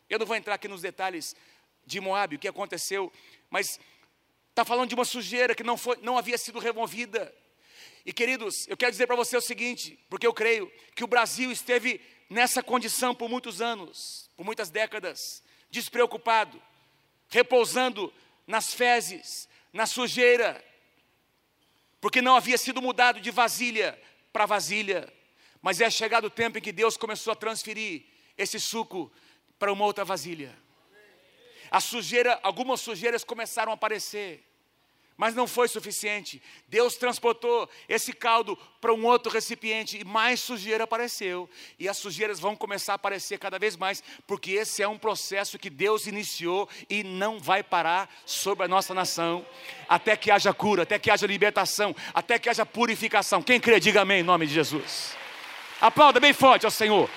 Eu 0.09 0.17
não 0.17 0.25
vou 0.25 0.35
entrar 0.35 0.55
aqui 0.55 0.67
nos 0.67 0.81
detalhes 0.81 1.35
de 1.85 1.99
Moabe, 1.99 2.35
o 2.35 2.39
que 2.39 2.47
aconteceu, 2.47 3.11
mas 3.49 3.79
está 4.49 4.63
falando 4.63 4.89
de 4.89 4.95
uma 4.95 5.05
sujeira 5.05 5.53
que 5.53 5.63
não, 5.63 5.77
foi, 5.77 5.97
não 6.01 6.17
havia 6.17 6.37
sido 6.37 6.59
removida. 6.59 7.33
E 8.05 8.13
queridos, 8.13 8.67
eu 8.67 8.77
quero 8.77 8.91
dizer 8.91 9.05
para 9.05 9.15
você 9.15 9.35
o 9.35 9.41
seguinte, 9.41 9.99
porque 10.09 10.25
eu 10.25 10.33
creio 10.33 10.71
que 10.95 11.03
o 11.03 11.07
Brasil 11.07 11.51
esteve 11.51 12.01
nessa 12.29 12.63
condição 12.63 13.13
por 13.13 13.29
muitos 13.29 13.61
anos, 13.61 14.29
por 14.35 14.45
muitas 14.45 14.69
décadas, 14.69 15.43
despreocupado, 15.69 16.61
repousando 17.29 18.13
nas 18.45 18.73
fezes, 18.73 19.47
na 19.73 19.85
sujeira, 19.85 20.63
porque 21.99 22.21
não 22.21 22.35
havia 22.35 22.57
sido 22.57 22.81
mudado 22.81 23.19
de 23.19 23.31
vasilha 23.31 23.99
para 24.31 24.45
vasilha, 24.45 25.11
mas 25.61 25.81
é 25.81 25.89
chegado 25.89 26.25
o 26.25 26.29
tempo 26.29 26.57
em 26.57 26.61
que 26.61 26.71
Deus 26.71 26.95
começou 26.95 27.33
a 27.33 27.35
transferir 27.35 28.05
esse 28.37 28.59
suco 28.59 29.11
para 29.57 29.73
uma 29.73 29.85
outra 29.85 30.05
vasilha. 30.05 30.55
A 31.69 31.81
sujeira, 31.81 32.39
algumas 32.43 32.79
sujeiras 32.79 33.23
começaram 33.23 33.71
a 33.71 33.75
aparecer 33.75 34.43
mas 35.17 35.33
não 35.33 35.47
foi 35.47 35.67
suficiente. 35.67 36.41
Deus 36.67 36.95
transportou 36.95 37.67
esse 37.89 38.13
caldo 38.13 38.55
para 38.79 38.93
um 38.93 39.03
outro 39.03 39.31
recipiente 39.31 39.97
e 39.97 40.05
mais 40.05 40.39
sujeira 40.39 40.83
apareceu. 40.83 41.49
E 41.79 41.89
as 41.89 41.97
sujeiras 41.97 42.39
vão 42.39 42.55
começar 42.55 42.93
a 42.93 42.95
aparecer 42.95 43.39
cada 43.39 43.57
vez 43.57 43.75
mais, 43.75 44.03
porque 44.27 44.51
esse 44.51 44.83
é 44.83 44.87
um 44.87 44.97
processo 44.97 45.57
que 45.57 45.71
Deus 45.71 46.05
iniciou 46.05 46.69
e 46.87 47.03
não 47.03 47.39
vai 47.39 47.63
parar 47.63 48.07
sobre 48.25 48.65
a 48.65 48.67
nossa 48.67 48.93
nação, 48.93 49.43
até 49.89 50.15
que 50.15 50.29
haja 50.29 50.53
cura, 50.53 50.83
até 50.83 50.99
que 50.99 51.09
haja 51.09 51.25
libertação, 51.25 51.95
até 52.13 52.37
que 52.37 52.47
haja 52.47 52.65
purificação. 52.65 53.41
Quem 53.41 53.59
crê, 53.59 53.79
diga 53.79 54.01
amém 54.01 54.19
em 54.19 54.23
nome 54.23 54.45
de 54.45 54.53
Jesus. 54.53 55.15
Aplauda 55.81 56.19
bem 56.19 56.33
forte 56.33 56.65
ao 56.65 56.71
Senhor. 56.71 57.09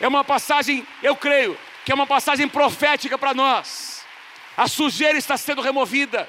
É 0.00 0.08
uma 0.08 0.24
passagem, 0.24 0.84
eu 1.00 1.14
creio, 1.14 1.56
que 1.84 1.92
é 1.92 1.94
uma 1.94 2.06
passagem 2.06 2.48
profética 2.48 3.16
para 3.16 3.32
nós. 3.32 4.04
A 4.56 4.66
sujeira 4.66 5.16
está 5.16 5.36
sendo 5.36 5.62
removida 5.62 6.28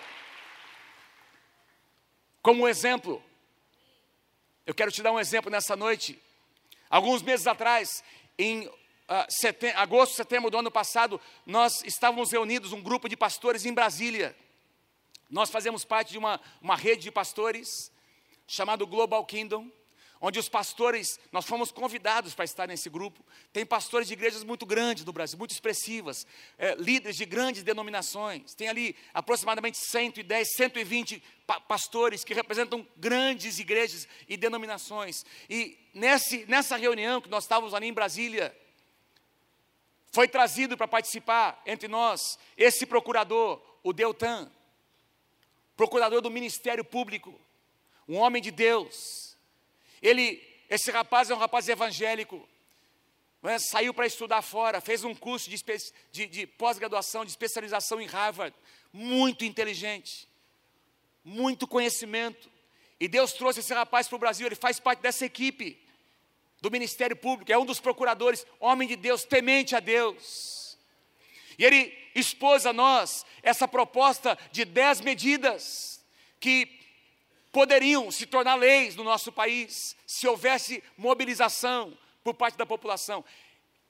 como 2.46 2.68
exemplo, 2.68 3.24
eu 4.68 4.76
quero 4.76 4.92
te 4.92 5.02
dar 5.02 5.12
um 5.12 5.20
exemplo 5.20 5.50
nessa 5.50 5.76
noite. 5.76 6.22
Alguns 6.88 7.24
meses 7.24 7.48
atrás, 7.48 8.04
em 8.38 8.68
uh, 8.68 8.72
setembro, 9.28 9.80
agosto, 9.80 10.16
setembro 10.16 10.52
do 10.52 10.60
ano 10.60 10.70
passado, 10.70 11.20
nós 11.44 11.82
estávamos 11.84 12.32
reunidos, 12.32 12.72
um 12.72 12.84
grupo 12.84 13.10
de 13.10 13.18
pastores 13.18 13.66
em 13.66 13.74
Brasília. 13.74 14.38
Nós 15.28 15.50
fazemos 15.50 15.84
parte 15.84 16.12
de 16.12 16.20
uma, 16.20 16.40
uma 16.62 16.76
rede 16.76 17.02
de 17.02 17.12
pastores 17.12 17.92
chamado 18.46 18.86
Global 18.86 19.26
Kingdom 19.26 19.68
onde 20.26 20.40
os 20.40 20.50
pastores, 20.50 21.20
nós 21.32 21.46
fomos 21.46 21.72
convidados 21.72 22.34
para 22.34 22.46
estar 22.46 22.68
nesse 22.68 22.90
grupo. 22.90 23.24
Tem 23.54 23.64
pastores 23.64 24.08
de 24.08 24.14
igrejas 24.14 24.44
muito 24.44 24.66
grandes 24.66 25.06
no 25.06 25.14
Brasil, 25.14 25.38
muito 25.38 25.52
expressivas, 25.52 26.26
é, 26.58 26.74
líderes 26.74 27.16
de 27.16 27.26
grandes 27.26 27.62
denominações. 27.62 28.56
Tem 28.56 28.68
ali 28.68 28.96
aproximadamente 29.14 29.78
110, 29.78 30.48
120 30.56 31.24
pa 31.46 31.60
pastores 31.60 32.24
que 32.24 32.34
representam 32.34 32.88
grandes 32.98 33.60
igrejas 33.60 34.08
e 34.28 34.36
denominações. 34.36 35.24
E 35.48 35.78
nesse, 35.94 36.44
nessa 36.48 36.76
reunião 36.76 37.22
que 37.22 37.30
nós 37.30 37.44
estávamos 37.44 37.76
ali 37.76 37.86
em 37.86 37.94
Brasília, 37.94 38.52
foi 40.12 40.28
trazido 40.28 40.76
para 40.76 40.88
participar 40.88 41.62
entre 41.68 41.88
nós 41.88 42.40
esse 42.58 42.88
procurador, 42.88 43.62
o 43.84 43.94
Deltan, 43.94 44.52
procurador 45.78 46.20
do 46.20 46.32
Ministério 46.32 46.84
Público, 46.84 47.40
um 48.08 48.18
homem 48.18 48.42
de 48.42 48.50
Deus 48.50 49.25
ele, 50.02 50.42
esse 50.70 50.92
rapaz 50.92 51.30
é 51.30 51.36
um 51.36 51.38
rapaz 51.38 51.68
evangélico, 51.70 52.48
é? 53.44 53.60
saiu 53.60 53.94
para 53.94 54.08
estudar 54.08 54.42
fora, 54.42 54.82
fez 54.82 55.04
um 55.04 55.14
curso 55.14 55.50
de, 55.50 55.64
de, 56.12 56.26
de 56.28 56.48
pós-graduação, 56.48 57.24
de 57.24 57.32
especialização 57.32 58.02
em 58.02 58.08
Harvard, 58.08 58.56
muito 58.92 59.46
inteligente, 59.46 60.28
muito 61.24 61.68
conhecimento. 61.68 62.50
E 63.00 63.08
Deus 63.08 63.34
trouxe 63.34 63.60
esse 63.60 63.74
rapaz 63.74 64.08
para 64.08 64.16
o 64.16 64.20
Brasil, 64.20 64.48
ele 64.48 64.56
faz 64.56 64.80
parte 64.80 65.02
dessa 65.02 65.26
equipe 65.26 65.80
do 66.62 66.72
Ministério 66.72 67.16
Público, 67.16 67.52
é 67.52 67.58
um 67.58 67.66
dos 67.66 67.80
procuradores, 67.80 68.46
homem 68.60 68.88
de 68.88 68.96
Deus, 68.96 69.24
temente 69.24 69.76
a 69.76 69.80
Deus. 69.80 70.78
E 71.58 71.64
ele 71.64 71.96
expôs 72.16 72.66
a 72.66 72.74
nós 72.74 73.26
essa 73.44 73.68
proposta 73.68 74.38
de 74.52 74.66
dez 74.66 75.02
medidas 75.02 76.04
que 76.40 76.85
poderiam 77.56 78.12
se 78.12 78.26
tornar 78.26 78.56
leis 78.56 78.98
no 78.98 79.04
nosso 79.06 79.32
país 79.32 79.96
se 80.06 80.28
houvesse 80.28 80.84
mobilização 80.98 81.98
por 82.22 82.34
parte 82.34 82.58
da 82.58 82.66
população. 82.66 83.24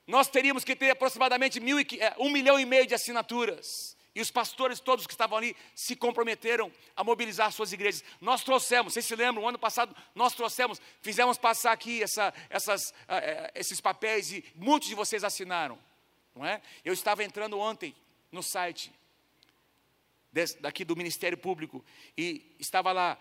Nós 0.06 0.28
teríamos 0.28 0.64
que 0.64 0.76
ter 0.76 0.92
aproximadamente 0.92 1.60
mil, 1.60 1.80
é, 1.80 2.16
um 2.20 2.30
milhão 2.30 2.60
e 2.60 2.66
meio 2.66 2.86
de 2.86 2.94
assinaturas. 2.94 3.98
E 4.14 4.22
os 4.22 4.30
pastores 4.30 4.80
todos 4.80 5.08
que 5.08 5.14
estavam 5.14 5.40
ali 5.40 5.58
se 5.74 5.96
comprometeram 5.96 6.72
a 6.96 7.04
mobilizar 7.04 7.52
suas 7.52 7.74
igrejas. 7.74 8.04
Nós 8.22 8.44
trouxemos, 8.44 8.94
vocês 8.94 9.04
se 9.08 9.16
lembram, 9.16 9.44
o 9.44 9.50
ano 9.50 9.58
passado 9.58 9.96
nós 10.14 10.36
trouxemos, 10.36 10.80
fizemos 11.02 11.36
passar 11.36 11.72
aqui 11.72 12.04
essa, 12.04 12.32
essas, 12.52 12.92
uh, 12.92 13.50
esses 13.56 13.82
papéis 13.82 14.32
e 14.32 14.46
muitos 14.54 14.88
de 14.88 14.94
vocês 14.94 15.24
assinaram. 15.24 15.80
Não 16.36 16.46
é? 16.46 16.62
Eu 16.84 16.94
estava 16.94 17.24
entrando 17.24 17.58
ontem 17.58 17.96
no 18.32 18.44
site 18.44 18.94
daqui 20.60 20.84
do 20.84 20.96
Ministério 20.96 21.38
Público 21.38 21.84
e 22.18 22.56
estava 22.60 22.92
lá 22.92 23.18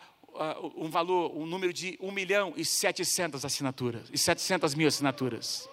um 0.76 0.88
valor, 0.88 1.36
um 1.36 1.46
número 1.46 1.72
de 1.72 1.96
1 2.00 2.10
milhão 2.10 2.52
e 2.56 2.64
700 2.64 3.44
assinaturas, 3.44 4.08
e 4.12 4.18
700 4.18 4.74
mil 4.74 4.88
assinaturas. 4.88 5.68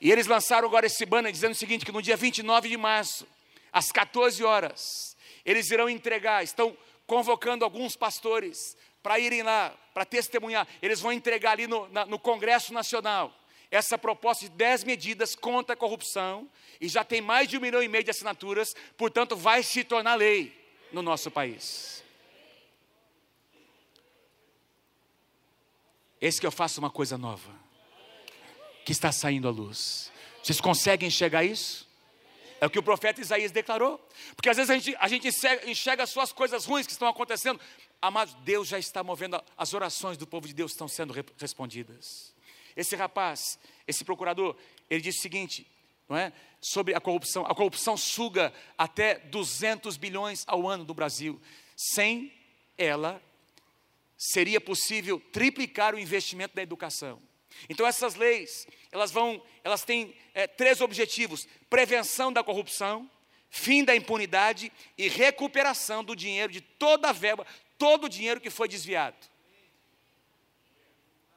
E 0.00 0.10
eles 0.10 0.26
lançaram 0.26 0.68
agora 0.68 0.86
esse 0.86 1.04
banner 1.06 1.32
dizendo 1.32 1.52
o 1.52 1.56
seguinte, 1.56 1.84
que 1.84 1.92
no 1.92 2.02
dia 2.02 2.16
29 2.16 2.68
de 2.68 2.76
março, 2.76 3.26
às 3.72 3.90
14 3.90 4.42
horas, 4.44 5.16
eles 5.44 5.70
irão 5.70 5.88
entregar, 5.88 6.42
estão 6.42 6.76
convocando 7.06 7.64
alguns 7.64 7.96
pastores 7.96 8.76
para 9.02 9.18
irem 9.18 9.42
lá, 9.42 9.74
para 9.94 10.04
testemunhar, 10.04 10.66
eles 10.82 11.00
vão 11.00 11.12
entregar 11.12 11.52
ali 11.52 11.66
no, 11.66 11.88
na, 11.88 12.04
no 12.04 12.18
Congresso 12.18 12.74
Nacional, 12.74 13.32
essa 13.70 13.96
proposta 13.96 14.44
de 14.44 14.50
10 14.50 14.84
medidas 14.84 15.34
contra 15.34 15.74
a 15.74 15.76
corrupção, 15.76 16.48
e 16.80 16.88
já 16.88 17.04
tem 17.04 17.20
mais 17.20 17.48
de 17.48 17.56
um 17.56 17.60
milhão 17.60 17.82
e 17.82 17.88
meio 17.88 18.04
de 18.04 18.10
assinaturas, 18.10 18.74
portanto 18.96 19.36
vai 19.36 19.62
se 19.62 19.84
tornar 19.84 20.16
lei 20.16 20.52
no 20.92 21.02
nosso 21.02 21.30
país. 21.30 21.95
Eis 26.20 26.38
que 26.38 26.46
eu 26.46 26.52
faço 26.52 26.80
uma 26.80 26.90
coisa 26.90 27.18
nova, 27.18 27.52
que 28.84 28.92
está 28.92 29.12
saindo 29.12 29.48
à 29.48 29.50
luz. 29.50 30.10
Vocês 30.42 30.60
conseguem 30.60 31.08
enxergar 31.08 31.44
isso? 31.44 31.86
É 32.60 32.66
o 32.66 32.70
que 32.70 32.78
o 32.78 32.82
profeta 32.82 33.20
Isaías 33.20 33.52
declarou. 33.52 34.00
Porque 34.34 34.48
às 34.48 34.56
vezes 34.56 34.70
a 34.70 34.78
gente, 34.78 34.96
a 34.98 35.08
gente 35.08 35.28
enxerga, 35.66 36.04
as 36.04 36.32
coisas 36.32 36.64
ruins 36.64 36.86
que 36.86 36.92
estão 36.92 37.08
acontecendo. 37.08 37.60
Amados, 38.00 38.34
Deus 38.44 38.68
já 38.68 38.78
está 38.78 39.02
movendo, 39.02 39.42
as 39.56 39.74
orações 39.74 40.16
do 40.16 40.26
povo 40.26 40.46
de 40.46 40.54
Deus 40.54 40.72
estão 40.72 40.88
sendo 40.88 41.14
respondidas. 41.38 42.34
Esse 42.74 42.94
rapaz, 42.94 43.58
esse 43.86 44.04
procurador, 44.04 44.56
ele 44.88 45.00
disse 45.00 45.18
o 45.18 45.22
seguinte, 45.22 45.66
não 46.08 46.16
é? 46.16 46.32
Sobre 46.60 46.94
a 46.94 47.00
corrupção. 47.00 47.44
A 47.46 47.54
corrupção 47.54 47.96
suga 47.96 48.52
até 48.76 49.18
200 49.18 49.96
bilhões 49.96 50.44
ao 50.46 50.68
ano 50.68 50.84
do 50.84 50.94
Brasil. 50.94 51.40
Sem 51.74 52.32
ela, 52.78 53.22
seria 54.16 54.60
possível 54.60 55.20
triplicar 55.32 55.94
o 55.94 55.98
investimento 55.98 56.54
da 56.54 56.62
educação. 56.62 57.20
Então 57.68 57.86
essas 57.86 58.14
leis, 58.14 58.66
elas 58.92 59.10
vão, 59.10 59.42
elas 59.64 59.84
têm 59.84 60.14
é, 60.34 60.46
três 60.46 60.80
objetivos: 60.80 61.46
prevenção 61.68 62.32
da 62.32 62.42
corrupção, 62.42 63.10
fim 63.50 63.84
da 63.84 63.94
impunidade 63.94 64.72
e 64.96 65.08
recuperação 65.08 66.04
do 66.04 66.14
dinheiro 66.14 66.52
de 66.52 66.60
toda 66.60 67.08
a 67.08 67.12
verba, 67.12 67.46
todo 67.78 68.04
o 68.04 68.08
dinheiro 68.08 68.40
que 68.40 68.50
foi 68.50 68.68
desviado. 68.68 69.16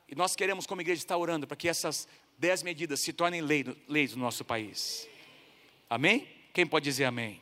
E 0.08 0.16
nós 0.16 0.36
queremos, 0.36 0.66
como 0.66 0.82
igreja, 0.82 1.02
estar 1.02 1.18
orando 1.18 1.46
para 1.46 1.56
que 1.56 1.70
essas 1.70 2.08
dez 2.38 2.64
medidas 2.64 3.00
se 3.00 3.14
tornem 3.14 3.42
lei, 3.42 3.64
leis 3.88 4.16
no 4.16 4.24
nosso 4.24 4.44
país. 4.44 5.08
Amém? 5.90 6.28
Quem 6.54 6.66
pode 6.66 6.84
dizer 6.84 7.06
amém? 7.06 7.26
amém? 7.26 7.42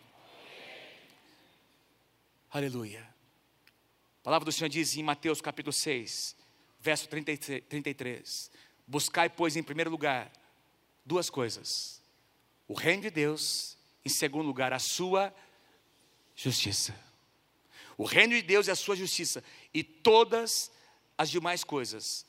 Aleluia. 2.51 3.16
Palavra 4.27 4.43
do 4.43 4.51
Senhor 4.51 4.67
diz 4.67 4.97
em 4.97 5.03
Mateus 5.03 5.39
capítulo 5.39 5.71
6, 5.71 6.35
verso 6.81 7.07
33: 7.07 8.51
Buscai, 8.85 9.29
pois, 9.29 9.55
em 9.55 9.63
primeiro 9.63 9.89
lugar, 9.89 10.29
duas 11.05 11.29
coisas: 11.29 12.01
o 12.67 12.73
reino 12.73 13.03
de 13.03 13.09
Deus, 13.09 13.77
em 14.03 14.09
segundo 14.09 14.45
lugar, 14.45 14.73
a 14.73 14.79
sua 14.79 15.33
justiça. 16.35 16.93
O 17.97 18.03
reino 18.03 18.33
de 18.33 18.41
Deus 18.41 18.67
é 18.67 18.73
a 18.73 18.75
sua 18.75 18.97
justiça, 18.97 19.41
e 19.73 19.81
todas 19.81 20.69
as 21.17 21.29
demais 21.29 21.63
coisas 21.63 22.25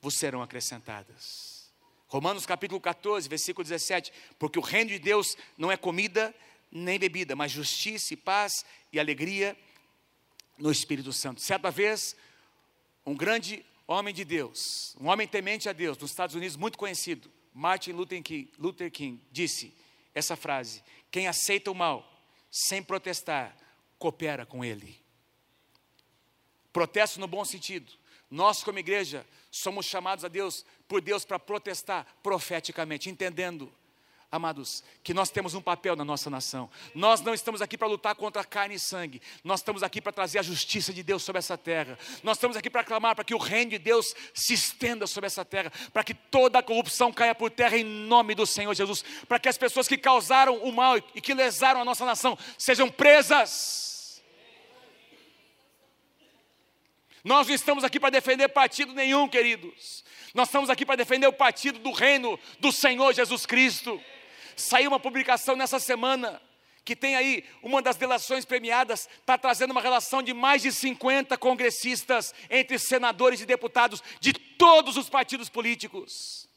vos 0.00 0.14
serão 0.14 0.40
acrescentadas. 0.40 1.70
Romanos 2.08 2.46
capítulo 2.46 2.80
14, 2.80 3.28
versículo 3.28 3.62
17: 3.62 4.10
Porque 4.38 4.58
o 4.58 4.62
reino 4.62 4.88
de 4.88 4.98
Deus 4.98 5.36
não 5.58 5.70
é 5.70 5.76
comida 5.76 6.34
nem 6.70 6.98
bebida, 6.98 7.36
mas 7.36 7.52
justiça 7.52 8.14
e 8.14 8.16
paz 8.16 8.64
e 8.90 8.98
alegria 8.98 9.54
no 10.62 10.70
Espírito 10.70 11.12
Santo. 11.12 11.40
Certa 11.40 11.72
vez, 11.72 12.14
um 13.04 13.16
grande 13.16 13.66
homem 13.84 14.14
de 14.14 14.24
Deus, 14.24 14.96
um 15.00 15.08
homem 15.08 15.26
temente 15.26 15.68
a 15.68 15.72
Deus, 15.72 15.98
nos 15.98 16.12
Estados 16.12 16.36
Unidos, 16.36 16.56
muito 16.56 16.78
conhecido, 16.78 17.28
Martin 17.52 17.90
Luther 17.90 18.22
King, 18.22 18.48
Luther 18.56 18.90
King 18.90 19.20
disse 19.32 19.74
essa 20.14 20.36
frase: 20.36 20.80
Quem 21.10 21.26
aceita 21.26 21.68
o 21.68 21.74
mal 21.74 22.08
sem 22.48 22.80
protestar, 22.80 23.56
coopera 23.98 24.46
com 24.46 24.64
ele. 24.64 25.02
Protesto 26.72 27.18
no 27.18 27.26
bom 27.26 27.44
sentido. 27.44 27.92
Nós, 28.30 28.62
como 28.62 28.78
igreja, 28.78 29.26
somos 29.50 29.84
chamados 29.84 30.24
a 30.24 30.28
Deus, 30.28 30.64
por 30.86 31.02
Deus, 31.02 31.24
para 31.24 31.40
protestar 31.40 32.06
profeticamente, 32.22 33.10
entendendo 33.10 33.70
amados, 34.32 34.82
que 35.04 35.12
nós 35.12 35.28
temos 35.28 35.52
um 35.52 35.60
papel 35.60 35.94
na 35.94 36.06
nossa 36.06 36.30
nação. 36.30 36.70
Nós 36.94 37.20
não 37.20 37.34
estamos 37.34 37.60
aqui 37.60 37.76
para 37.76 37.86
lutar 37.86 38.14
contra 38.14 38.42
carne 38.42 38.76
e 38.76 38.78
sangue. 38.78 39.20
Nós 39.44 39.60
estamos 39.60 39.82
aqui 39.82 40.00
para 40.00 40.10
trazer 40.10 40.38
a 40.38 40.42
justiça 40.42 40.90
de 40.90 41.02
Deus 41.02 41.22
sobre 41.22 41.38
essa 41.38 41.58
terra. 41.58 41.98
Nós 42.22 42.38
estamos 42.38 42.56
aqui 42.56 42.70
para 42.70 42.82
clamar 42.82 43.14
para 43.14 43.24
que 43.24 43.34
o 43.34 43.38
reino 43.38 43.72
de 43.72 43.78
Deus 43.78 44.16
se 44.32 44.54
estenda 44.54 45.06
sobre 45.06 45.26
essa 45.26 45.44
terra, 45.44 45.70
para 45.92 46.02
que 46.02 46.14
toda 46.14 46.58
a 46.58 46.62
corrupção 46.62 47.12
caia 47.12 47.34
por 47.34 47.50
terra 47.50 47.76
em 47.76 47.84
nome 47.84 48.34
do 48.34 48.46
Senhor 48.46 48.74
Jesus, 48.74 49.04
para 49.28 49.38
que 49.38 49.50
as 49.50 49.58
pessoas 49.58 49.86
que 49.86 49.98
causaram 49.98 50.56
o 50.64 50.72
mal 50.72 50.96
e 51.14 51.20
que 51.20 51.34
lesaram 51.34 51.82
a 51.82 51.84
nossa 51.84 52.06
nação 52.06 52.38
sejam 52.56 52.88
presas. 52.88 54.22
Nós 57.22 57.46
não 57.46 57.54
estamos 57.54 57.84
aqui 57.84 58.00
para 58.00 58.10
defender 58.10 58.48
partido 58.48 58.94
nenhum, 58.94 59.28
queridos. 59.28 60.02
Nós 60.34 60.48
estamos 60.48 60.70
aqui 60.70 60.86
para 60.86 60.96
defender 60.96 61.26
o 61.26 61.32
partido 61.32 61.78
do 61.78 61.92
reino 61.92 62.38
do 62.58 62.72
Senhor 62.72 63.12
Jesus 63.12 63.44
Cristo. 63.44 64.00
Saiu 64.56 64.90
uma 64.90 65.00
publicação 65.00 65.56
nessa 65.56 65.78
semana 65.78 66.40
que 66.84 66.96
tem 66.96 67.14
aí 67.14 67.44
uma 67.62 67.80
das 67.80 67.96
delações 67.96 68.44
premiadas, 68.44 69.08
está 69.20 69.38
trazendo 69.38 69.70
uma 69.70 69.80
relação 69.80 70.22
de 70.22 70.34
mais 70.34 70.62
de 70.62 70.72
50 70.72 71.36
congressistas 71.38 72.34
entre 72.50 72.78
senadores 72.78 73.40
e 73.40 73.46
deputados 73.46 74.02
de 74.20 74.32
todos 74.32 74.96
os 74.96 75.08
partidos 75.08 75.48
políticos. 75.48 76.48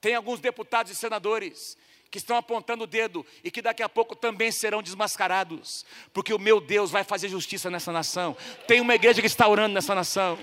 Tem 0.00 0.14
alguns 0.14 0.40
deputados 0.40 0.92
e 0.92 0.94
senadores 0.94 1.76
que 2.10 2.18
estão 2.18 2.36
apontando 2.36 2.84
o 2.84 2.86
dedo 2.86 3.24
e 3.42 3.50
que 3.50 3.60
daqui 3.60 3.82
a 3.82 3.88
pouco 3.88 4.14
também 4.14 4.50
serão 4.50 4.82
desmascarados, 4.82 5.84
porque 6.12 6.32
o 6.32 6.38
meu 6.38 6.60
Deus 6.60 6.90
vai 6.90 7.04
fazer 7.04 7.28
justiça 7.28 7.70
nessa 7.70 7.92
nação. 7.92 8.36
Tem 8.66 8.80
uma 8.80 8.94
igreja 8.94 9.20
que 9.20 9.26
está 9.26 9.48
orando 9.48 9.74
nessa 9.74 9.94
nação, 9.94 10.38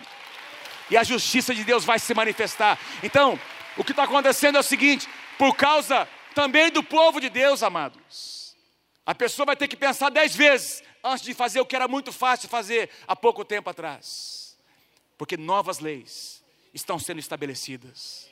e 0.90 0.98
a 0.98 1.04
justiça 1.04 1.54
de 1.54 1.64
Deus 1.64 1.84
vai 1.84 1.98
se 1.98 2.14
manifestar. 2.14 2.80
Então, 3.02 3.40
o 3.78 3.84
que 3.84 3.92
está 3.92 4.04
acontecendo 4.04 4.58
é 4.58 4.60
o 4.60 4.64
seguinte: 4.64 5.08
por 5.38 5.56
causa 5.56 6.08
também 6.36 6.70
do 6.70 6.84
povo 6.84 7.20
de 7.20 7.30
Deus, 7.30 7.64
amados. 7.64 8.56
A 9.06 9.16
pessoa 9.16 9.46
vai 9.46 9.56
ter 9.56 9.68
que 9.68 9.78
pensar 9.78 10.10
dez 10.10 10.36
vezes 10.36 10.84
antes 11.04 11.24
de 11.24 11.34
fazer 11.34 11.62
o 11.62 11.66
que 11.66 11.76
era 11.76 11.88
muito 11.88 12.12
fácil 12.12 12.50
fazer 12.50 12.90
há 13.08 13.16
pouco 13.16 13.46
tempo 13.46 13.70
atrás, 13.70 14.58
porque 15.18 15.38
novas 15.38 15.80
leis 15.80 16.44
estão 16.74 17.00
sendo 17.00 17.20
estabelecidas. 17.20 18.30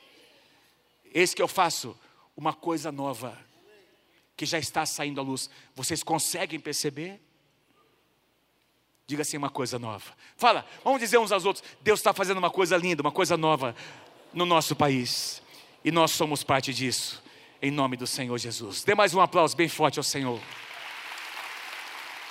Eis 1.12 1.32
que 1.32 1.40
eu 1.40 1.48
faço 1.48 1.98
uma 2.36 2.52
coisa 2.52 2.92
nova, 2.92 3.38
que 4.36 4.44
já 4.44 4.58
está 4.58 4.84
saindo 4.84 5.20
à 5.20 5.24
luz. 5.24 5.48
Vocês 5.74 6.02
conseguem 6.02 6.60
perceber? 6.60 7.20
Diga 9.06 9.22
assim 9.22 9.36
uma 9.36 9.50
coisa 9.50 9.78
nova. 9.78 10.12
Fala, 10.36 10.66
vamos 10.82 11.00
dizer 11.00 11.18
uns 11.18 11.30
aos 11.32 11.44
outros: 11.44 11.64
Deus 11.80 12.00
está 12.00 12.12
fazendo 12.12 12.38
uma 12.38 12.50
coisa 12.50 12.76
linda, 12.76 13.00
uma 13.00 13.12
coisa 13.12 13.36
nova 13.36 13.74
no 14.32 14.44
nosso 14.44 14.74
país. 14.74 15.40
E 15.84 15.92
nós 15.92 16.10
somos 16.10 16.42
parte 16.42 16.74
disso 16.74 17.22
em 17.64 17.70
nome 17.70 17.96
do 17.96 18.06
Senhor 18.06 18.36
Jesus. 18.36 18.84
Dê 18.84 18.94
mais 18.94 19.14
um 19.14 19.20
aplauso 19.22 19.56
bem 19.56 19.68
forte 19.68 19.98
ao 19.98 20.02
Senhor. 20.02 20.38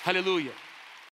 Aleluia. 0.05 0.53